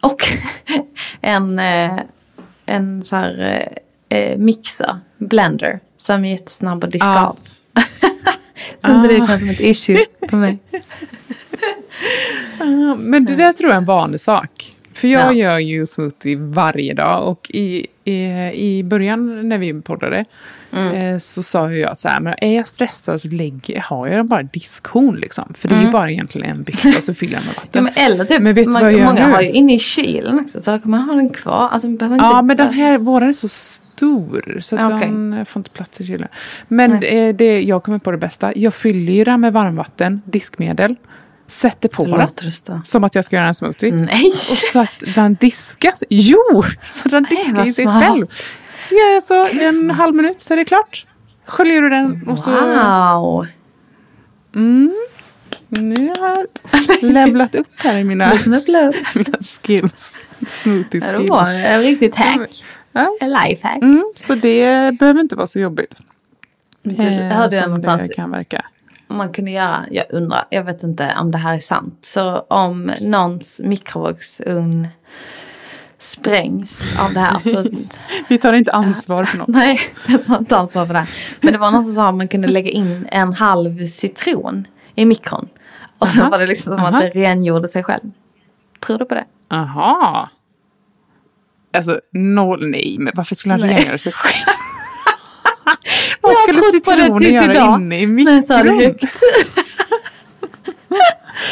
Och 0.00 0.22
en, 1.20 1.58
eh, 1.58 1.98
en 2.66 3.04
så 3.04 3.16
här 3.16 3.62
eh, 4.08 4.18
eh, 4.18 4.38
mixer, 4.38 5.00
blender, 5.18 5.80
som 6.14 6.24
är 6.24 6.30
jättesnabb 6.30 6.84
att 6.84 6.90
diska 6.90 7.08
Ja. 7.08 7.26
av. 7.26 7.38
så 8.78 8.92
inte 8.94 9.08
det 9.08 9.26
känns 9.26 9.40
som 9.40 9.48
ett 9.50 9.60
issue 9.60 10.04
på 10.28 10.36
mig. 10.36 10.58
Ja, 12.58 12.94
Men 12.98 13.24
det 13.24 13.36
där 13.36 13.52
tror 13.52 13.68
jag 13.70 13.74
är 13.74 13.78
en 13.80 13.84
vanlig 13.84 14.20
sak. 14.20 14.76
För 14.92 15.08
jag 15.08 15.34
Ja. 15.34 15.50
gör 15.52 15.58
ju 15.58 15.86
smoothie 15.86 16.36
varje 16.36 16.94
dag 16.94 17.28
och 17.28 17.50
i, 17.50 17.86
i, 18.04 18.14
i 18.54 18.82
början 18.84 19.48
när 19.48 19.58
vi 19.58 19.82
poddade 19.82 20.24
Mm. 20.72 20.94
eh, 21.14 21.18
så 21.18 21.42
sa 21.42 21.70
ju 21.70 21.78
jag 21.78 21.90
att 21.90 21.98
så 21.98 22.08
här, 22.08 22.20
men 22.20 22.34
är 22.40 22.56
jag 22.56 22.66
stressad 22.66 23.20
så 23.20 23.28
lägger, 23.28 23.80
har 23.80 24.06
jag 24.06 24.26
bara 24.26 24.42
diskhon 24.42 25.16
liksom. 25.16 25.54
För 25.58 25.68
det 25.68 25.74
är 25.74 25.82
ju 25.82 25.90
bara 25.90 26.10
egentligen 26.10 26.50
en 26.50 26.62
bytta 26.62 26.88
och 26.96 27.02
så 27.02 27.14
fyller 27.14 27.32
jag 27.34 27.42
med 27.44 27.48
Mm. 27.48 27.54
Ja, 27.72 27.80
vatten. 27.80 27.84
men 27.84 28.12
eller 28.12 28.24
typ, 28.24 28.42
Men 28.42 28.54
vet 28.54 28.66
man, 28.66 28.82
vad 28.82 28.92
jag 28.92 28.98
gör 28.98 29.06
många 29.06 29.26
nu? 29.26 29.32
har 29.32 29.42
ju 29.42 29.50
inne 29.50 29.74
i 29.74 29.78
kylen 29.78 30.40
också, 30.40 30.62
så 30.62 30.78
kan 30.78 30.90
man 30.90 31.00
ha 31.00 31.14
den 31.14 31.30
kvar. 31.30 31.68
Alltså, 31.68 31.88
man 31.88 31.96
behöver 31.96 32.16
inte, 32.16 32.26
Ja, 32.26 32.42
men 32.42 32.56
den 32.56 32.72
här, 32.72 32.98
våran 32.98 33.28
är 33.28 33.32
så 33.32 33.48
stor 33.48 34.58
så 34.60 34.76
att 34.76 34.92
Okej. 34.92 35.08
den 35.08 35.46
får 35.46 35.60
inte 35.60 35.70
plats 35.70 36.00
i 36.00 36.06
kylen. 36.06 36.28
Men 36.68 37.00
det, 37.00 37.32
det, 37.32 37.62
jag 37.62 37.82
kommer 37.82 37.98
på 37.98 38.10
det 38.10 38.18
bästa. 38.18 38.52
Jag 38.56 38.74
fyller 38.74 39.12
ju 39.12 39.24
den 39.24 39.40
med 39.40 39.52
varmvatten, 39.52 40.22
diskmedel, 40.24 40.96
sätter 41.46 41.88
på 41.88 42.04
den. 42.04 42.82
Som 42.84 43.04
att 43.04 43.14
jag 43.14 43.24
ska 43.24 43.36
göra 43.36 43.46
en 43.46 43.54
smoothie. 43.54 43.92
Nej! 43.92 44.26
Och 44.26 44.32
så 44.32 44.80
att 44.80 45.14
den 45.14 45.34
diskas. 45.34 46.04
Jo! 46.10 46.62
Så 46.90 47.08
den 47.08 47.22
diskar 47.22 47.64
i 47.64 47.68
sig 47.68 47.86
själv. 47.86 48.26
Så 48.88 48.94
gör 48.94 49.12
jag 49.12 49.22
så 49.22 49.46
en 49.60 49.90
halv 49.90 50.14
minut 50.14 50.40
så 50.40 50.52
är 50.52 50.56
det 50.56 50.64
klart. 50.64 51.06
Sköljer 51.46 51.82
du 51.82 51.88
den 51.90 52.28
och 52.28 52.38
så... 52.38 52.50
Wow! 52.50 53.46
Nu 55.68 56.12
har 56.18 56.28
jag 56.28 56.46
levlat 57.02 57.54
upp 57.54 57.68
här 57.76 57.98
i 57.98 58.04
mina, 58.04 58.38
mina 58.46 58.62
skills. 59.62 60.14
Smoothie 60.48 61.00
Ja, 61.04 61.12
det 61.12 61.16
skills. 61.18 61.30
var 61.30 61.48
en 61.52 61.80
riktigt 61.82 62.16
hack. 62.16 62.50
Ja. 62.92 63.16
En 63.20 63.30
lifehack. 63.30 63.82
Mm, 63.82 64.04
så 64.16 64.34
det 64.34 64.98
behöver 64.98 65.20
inte 65.20 65.36
vara 65.36 65.46
så 65.46 65.60
jobbigt. 65.60 65.94
Du 66.82 66.90
eh, 66.94 67.32
hörde 67.36 67.56
jag 67.56 67.64
någonstans 67.68 68.08
det 68.08 68.14
kan 68.14 68.30
verka. 68.30 68.64
man 69.08 69.32
kunde 69.32 69.50
göra, 69.50 69.84
jag 69.90 70.04
undrar, 70.10 70.44
jag 70.50 70.64
vet 70.64 70.82
inte 70.82 71.14
om 71.20 71.30
det 71.30 71.38
här 71.38 71.54
är 71.54 71.58
sant. 71.58 71.98
Så 72.00 72.38
om 72.48 72.92
någons 73.00 73.60
mikrovågsugn 73.64 74.88
sprängs 75.98 76.84
av 76.98 77.14
det 77.14 77.20
här 77.20 77.40
så 77.40 77.64
Vi 78.28 78.38
tar 78.38 78.52
inte 78.52 78.72
ansvar 78.72 79.24
för 79.24 79.38
något. 79.38 79.48
Nej, 79.48 79.80
jag 80.06 80.22
tar 80.24 80.38
inte 80.38 80.56
ansvar 80.56 80.86
för 80.86 80.94
det. 80.94 81.06
Men 81.40 81.52
det 81.52 81.58
var 81.58 81.70
någon 81.70 81.84
som 81.84 81.94
sa 81.94 82.08
att 82.08 82.14
man 82.14 82.28
kunde 82.28 82.48
lägga 82.48 82.70
in 82.70 83.08
en 83.12 83.32
halv 83.32 83.86
citron 83.86 84.66
i 84.94 85.04
mikron. 85.04 85.48
Och 85.98 86.08
sen 86.08 86.20
Aha. 86.20 86.30
var 86.30 86.38
det 86.38 86.46
liksom 86.46 86.72
som 86.74 86.80
Aha. 86.84 86.88
att 86.96 87.00
det 87.14 87.20
rengjorde 87.20 87.68
sig 87.68 87.84
själv. 87.84 88.10
Tror 88.86 88.98
du 88.98 89.04
på 89.04 89.14
det? 89.14 89.24
Aha. 89.50 90.28
Alltså, 91.76 92.00
noll, 92.12 92.70
nej, 92.70 92.96
men 92.98 93.12
varför 93.16 93.34
skulle 93.34 93.52
han 93.54 93.60
Nej. 93.60 93.74
rengöra 93.76 93.98
sig 93.98 94.12
själv? 94.16 94.44
Vad 96.20 96.36
skulle 96.36 96.60
citronen 96.72 97.32
göra 97.34 97.52
idag. 97.54 97.80
inne 97.80 98.00
i 98.00 98.06
När 98.06 98.32
jag 98.34 98.44
sa 98.44 98.56
det 98.56 98.64
mikron? 98.72 98.80
högt. 98.84 99.04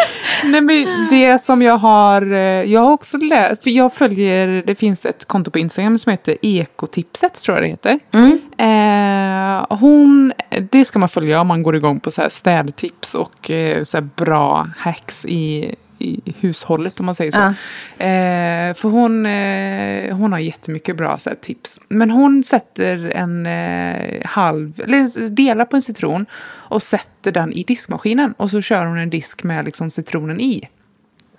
Nej 0.44 0.60
men 0.60 0.86
det 1.10 1.38
som 1.38 1.62
jag 1.62 1.76
har, 1.76 2.32
eh, 2.32 2.38
jag 2.72 2.80
har 2.80 2.92
också 2.92 3.16
läst, 3.16 3.62
för 3.62 3.70
jag 3.70 3.92
följer, 3.92 4.62
det 4.66 4.74
finns 4.74 5.06
ett 5.06 5.24
konto 5.24 5.50
på 5.50 5.58
Instagram 5.58 5.98
som 5.98 6.10
heter 6.10 6.36
Ekotipset 6.42 7.34
tror 7.34 7.56
jag 7.56 7.64
det 7.64 7.68
heter. 7.68 7.98
Mm. 8.14 8.40
Eh, 8.58 9.76
hon, 9.78 10.32
det 10.70 10.84
ska 10.84 10.98
man 10.98 11.08
följa 11.08 11.40
om 11.40 11.46
man 11.46 11.62
går 11.62 11.76
igång 11.76 12.00
på 12.00 12.10
så 12.10 12.22
här 12.22 12.28
städtips 12.28 13.14
och 13.14 13.50
eh, 13.50 13.84
så 13.84 13.96
här 13.96 14.08
bra 14.16 14.68
hacks 14.76 15.24
i, 15.24 15.74
i 15.98 16.20
hushållet 16.40 17.00
om 17.00 17.06
man 17.06 17.14
säger 17.14 17.30
så. 17.30 17.40
Ja. 17.40 18.04
Eh, 18.04 18.74
för 18.74 18.88
hon, 18.88 19.26
eh, 19.26 20.16
hon 20.16 20.32
har 20.32 20.38
jättemycket 20.38 20.96
bra 20.96 21.18
så 21.18 21.30
här, 21.30 21.36
tips. 21.36 21.80
Men 21.88 22.10
hon 22.10 22.44
sätter 22.44 23.12
en 23.14 23.46
eh, 23.46 24.26
halv, 24.26 24.80
eller 24.80 25.28
delar 25.28 25.64
på 25.64 25.76
en 25.76 25.82
citron 25.82 26.26
och 26.46 26.82
sätter 26.82 27.32
den 27.32 27.52
i 27.52 27.62
diskmaskinen. 27.62 28.34
Och 28.36 28.50
så 28.50 28.60
kör 28.60 28.84
hon 28.84 28.98
en 28.98 29.10
disk 29.10 29.42
med 29.42 29.64
liksom 29.64 29.90
citronen 29.90 30.40
i. 30.40 30.68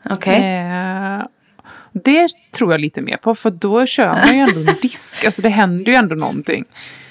Okej. 0.10 0.36
Eh, 0.36 1.24
det 1.94 2.28
tror 2.52 2.72
jag 2.72 2.82
lite 2.82 3.02
mer 3.02 3.18
på, 3.18 3.36
för 3.36 3.50
då 3.52 3.86
kör 3.86 4.08
man 4.26 4.36
ju 4.36 4.40
ändå 4.40 4.60
en 4.60 4.66
disk. 4.82 5.26
Alltså 5.26 5.42
det 5.42 5.50
händer 5.50 5.92
ju 5.92 5.96
ändå 5.96 6.16
någonting. 6.16 6.66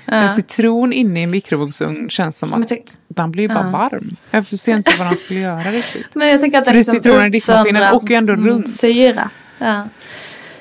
En 0.08 0.28
citron 0.28 0.92
inne 0.92 1.20
i 1.20 1.22
en 1.22 1.30
mikrovågsugn 1.30 2.10
känns 2.10 2.38
som 2.38 2.52
att 2.52 2.72
den 3.16 3.30
blir 3.32 3.42
ju 3.42 3.48
bara 3.48 3.70
varm. 3.70 4.16
Jag 4.30 4.46
ser 4.46 4.76
inte 4.76 4.92
vad 4.98 5.06
den 5.06 5.16
skulle 5.16 5.40
göra 5.40 5.70
riktigt. 5.70 6.06
Men 6.14 6.28
jag 6.28 6.40
tänker 6.40 6.58
att 6.58 6.64
För 6.64 6.72
det 6.72 6.78
det 6.78 6.84
citronen 6.84 7.26
i 7.26 7.30
diskmaskinen 7.30 7.92
åker 7.94 8.08
ju 8.08 8.14
ändå 8.14 8.32
runt. 8.34 8.70
Syra. 8.70 9.30
Ja. 9.58 9.82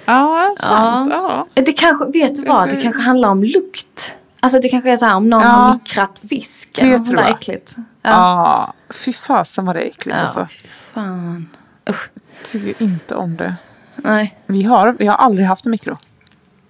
Ja, 0.06 0.56
sant. 0.60 1.10
Ja. 1.14 1.48
Det 1.54 1.74
kanske, 1.74 2.06
vet 2.06 2.36
du 2.36 2.42
vad, 2.42 2.70
det 2.70 2.82
kanske 2.82 3.02
handlar 3.02 3.30
om 3.30 3.44
lukt. 3.44 4.14
Alltså 4.40 4.60
det 4.60 4.70
kanske 4.70 4.92
är 4.92 4.98
så 4.98 5.06
här 5.06 5.16
om 5.16 5.30
någon 5.30 5.42
Ja. 5.42 5.48
har 5.50 5.74
mikrat 5.74 6.20
fisk. 6.30 6.70
Det 6.76 6.82
eller 6.82 7.00
tror 7.00 7.20
jag. 7.20 7.30
äckligt. 7.30 7.76
Ja. 7.78 7.84
Ja. 8.12 8.74
fy 8.94 9.14
fasen 9.14 9.66
vad 9.66 9.76
det 9.76 9.82
är 9.82 9.86
äckligt 9.88 10.18
Ja, 10.18 10.24
alltså. 10.24 10.46
fy 10.46 10.68
fan. 10.94 11.50
Usch. 11.90 12.10
Tycker 12.44 12.84
inte 12.84 13.16
om 13.16 13.36
det. 13.38 13.56
Nej, 13.96 14.38
Vi 14.46 14.64
har, 14.64 14.96
vi 15.00 15.08
har 15.08 15.16
aldrig 15.16 15.48
haft 15.48 15.66
en 15.66 15.72
mikro. 15.72 15.98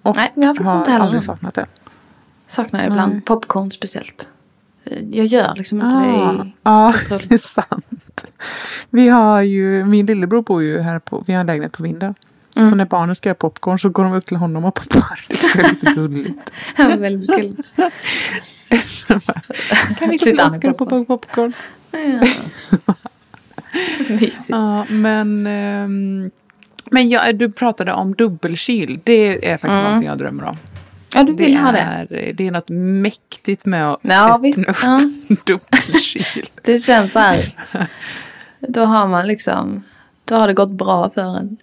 Och 0.02 0.16
Nej, 0.16 0.32
vi 0.36 0.46
har 0.46 0.54
faktiskt 0.56 0.76
inte 0.76 0.92
heller 0.92 1.06
aldrig 1.06 1.24
saknat 1.24 1.54
det. 1.54 1.66
saknar 2.48 2.80
det 2.82 2.88
ibland. 2.88 3.26
Popcorn 3.26 3.72
speciellt. 3.72 4.28
Jag 5.12 5.26
gör 5.26 5.54
liksom 5.56 5.82
inte 5.82 5.98
Ah, 5.98 6.34
det 6.34 6.44
i... 6.48 6.52
ja, 6.64 6.92
kastrull. 6.92 7.20
det 7.30 7.34
är 7.36 7.38
sant. 7.38 8.26
Vi 8.90 9.10
har 9.10 9.42
ju, 9.42 9.86
min 9.86 10.06
lillebror 10.06 10.42
bor 10.42 10.64
ju 10.64 10.80
här 10.82 11.00
på, 11.00 11.24
vi 11.28 11.34
har 11.34 11.40
en 11.42 11.48
lägenhet 11.48 11.72
på 11.74 11.84
vinden. 11.84 12.16
Mm. 12.58 12.70
Så 12.70 12.76
när 12.76 12.86
barnen 12.86 13.16
ska 13.16 13.30
göra 13.30 13.36
popcorn 13.36 13.80
så 13.80 13.90
går 13.90 14.04
de 14.04 14.14
upp 14.14 14.26
till 14.26 14.38
honom 14.38 14.66
och 14.66 14.76
poppar. 14.76 15.26
Det 15.30 15.60
är 15.60 15.70
lite 15.72 15.94
gulligt. 15.96 16.52
Väldigt 17.00 17.30
kul. 17.36 17.56
Kan 20.00 20.10
vi 20.10 20.18
gå 20.18 20.18
Sitter 20.18 20.18
till 20.18 20.40
han 20.40 20.52
i 20.54 20.58
Oskar 20.58 20.70
och 20.70 20.78
poppa 20.78 21.04
popcorn? 21.06 21.54
Mysigt. 24.10 24.50
Ja, 24.50 24.86
men, 24.90 25.48
ehm, 25.48 26.32
men 26.92 27.10
ja, 27.10 27.34
du 27.34 27.52
pratade 27.52 27.94
om 27.94 28.14
dubbelkyl. 28.16 29.00
Det 29.04 29.50
är 29.52 29.58
faktiskt 29.58 29.72
Mm. 29.72 29.84
någonting 29.84 30.08
jag 30.10 30.18
drömmer 30.18 30.44
om. 30.44 30.58
Ja, 31.16 31.24
du 31.24 31.34
vill 31.34 31.52
det, 31.54 31.60
ha 31.60 31.72
det. 31.72 31.78
är, 31.80 32.34
det 32.34 32.48
är 32.48 32.52
något 32.52 32.70
mäktigt 32.70 33.66
med 33.66 33.90
att 33.92 34.00
Ja, 34.02 34.26
öppna 34.26 34.38
visst. 34.38 34.60
upp 34.60 34.78
Ja. 34.82 35.00
en 35.00 35.26
dubbelkyl. 35.46 36.46
Det 36.64 36.80
känns 36.80 37.12
så 37.12 37.20
här. 37.20 37.46
Då 38.60 38.82
har 38.82 39.08
man 39.08 39.28
liksom... 39.28 39.84
Då 40.28 40.36
har 40.36 40.48
det 40.48 40.54
gått 40.54 40.72
bra 40.72 41.12
för 41.16 41.38
en. 41.38 41.58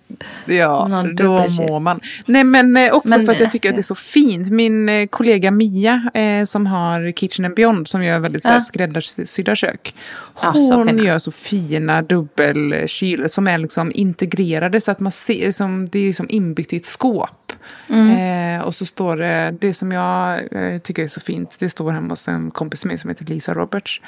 Ja, 0.44 0.88
då 0.90 1.06
dubbelkyl. 1.08 1.66
mår 1.66 1.80
man. 1.80 2.00
Nej, 2.26 2.44
men 2.44 2.76
eh, 2.76 2.92
också 2.92 3.08
Men, 3.08 3.24
för 3.26 3.32
att 3.32 3.40
jag 3.40 3.52
tycker 3.52 3.68
att 3.68 3.74
det 3.74 3.80
är 3.80 3.82
så 3.82 3.94
fint. 3.94 4.50
Min 4.50 4.88
eh, 4.88 5.06
kollega 5.06 5.50
Mia 5.50 6.10
eh, 6.14 6.44
som 6.44 6.66
har 6.66 7.12
Kitchen 7.12 7.44
and 7.44 7.54
Beyond 7.54 7.88
som 7.88 8.04
gör 8.04 8.18
väldigt 8.18 8.44
Ja. 8.44 8.60
skräddarsydda 8.60 9.56
kök. 9.56 9.94
Ja, 10.42 10.52
Hon 10.70 10.88
fina. 10.88 11.02
gör 11.02 11.18
så 11.18 11.30
fina 11.32 12.02
dubbelkylar 12.02 13.28
som 13.28 13.48
är 13.48 13.58
liksom 13.58 13.92
integrerade 13.94 14.80
så 14.80 14.90
att 14.90 15.00
man 15.00 15.12
ser, 15.12 15.50
som, 15.50 15.88
det 15.88 15.98
är 16.08 16.12
som 16.12 16.26
inbyggt 16.28 16.72
i 16.72 16.76
ett 16.76 16.84
skåp. 16.86 17.30
Mm. 17.88 18.58
Eh, 18.60 18.66
och 18.66 18.74
så 18.74 18.86
står 18.86 19.16
det, 19.16 19.54
det 19.60 19.74
som 19.74 19.92
jag 19.92 20.40
eh, 20.52 20.78
tycker 20.78 21.02
är 21.04 21.08
så 21.08 21.20
fint, 21.20 21.56
det 21.58 21.68
står 21.68 21.92
hemma 21.92 22.08
hos 22.08 22.28
en 22.28 22.50
kompis 22.50 22.84
med 22.84 23.00
som 23.00 23.10
heter 23.10 23.24
Lisa 23.24 23.54
Roberts. 23.54 24.00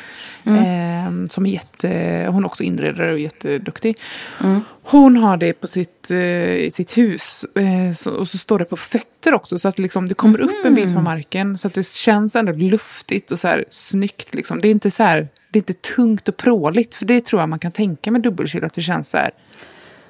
Mm. 0.44 1.24
Eh, 1.24 1.28
som 1.28 1.46
är 1.46 1.50
jätte, 1.50 1.88
hon 2.30 2.42
är 2.42 2.46
också 2.46 2.62
inredare 2.62 3.12
och 3.12 3.18
jätteduktig. 3.18 3.96
Mm. 4.42 4.60
Hon 4.82 5.16
har 5.16 5.36
det 5.36 5.52
på 5.52 5.66
sitt, 5.66 6.10
eh, 6.10 6.70
sitt 6.70 6.98
hus 6.98 7.44
eh, 7.54 7.94
så, 7.94 8.10
och 8.14 8.28
så 8.28 8.38
står 8.38 8.58
det 8.58 8.64
på 8.64 8.76
fötter 8.76 9.34
också 9.34 9.58
så 9.58 9.68
att 9.68 9.78
liksom, 9.78 10.08
det 10.08 10.14
kommer 10.14 10.40
upp 10.40 10.64
en 10.64 10.74
bit 10.74 10.84
Mhm. 10.84 10.94
från 10.94 11.04
marken 11.04 11.58
så 11.58 11.68
att 11.68 11.74
det 11.74 11.86
känns 11.86 12.36
ändå 12.36 12.52
luftigt 12.52 13.30
och 13.30 13.38
så 13.38 13.48
här 13.48 13.64
snyggt. 13.70 14.34
Liksom. 14.34 14.60
Det 14.60 14.68
är 14.68 14.70
inte 14.70 14.90
så 14.90 15.02
här, 15.02 15.28
det 15.50 15.58
är 15.58 15.60
inte 15.60 15.72
tungt 15.72 16.28
och 16.28 16.36
pråligt 16.36 16.94
för 16.94 17.04
det 17.04 17.24
tror 17.24 17.42
jag 17.42 17.48
man 17.48 17.58
kan 17.58 17.72
tänka 17.72 18.10
med 18.10 18.20
dubbelkyl 18.22 18.64
att 18.64 18.74
det 18.74 18.82
känns 18.82 19.10
så 19.10 19.16
här 19.16 19.30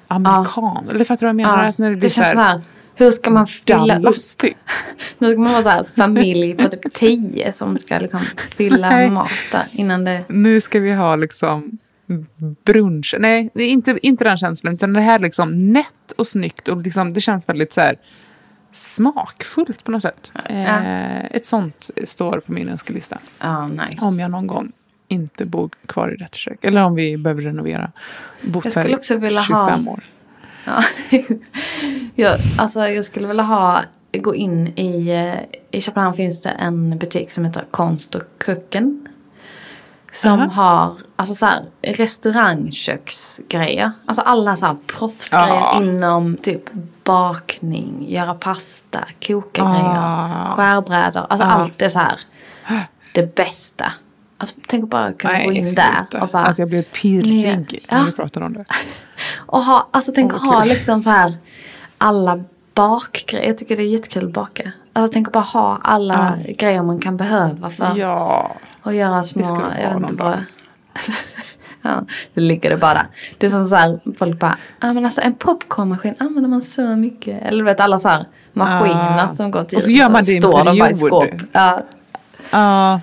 amerikan. 0.07 0.89
Eller 0.89 1.05
fattar 1.05 1.19
du 1.19 1.25
vad 1.25 1.29
jag 1.29 1.35
menar? 1.35 1.63
Ja, 1.63 1.69
att 1.69 1.77
när 1.77 1.89
det 1.89 1.95
det 1.95 2.09
känns 2.09 2.27
så 2.29 2.33
så 2.35 2.39
här, 2.41 2.51
här. 2.51 2.61
Hur 2.95 3.11
ska 3.11 3.29
man 3.29 3.47
fylla 3.47 3.99
upp? 3.99 4.15
Nu 5.17 5.29
ska 5.31 5.39
man 5.39 5.51
vara 5.51 5.63
så 5.63 5.69
här 5.69 5.83
familj 5.83 6.55
på 6.55 6.67
typ 6.67 6.93
tio 6.93 7.51
som 7.51 7.79
ska 7.79 7.99
liksom 7.99 8.21
fylla 8.57 8.89
Nej. 8.89 9.09
mat 9.09 9.29
där 9.51 9.67
innan 9.71 10.03
det... 10.03 10.23
Nu 10.27 10.61
ska 10.61 10.79
vi 10.79 10.93
ha 10.93 11.15
liksom 11.15 11.77
brunch. 12.65 13.15
Nej, 13.19 13.49
inte, 13.55 13.97
inte 14.01 14.23
den 14.23 14.37
känslan. 14.37 14.73
Utan 14.73 14.93
det 14.93 15.01
här 15.01 15.19
är 15.19 15.23
liksom 15.23 15.73
nätt 15.73 16.11
och 16.17 16.27
snyggt. 16.27 16.67
Och 16.67 16.77
liksom, 16.77 17.13
det 17.13 17.21
känns 17.21 17.49
väldigt 17.49 17.73
så 17.73 17.81
här 17.81 17.95
smakfullt 18.71 19.83
på 19.83 19.91
något 19.91 20.01
sätt. 20.01 20.31
Eh, 20.49 21.25
ett 21.25 21.45
sånt 21.45 21.89
står 22.03 22.39
på 22.39 22.51
min 22.51 22.69
önskelista. 22.69 23.17
Ja, 23.39 23.67
nice. 23.67 24.05
Om 24.05 24.19
jag 24.19 24.31
någon 24.31 24.47
gång 24.47 24.71
inte 25.07 25.45
bor 25.45 25.69
kvar 25.85 26.13
i 26.13 26.17
detta 26.17 26.37
kök. 26.37 26.63
Eller 26.65 26.81
om 26.83 26.95
vi 26.95 27.17
behöver 27.17 27.41
renovera. 27.41 27.91
Bott 28.41 28.65
Jag 28.65 28.73
skulle 28.73 28.95
också 28.95 29.17
vilja 29.17 29.41
25 29.41 29.57
ha- 29.85 29.91
år. 29.91 30.03
Ja. 30.65 30.83
jag, 32.15 32.37
alltså 32.57 32.87
jag 32.87 33.05
skulle 33.05 33.27
vilja 33.27 33.43
ha, 33.43 33.81
gå 34.13 34.35
in 34.35 34.67
i, 34.79 35.09
eh, 35.09 35.39
i 35.71 35.81
Köpenhamn 35.81 36.15
finns 36.15 36.41
det 36.41 36.49
en 36.49 36.97
butik 36.97 37.31
som 37.31 37.45
heter 37.45 37.65
Konst 37.71 38.15
och 38.15 38.21
Kucken. 38.37 39.07
Som 40.13 40.39
Aha. 40.39 40.51
har 40.51 40.97
alltså 41.15 41.35
så 41.35 41.45
här, 41.45 41.65
restaurangköksgrejer. 41.81 43.91
Alltså 44.05 44.21
alla 44.21 44.55
så 44.55 44.65
här 44.65 44.75
proffsgrejer 44.87 45.47
Ja. 45.47 45.81
inom 45.83 46.37
typ 46.37 46.63
bakning, 47.03 48.05
göra 48.09 48.33
pasta, 48.33 49.07
koka 49.27 49.61
grejer, 49.61 49.97
Ah. 49.97 50.53
skärbrädor. 50.55 51.25
Alltså 51.29 51.47
allt 51.47 51.81
är 51.81 51.89
så 51.89 51.99
här 51.99 52.19
det 53.13 53.35
bästa. 53.35 53.91
Alltså 54.37 54.55
tänk 54.67 54.83
att 54.83 54.89
bara 54.89 55.13
kunna 55.13 55.43
gå 55.45 55.51
in 55.51 55.73
där 55.75 56.05
och 56.21 56.27
bara 56.29 56.45
Alltså 56.45 56.61
jag 56.61 56.69
blir 56.69 56.81
pirrig 56.81 57.85
Ja. 57.89 57.97
när 57.97 58.05
vi 58.05 58.11
pratar 58.11 58.41
om 58.41 58.53
det. 58.53 58.65
och 59.37 59.61
ha, 59.61 59.87
alltså 59.91 60.11
tänk 60.15 60.33
Åh, 60.33 60.41
att 60.41 60.47
ha 60.47 60.59
kul. 60.61 60.69
liksom 60.69 61.01
så 61.01 61.09
här 61.09 61.37
alla 61.97 62.43
bakgrejer. 62.73 63.47
Jag 63.47 63.57
tycker 63.57 63.77
det 63.77 63.83
är 63.83 63.87
jättekul 63.87 64.25
att 64.25 64.33
baka. 64.33 64.71
Alltså 64.93 65.13
tänk 65.13 65.27
att 65.27 65.33
bara 65.33 65.43
ha 65.43 65.79
alla 65.83 66.33
grejer 66.57 66.81
man 66.83 66.99
kan 66.99 67.17
behöva 67.17 67.69
för 67.69 67.93
Ja. 67.97 68.51
att 68.81 68.95
göra 68.95 69.23
små, 69.23 69.61
jag 69.81 69.99
vet 69.99 70.09
inte 70.11 70.23
vad. 70.23 70.37
ja, 71.81 71.89
det 72.33 72.41
ligger 72.41 72.69
det 72.69 72.77
bara. 72.77 73.05
Det 73.37 73.45
är 73.45 73.49
som 73.49 73.67
så 73.67 73.75
här, 73.75 73.99
folk 74.17 74.39
bara, 74.39 74.57
ja 74.81 74.93
men 74.93 75.05
alltså 75.05 75.21
en 75.21 75.33
popcornmaskin 75.35 76.15
använder 76.19 76.49
man 76.49 76.61
så 76.61 76.81
mycket. 76.81 77.41
Eller 77.43 77.57
du 77.57 77.63
vet 77.63 77.79
alla 77.79 77.99
så 77.99 78.09
här 78.09 78.25
maskiner 78.53 79.23
Ah. 79.25 79.27
som 79.27 79.51
går 79.51 79.63
till 79.63 79.77
Och 79.77 79.83
så 79.83 79.89
gör 79.89 80.09
man 80.09 80.23
det 80.23 80.31
i 80.31 80.35
en 80.35 80.41
står 80.41 80.51
de 80.63 80.63
bara 80.63 80.73
i 80.75 80.79
period. 80.79 80.97
skåp. 80.97 81.41
Ja, 81.51 81.81
Ja, 82.51 82.99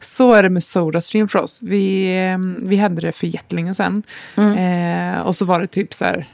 så 0.00 0.32
är 0.32 0.42
det 0.42 0.50
med 0.50 0.62
Sodastream 0.62 1.28
för 1.28 1.38
oss. 1.38 1.62
Vi, 1.62 2.16
eh, 2.26 2.38
vi 2.68 2.76
hade 2.76 3.00
det 3.00 3.12
för 3.12 3.26
jättelänge 3.26 3.74
sedan. 3.74 4.02
Eh, 4.36 5.20
och 5.20 5.36
så 5.36 5.44
var 5.44 5.60
det 5.60 5.66
typ 5.66 5.94
så 5.94 6.04
här, 6.04 6.28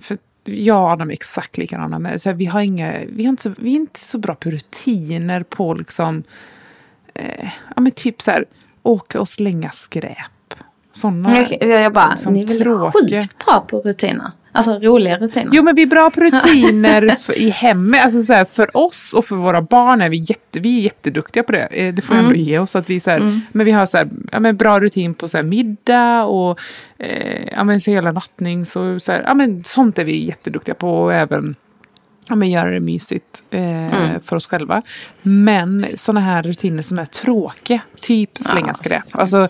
för 0.00 0.18
jag 0.44 0.82
och 0.82 0.90
Adam 0.90 1.10
är 1.10 1.12
exakt 1.12 1.58
likadana. 1.58 1.98
Med, 1.98 2.22
så 2.22 2.28
här, 2.28 2.36
vi, 2.36 2.46
har 2.46 2.60
inga, 2.60 2.92
vi, 3.08 3.24
har 3.24 3.30
inte 3.30 3.42
så, 3.42 3.54
vi 3.58 3.72
är 3.72 3.76
inte 3.76 4.00
så 4.00 4.18
bra 4.18 4.34
på 4.34 4.50
rutiner 4.50 5.42
på 5.42 5.74
liksom, 5.74 6.22
eh, 7.14 7.48
ja 7.76 7.80
men 7.82 7.92
typ 7.92 8.22
så 8.22 8.30
här, 8.30 8.44
åka 8.82 9.20
och 9.20 9.28
slänga 9.28 9.70
skräp. 9.70 10.16
Sådana. 10.92 11.46
jag, 11.60 11.82
jag 11.82 11.92
bara, 11.92 12.10
liksom 12.10 12.32
ni 12.32 12.42
är 12.42 12.46
väl 12.46 12.92
sjukt 12.92 13.46
bra 13.46 13.60
på 13.68 13.80
rutiner. 13.80 14.30
Alltså 14.52 14.78
roliga 14.78 15.18
rutiner. 15.18 15.50
Jo 15.52 15.62
men 15.62 15.74
vi 15.74 15.82
är 15.82 15.86
bra 15.86 16.10
på 16.10 16.20
rutiner 16.20 17.08
för, 17.20 17.38
i 17.38 17.50
hemmet. 17.50 18.04
Alltså 18.04 18.22
så 18.22 18.32
här, 18.32 18.44
för 18.44 18.76
oss 18.76 19.12
och 19.12 19.24
för 19.26 19.36
våra 19.36 19.62
barn 19.62 20.00
är 20.00 20.08
vi, 20.08 20.16
jätte, 20.16 20.60
vi 20.60 20.78
är 20.78 20.82
jätteduktiga 20.82 21.42
på 21.42 21.52
det. 21.52 21.66
Eh, 21.66 21.94
Det 21.94 22.02
får 22.02 22.16
jag 22.16 22.24
ändå 22.24 22.36
ge 22.36 22.58
oss. 22.58 22.76
Att 22.76 22.90
vi, 22.90 23.00
så 23.00 23.10
här, 23.10 23.40
Men 23.52 23.66
vi 23.66 23.72
har 23.72 23.86
så 23.86 23.96
här, 23.98 24.08
ja, 24.32 24.40
men 24.40 24.56
bra 24.56 24.80
rutin 24.80 25.14
på 25.14 25.28
så 25.28 25.36
här, 25.36 25.44
middag 25.44 26.24
och 26.24 26.58
eh, 26.98 27.48
ja, 27.52 27.64
men, 27.64 27.80
så 27.80 27.90
hela 27.90 28.12
nattning. 28.12 28.66
Så, 28.66 29.00
så 29.00 29.12
ja, 29.12 29.34
men, 29.34 29.64
sånt 29.64 29.98
är 29.98 30.04
vi 30.04 30.24
jätteduktiga 30.26 30.74
på. 30.74 31.02
Och 31.02 31.14
även 31.14 31.54
ja, 32.28 32.34
men, 32.36 32.50
göra 32.50 32.70
det 32.70 32.80
mysigt 32.80 33.42
eh, 33.50 34.20
för 34.24 34.36
oss 34.36 34.46
själva. 34.46 34.82
Men 35.22 35.86
sådana 35.94 36.20
här 36.20 36.42
rutiner 36.42 36.82
som 36.82 36.98
är 36.98 37.04
tråkiga. 37.04 37.80
Typ 38.00 38.30
slänga 38.40 38.66
Ja, 38.66 38.74
skräp. 38.74 39.04
Alltså, 39.12 39.48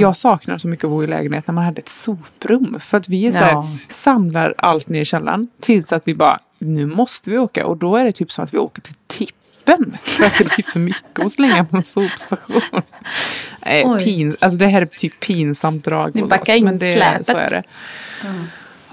Jag 0.00 0.16
saknar 0.16 0.58
så 0.58 0.68
mycket 0.68 0.84
att 0.84 0.90
bo 0.90 1.04
i 1.04 1.06
lägenhet 1.06 1.46
när 1.46 1.54
man 1.54 1.64
hade 1.64 1.78
ett 1.80 1.88
soprum. 1.88 2.80
För 2.80 2.96
att 2.98 3.08
vi 3.08 3.26
är 3.26 3.32
så 3.32 3.38
här, 3.38 3.52
Ja. 3.52 3.68
samlar 3.88 4.54
allt 4.58 4.88
ner 4.88 5.00
i 5.00 5.04
källaren 5.04 5.48
tills 5.60 5.92
att 5.92 6.02
vi 6.04 6.14
bara, 6.14 6.38
nu 6.58 6.86
måste 6.86 7.30
vi 7.30 7.38
åka. 7.38 7.66
Och 7.66 7.76
då 7.76 7.96
är 7.96 8.04
det 8.04 8.12
typ 8.12 8.32
som 8.32 8.44
att 8.44 8.54
vi 8.54 8.58
åker 8.58 8.82
till 8.82 8.94
tippen. 9.06 9.96
För 10.02 10.24
att 10.24 10.38
det 10.38 10.54
blir 10.54 10.64
för 10.64 10.78
mycket 10.80 11.24
att 11.24 11.32
slänga 11.32 11.64
på 11.64 11.76
en 11.76 11.82
sopstation. 11.82 12.60
Eh, 13.62 13.96
pin, 13.96 14.36
alltså 14.40 14.58
det 14.58 14.66
här 14.66 14.82
är 14.82 14.86
typ 14.86 15.20
pinsamt 15.20 15.84
drag. 15.84 16.14
Ni 16.14 16.22
backar 16.22 16.54
in 16.54 16.64
men 16.64 16.78
det, 16.78 16.92
släpet. 16.92 17.26
Så 17.26 17.36
är 17.36 17.50
det. 17.50 17.62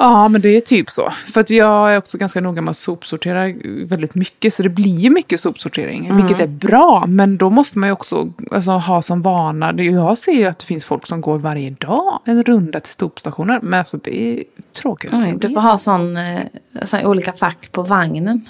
Ja, 0.02 0.28
men 0.28 0.42
det 0.42 0.50
är 0.50 0.62
typ 0.62 0.90
så. 0.90 1.14
För 1.34 1.42
att 1.42 1.50
jag 1.50 1.94
är 1.94 1.98
också 1.98 2.18
ganska 2.18 2.42
noga 2.42 2.62
med 2.62 2.72
att 2.72 2.78
sopsortera 2.78 3.54
väldigt 3.86 4.16
mycket. 4.16 4.54
Så 4.54 4.64
det 4.64 4.70
blir 4.70 4.98
ju 4.98 5.10
mycket 5.10 5.40
sopsortering, 5.40 6.06
Mm. 6.06 6.18
vilket 6.18 6.40
är 6.40 6.48
bra. 6.48 7.06
Men 7.08 7.38
då 7.38 7.50
måste 7.50 7.78
man 7.80 7.90
ju 7.90 7.94
också 7.94 8.34
alltså, 8.52 8.72
ha 8.72 9.02
som 9.02 9.22
vana. 9.22 9.74
Jag 9.74 10.18
ser 10.18 10.32
ju 10.32 10.46
att 10.46 10.60
det 10.60 10.66
finns 10.66 10.86
folk 10.86 11.08
som 11.08 11.22
går 11.22 11.38
varje 11.38 11.70
dag 11.70 12.20
en 12.26 12.44
runda 12.44 12.80
till 12.80 12.94
sopstationen. 12.94 13.60
Men 13.64 13.80
alltså 13.80 13.98
det 13.98 14.22
är 14.22 14.44
tråkigt. 14.74 15.12
Oj, 15.14 15.36
du 15.42 15.50
får 15.50 15.62
ha 15.62 15.78
sån, 15.78 16.18
eh, 16.18 16.40
sån 16.84 17.06
olika 17.06 17.34
fack 17.34 17.72
på 17.72 17.82
vagnen. 17.84 18.50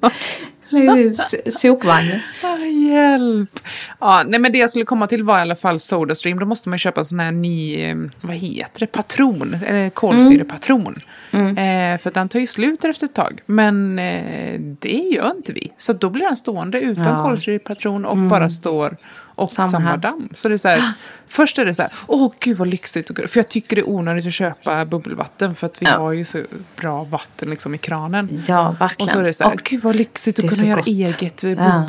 Lägg 0.76 1.00
ut 1.00 1.20
s- 1.46 1.62
Sopvagnen. 1.62 2.20
Ah, 2.44 2.58
hjälp! 2.58 3.60
Ja, 4.00 4.24
nej, 4.28 4.40
men 4.40 4.52
det 4.52 4.58
jag 4.58 4.70
skulle 4.70 4.86
komma 4.86 5.08
till 5.08 5.24
var 5.24 5.38
i 5.38 5.42
alla 5.42 5.56
fall 5.56 5.80
Sodastream. 5.80 6.40
Då 6.40 6.46
måste 6.46 6.70
man 6.70 6.80
köpa 6.80 7.00
en 7.02 7.06
sån 7.06 7.20
här 7.20 7.32
ny, 7.32 7.82
eh, 7.84 7.96
vad 8.22 8.36
heter 8.36 8.80
det, 8.80 8.88
patron. 8.88 9.58
Eller 9.68 9.90
kolsyrepatron. 9.90 11.00
Eh, 11.40 11.98
för 11.98 12.12
den 12.12 12.30
tar 12.30 12.40
ju 12.40 12.48
slut 12.48 12.86
efter 12.86 13.06
ett 13.06 13.14
tag. 13.16 13.42
Men 13.46 14.00
eh, 14.00 14.60
det 14.60 14.90
gör 15.14 15.32
inte 15.38 15.54
vi. 15.54 15.72
Så 15.78 15.94
då 15.94 16.10
blir 16.10 16.26
den 16.26 16.38
stående 16.38 16.82
utan 16.82 17.04
Ja. 17.06 17.24
kolsyrepatron 17.24 18.06
och 18.06 18.18
bara 18.18 18.50
står 18.50 18.98
och 19.38 19.52
Samma 19.52 19.68
samma, 19.70 19.98
damm. 19.98 20.30
Så 20.36 20.50
det 20.50 20.56
är 20.56 20.58
så 20.58 20.68
här, 20.68 20.94
först 21.28 21.60
är 21.60 21.66
det 21.66 21.74
så 21.74 21.82
här, 21.82 21.92
åh 22.08 22.32
gud 22.40 22.58
vad 22.58 22.68
lyxigt. 22.68 23.10
och- 23.10 23.18
För 23.30 23.38
jag 23.40 23.50
tycker 23.50 23.76
det 23.76 23.82
är 23.82 23.90
onödigt 23.90 24.28
att 24.28 24.34
köpa 24.34 24.86
bubbelvatten. 24.86 25.56
För 25.56 25.68
att 25.68 25.82
vi 25.82 25.86
Ja. 25.86 25.98
har 25.98 26.12
ju 26.12 26.26
så 26.26 26.42
bra 26.76 27.04
vatten 27.04 27.50
liksom 27.50 27.76
i 27.76 27.78
kranen. 27.78 28.42
Ja, 28.48 28.76
verkligen. 28.80 29.08
Och 29.10 29.14
så 29.14 29.20
är 29.20 29.24
det 29.24 29.34
så 29.34 29.44
här, 29.44 29.54
Och 29.54 29.60
gud 29.60 29.82
vad 29.82 29.96
lyxigt 29.96 30.40
att 30.40 30.50
kunna 30.50 30.68
göra 30.68 30.80
gott. 30.80 30.88
eget 30.88 31.44
Ja. 31.44 31.86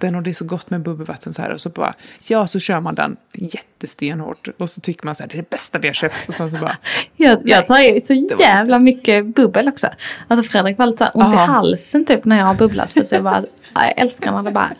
Bubbelvatten 0.00 0.14
och 0.14 0.22
det 0.22 0.30
är 0.30 0.34
så 0.34 0.44
gott 0.44 0.70
med 0.70 0.80
bubbelvatten 0.82 1.34
så 1.34 1.42
här. 1.42 1.50
Och 1.50 1.60
så 1.60 1.68
bara, 1.68 1.94
ja 2.26 2.46
så 2.46 2.58
kör 2.58 2.80
man 2.80 2.94
den 2.94 3.16
jättestenhårt 3.32 4.48
och 4.58 4.70
så 4.70 4.80
tycker 4.80 5.04
man 5.06 5.14
så 5.14 5.22
här, 5.22 5.28
det 5.28 5.34
är 5.34 5.42
det 5.42 5.50
bästa 5.50 5.78
vi 5.78 5.88
har 5.88 5.94
köpt. 5.94 6.28
Och 6.28 6.34
sen 6.34 6.50
så 6.50 6.56
bara, 6.56 6.76
jag, 7.16 7.38
jag 7.44 7.66
tar 7.66 7.78
ju 7.78 8.00
så 8.00 8.14
jävla 8.40 8.78
mycket 8.78 9.26
bubbel 9.26 9.68
också. 9.68 9.88
Alltså 10.28 10.50
Fredrik 10.50 10.78
var 10.78 10.86
lite 10.86 11.10
så 11.14 11.20
ont 11.20 11.34
i 11.34 11.36
Aha. 11.36 11.46
halsen 11.46 12.06
typ 12.06 12.24
när 12.24 12.38
jag 12.38 12.46
har 12.46 12.54
bubblat. 12.54 12.92
För 12.92 13.00
att 13.00 13.12
jag, 13.12 13.22
bara, 13.24 13.44
ja, 13.74 13.84
jag 13.84 13.98
älskar 13.98 14.32
när 14.32 14.42
det 14.42 14.50
bara 14.50 14.72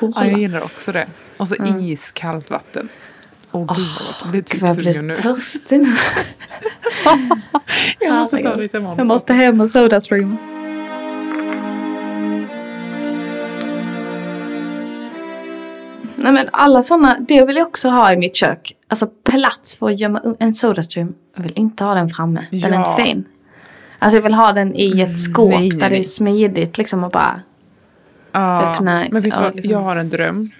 ja 0.00 0.24
jag 0.26 0.38
gillar 0.38 0.60
också 0.62 0.92
det. 0.92 1.06
Och 1.36 1.48
så 1.48 1.54
iskallt 1.80 2.50
vatten. 2.50 2.88
Åh 3.52 3.60
gud 3.60 3.68
vad 3.68 4.06
gott, 4.06 4.20
jag 4.22 4.30
blir 4.30 4.40
Gud 4.40 4.46
typ 4.46 4.62
jag 4.62 4.76
blir 4.76 5.02
nu. 5.02 5.14
törstig 5.14 5.80
nu. 5.80 5.86
Jag 8.00 8.14
måste 8.14 8.38
ta 8.42 8.54
lite. 8.54 8.76
Jag 8.76 9.06
måste 9.06 9.32
hem 9.32 9.60
och 9.60 9.70
sodastreama. 9.70 10.36
Nej 16.24 16.32
men 16.32 16.46
alla 16.52 16.82
sådana, 16.82 17.16
det 17.28 17.44
vill 17.44 17.56
jag 17.56 17.66
också 17.66 17.88
ha 17.88 18.12
i 18.12 18.16
mitt 18.16 18.36
kök. 18.36 18.72
Alltså 18.88 19.06
plats 19.06 19.76
för 19.78 19.86
att 19.90 20.00
gömma 20.00 20.20
en 20.38 20.54
Sodastream. 20.54 21.14
Jag 21.36 21.42
vill 21.42 21.52
inte 21.56 21.84
ha 21.84 21.94
den 21.94 22.08
framme. 22.10 22.46
Den 22.50 22.64
är 22.64 22.70
Ja. 22.72 22.78
inte 22.90 23.02
fin. 23.02 23.24
Alltså 23.98 24.16
jag 24.16 24.22
vill 24.22 24.34
ha 24.34 24.52
den 24.52 24.74
i 24.74 25.00
ett 25.00 25.18
skåp 25.18 25.48
nej, 25.50 25.58
nej, 25.68 25.78
där 25.78 25.90
det 25.90 25.98
är 25.98 26.02
smidigt 26.02 26.78
liksom 26.78 27.04
och 27.04 27.10
bara. 27.10 27.40
Ja, 28.32 28.62
öppna- 28.74 29.06
men 29.10 29.22
vet 29.22 29.34
du 29.34 29.40
vad, 29.40 29.54
liksom. 29.54 29.72
jag 29.72 29.78
har 29.80 29.96
en 29.96 30.08
dröm. 30.08 30.50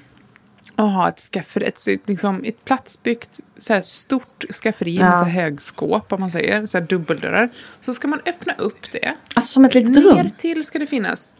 Att 0.76 0.92
ha 0.92 1.08
ett 1.08 1.18
skafferi, 1.18 1.64
ett, 1.66 1.86
liksom, 2.06 2.42
ett 2.44 2.64
platsbyggt 2.64 3.40
så 3.58 3.72
här 3.74 3.80
stort 3.80 4.44
skafferi 4.62 4.94
Ja. 4.96 5.08
med 5.08 5.18
så 5.18 5.24
här 5.24 5.42
högskåp 5.42 6.12
om 6.12 6.20
man 6.20 6.30
säger, 6.30 6.66
så 6.66 6.78
här 6.78 6.86
dubbeldörrar. 6.86 7.48
Så 7.84 7.94
ska 7.94 8.08
man 8.08 8.20
öppna 8.26 8.52
upp 8.58 8.92
det. 8.92 9.14
Alltså 9.34 9.52
som 9.52 9.64
ett 9.64 9.74
litet 9.74 9.96
Ner 10.04 10.14
rum. 10.22 10.30
till 10.38 10.64
ska 10.64 10.78
det 10.78 10.86
finnas. 10.86 11.34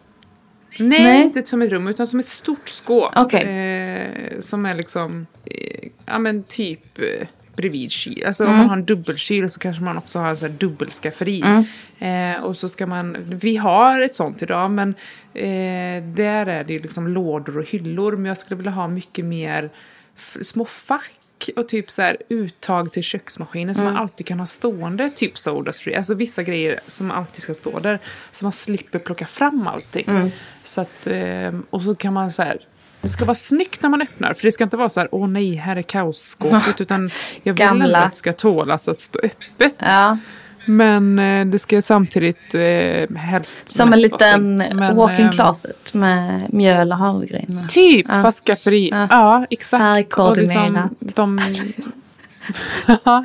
Nej, 0.79 1.03
Nej. 1.05 1.23
inte 1.23 1.43
som 1.47 1.63
ett 1.63 1.71
rum 1.71 1.89
utan 1.89 2.07
som 2.07 2.19
ett 2.21 2.27
stort 2.27 2.69
skåp. 2.69 3.13
Okej. 3.17 3.43
Eh, 3.43 4.41
som 4.41 4.67
är 4.67 4.75
liksom, 4.75 5.27
eh, 5.45 5.89
ja 6.07 6.19
men 6.19 6.43
typ 6.43 6.99
eh, 6.99 7.27
bredvid 7.57 7.91
kyl. 7.91 8.25
Alltså 8.27 8.45
Mm. 8.45 8.53
om 8.55 8.59
man 8.61 8.69
har 8.69 8.77
en 8.77 8.85
dubbelkyl 8.85 9.51
så 9.51 9.61
kanske 9.61 9.83
man 9.83 9.99
också 9.99 10.19
har 10.19 10.31
en 10.31 10.37
sån 10.37 10.51
här 10.51 10.57
dubbelskafferi. 10.59 11.43
Mm. 11.43 12.37
Eh, 12.37 12.43
och 12.45 12.57
så 12.57 12.69
ska 12.69 12.87
man, 12.87 13.17
vi 13.29 13.57
har 13.57 14.01
ett 14.01 14.15
sånt 14.15 14.43
idag 14.43 14.71
men 14.71 14.95
eh, 15.35 16.03
där 16.05 16.47
är 16.47 16.65
det 16.65 16.73
ju 16.73 16.79
liksom 16.79 17.09
lådor 17.09 17.59
och 17.59 17.65
hyllor. 17.69 18.13
Men 18.17 18.25
jag 18.25 18.39
skulle 18.39 18.57
vilja 18.57 18.73
ha 18.73 18.89
mycket 18.89 19.25
mer 19.25 19.71
små 20.43 20.65
fack 20.65 21.11
och 21.53 21.69
typ 21.69 21.91
så 21.91 22.03
här 22.03 22.17
uttag 22.29 22.93
till 22.93 23.03
köksmaskinen 23.03 23.75
som 23.75 23.85
man 23.85 23.97
alltid 23.97 24.27
kan 24.27 24.41
ha 24.41 24.47
stående. 24.47 25.11
Typ 25.11 25.39
Sodastream. 25.39 25.97
Alltså 25.99 26.15
vissa 26.15 26.43
grejer 26.43 26.81
som 26.87 27.11
alltid 27.11 27.43
ska 27.43 27.55
stå 27.55 27.79
där. 27.79 27.99
Så 28.33 28.45
man 28.45 28.53
slipper 28.53 28.99
plocka 28.99 29.27
fram 29.27 29.67
allting. 29.67 30.33
Så 30.65 30.81
att, 30.81 31.07
eh, 31.07 31.53
och 31.71 31.83
så 31.83 31.95
kan 31.95 32.13
man 32.13 32.33
så 32.33 32.43
här. 32.43 32.59
Det 33.01 33.09
ska 33.09 33.25
vara 33.25 33.35
snyggt 33.35 33.83
när 33.83 33.91
man 33.91 34.03
öppnar. 34.03 34.35
För 34.35 34.43
det 34.43 34.53
ska 34.53 34.65
inte 34.65 34.77
vara 34.77 34.89
så 34.89 35.01
här, 35.01 35.09
åh 35.13 35.29
nej, 35.29 35.55
här 35.55 35.77
är 35.77 35.83
kaosskåpet. 35.83 36.77
Utan 36.81 37.11
jag 37.43 37.53
vill 37.53 37.59
Gamla. 37.59 37.99
att 37.99 38.13
det 38.13 38.19
ska 38.19 38.33
tålas 38.33 38.89
att 38.89 39.01
stå 39.01 39.19
öppet. 39.23 39.75
Ja, 39.79 40.19
Men 40.67 41.19
eh, 41.19 41.47
det 41.47 41.59
ska 41.59 41.83
samtidigt 41.83 42.55
eh, 42.55 43.17
helst 43.17 43.59
som 43.67 43.93
en 43.93 44.01
liten. 44.01 44.57
Men, 44.57 44.97
walk-in 44.97 45.27
eh, 45.27 45.31
closet 45.33 45.95
med 45.95 46.41
mjöl 46.55 46.93
och 46.93 46.99
havregryn. 46.99 47.61
Typ, 47.69 48.07
Ja. 48.09 48.23
fast 48.23 48.45
skafferi. 48.47 48.89
Ja. 48.93 49.07
Ja, 49.11 49.47
exakt. 49.51 49.83
Färgkoordinerat. 49.83 50.91
Och 51.01 51.07
liksom, 51.07 51.15
de... 51.15 51.41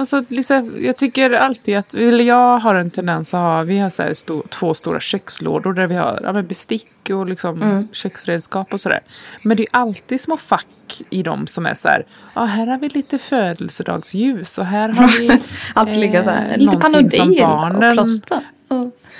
alltså, 0.00 0.24
liksom, 0.28 0.76
jag 0.80 0.96
tycker 0.96 1.30
alltid 1.30 1.76
att, 1.78 1.94
eller 1.94 2.24
jag 2.24 2.58
har 2.58 2.74
en 2.74 2.90
tendens 2.90 3.34
att 3.34 3.40
ha, 3.40 3.62
vi 3.62 3.78
har 3.78 3.90
så 3.90 4.02
här 4.02 4.14
sto, 4.14 4.42
två 4.48 4.74
stora 4.74 5.00
kökslådor 5.00 5.72
där 5.72 5.86
vi 5.86 5.94
har 5.94 6.20
ja, 6.22 6.42
bestick 6.42 6.86
och 7.10 7.26
liksom 7.26 7.62
Mm. 7.62 7.88
köksredskap 7.92 8.72
och 8.72 8.80
sådär. 8.80 9.00
Men 9.42 9.56
det 9.56 9.62
är 9.62 9.68
alltid 9.70 10.20
små 10.20 10.36
fack 10.36 10.66
i 11.10 11.22
dem 11.22 11.46
som 11.46 11.66
är 11.66 11.74
så 11.74 11.88
här, 11.88 12.06
ja 12.34 12.44
här 12.44 12.66
har 12.66 12.78
vi 12.78 12.88
lite 12.88 13.18
födelsedagsljus 13.18 14.58
och 14.58 14.66
här 14.66 14.88
har 14.88 15.08
vi 15.20 15.42
Allt 15.74 15.96
ligger 15.96 16.24
där. 16.24 16.50
eh, 16.52 16.58
Lite 16.58 16.72
som 16.72 16.80
Panodil 16.80 17.42
och 17.42 17.92
plåster. 17.92 18.40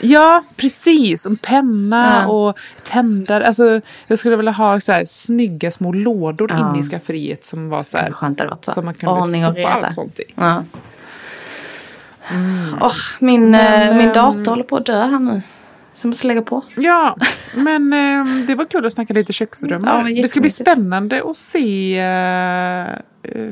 Ja, 0.00 0.42
precis. 0.56 1.26
En 1.26 1.36
penna 1.36 2.22
Ja. 2.22 2.28
och 2.32 2.58
tändare. 2.82 3.46
Alltså, 3.46 3.80
jag 4.06 4.18
skulle 4.18 4.36
vilja 4.36 4.52
ha 4.52 4.80
så 4.80 4.92
här, 4.92 5.04
snygga 5.04 5.70
små 5.70 5.92
lådor 5.92 6.50
Ja. 6.50 6.58
inne 6.70 6.78
i 6.80 6.82
skafferiet 6.82 7.44
som 7.44 7.68
var 7.68 7.82
så 7.82 7.96
här, 7.98 8.06
är 8.08 8.12
skönt 8.12 8.40
varit 8.40 8.64
så. 8.64 8.72
som 8.72 8.84
man 8.84 8.94
kunde 8.94 9.20
Ordning 9.20 9.46
och 9.46 9.54
reda. 9.54 9.68
allt 9.68 9.94
sånt 9.94 10.18
i. 10.20 10.24
Ja. 10.34 10.64
Åh, 12.80 12.92
min, 13.20 13.50
Men, 13.50 13.90
eh, 13.90 13.96
min 13.96 14.08
ehm, 14.08 14.14
dator 14.14 14.50
håller 14.50 14.62
på 14.64 14.76
att 14.76 14.86
dö 14.86 15.02
här 15.04 15.18
nu. 15.18 15.42
Så 15.94 16.06
jag 16.06 16.08
måste 16.08 16.26
lägga 16.26 16.42
på. 16.42 16.62
Ja, 16.76 17.16
men 17.56 17.92
eh, 17.92 18.46
det 18.46 18.54
var 18.54 18.64
kul 18.64 18.86
att 18.86 18.92
snacka 18.92 19.14
lite 19.14 19.32
köksdrömmar. 19.32 20.08
Ja, 20.08 20.22
det 20.22 20.28
ska 20.28 20.40
bli 20.40 20.50
spännande 20.50 21.22
att 21.30 21.36
se. 21.36 21.98
eh, 21.98 22.86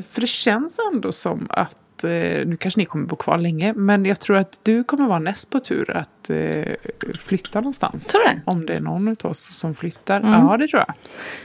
För 0.09 0.21
det 0.21 0.27
känns 0.27 0.79
ändå 0.93 1.11
som 1.11 1.47
att 1.49 1.75
eh, 2.03 2.45
nu 2.45 2.57
kanske 2.59 2.79
ni 2.79 2.85
kommer 2.85 3.05
bo 3.05 3.15
kvar 3.15 3.37
länge, 3.37 3.73
men 3.73 4.05
jag 4.05 4.19
tror 4.19 4.37
att 4.37 4.59
du 4.63 4.83
kommer 4.83 5.07
vara 5.07 5.19
näst 5.19 5.49
på 5.49 5.59
tur 5.59 5.97
att 5.97 6.29
eh, 6.29 6.73
flytta 7.19 7.59
någonstans. 7.61 8.07
Tror 8.07 8.21
du? 8.23 8.41
Om 8.45 8.65
det 8.65 8.73
är 8.73 8.79
någon 8.81 9.07
av 9.23 9.31
oss 9.31 9.49
som 9.51 9.75
flyttar. 9.75 10.19
Mm. 10.19 10.31
Ja, 10.31 10.57
det 10.57 10.67
tror 10.67 10.83
jag. 10.87 10.93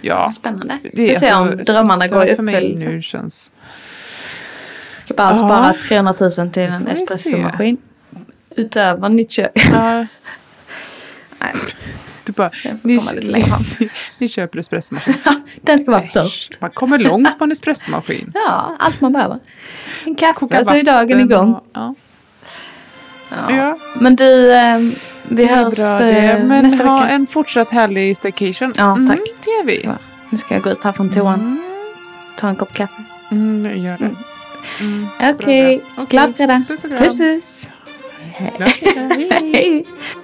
Ja, 0.01 0.33
Spännande. 0.33 0.79
Det 0.83 0.91
Vi 0.93 1.13
får 1.15 1.21
se 1.21 1.35
om 1.35 1.43
alltså- 1.49 1.73
drömmarna 1.73 2.07
går 2.09 2.25
i 2.27 2.33
uppfyllelse. 2.33 2.89
nu 2.89 3.03
känns... 3.03 3.51
Ska 4.99 5.15
bara 5.15 5.29
Ja. 5.29 5.35
spara 5.35 5.75
300 5.89 6.15
000 6.39 6.51
till 6.51 6.63
en 6.63 6.87
espressomaskin. 6.89 7.77
Utöver 8.57 9.09
nytt 9.09 9.31
kök. 9.31 9.51
Ja, 9.73 10.07
Nej, 11.41 11.53
du 12.25 12.33
bara, 12.33 12.51
ni, 12.83 13.01
ni, 14.19 14.29
köper 14.29 14.59
espressomaskin. 14.59 15.15
Den 15.63 15.81
ska 15.81 15.91
vara 15.91 16.03
först. 16.13 16.61
Man 16.61 16.71
kommer 16.71 16.99
långt 16.99 17.39
på 17.39 17.45
en 17.45 17.53
espressomaskin. 17.53 18.33
Ja, 18.35 18.77
allt 18.79 19.01
man 19.01 19.13
behöver. 19.13 19.39
En 20.05 20.15
kaffe 20.15 20.33
Koka 20.35 20.65
så 20.65 20.75
är 20.75 20.83
dagen 20.83 21.21
igång. 21.21 21.55
och- 21.55 21.67
Ja. 21.73 21.95
Ja. 23.49 23.55
Ja. 23.57 23.79
Men 24.01 24.17
du, 24.17 24.53
eh, 24.55 24.79
vi 24.79 24.95
Det 25.29 25.47
hörs 25.47 25.77
bra 25.77 26.01
eh, 26.01 26.39
det. 26.39 26.45
Men 26.47 26.63
nästa 26.65 26.85
ha 26.87 26.99
vecka. 27.01 27.09
en 27.15 27.27
fortsatt 27.27 27.71
härlig 27.71 28.17
staycation. 28.17 28.73
Ja, 28.77 28.93
Mm, 28.97 29.09
tack. 29.09 29.19
det 29.45 29.51
är 29.51 29.65
vi. 29.65 29.81
Ja. 29.85 29.97
Nu 30.31 30.39
ska 30.39 30.55
jag 30.55 30.63
gå 30.63 30.71
ut 30.71 30.85
här 30.85 30.93
från 30.93 31.11
toan. 31.11 31.63
Ta 32.39 32.49
en 32.49 32.57
kopp 32.57 32.73
kaffe. 32.75 33.03
Mm, 33.31 33.85
gör 33.85 33.99
det. 33.99 34.11
Mm. 34.81 35.07
Okej, 35.21 35.79
bra. 35.79 36.03
Okej. 36.05 36.07
glad 36.11 36.37
fredag. 36.37 36.65
Puss 36.69 36.85
och 36.85 36.91
kram. 36.91 37.03
Puss 37.03 37.19
puss. 37.19 37.67
Hej. 38.33 38.53
Hej. 39.31 39.87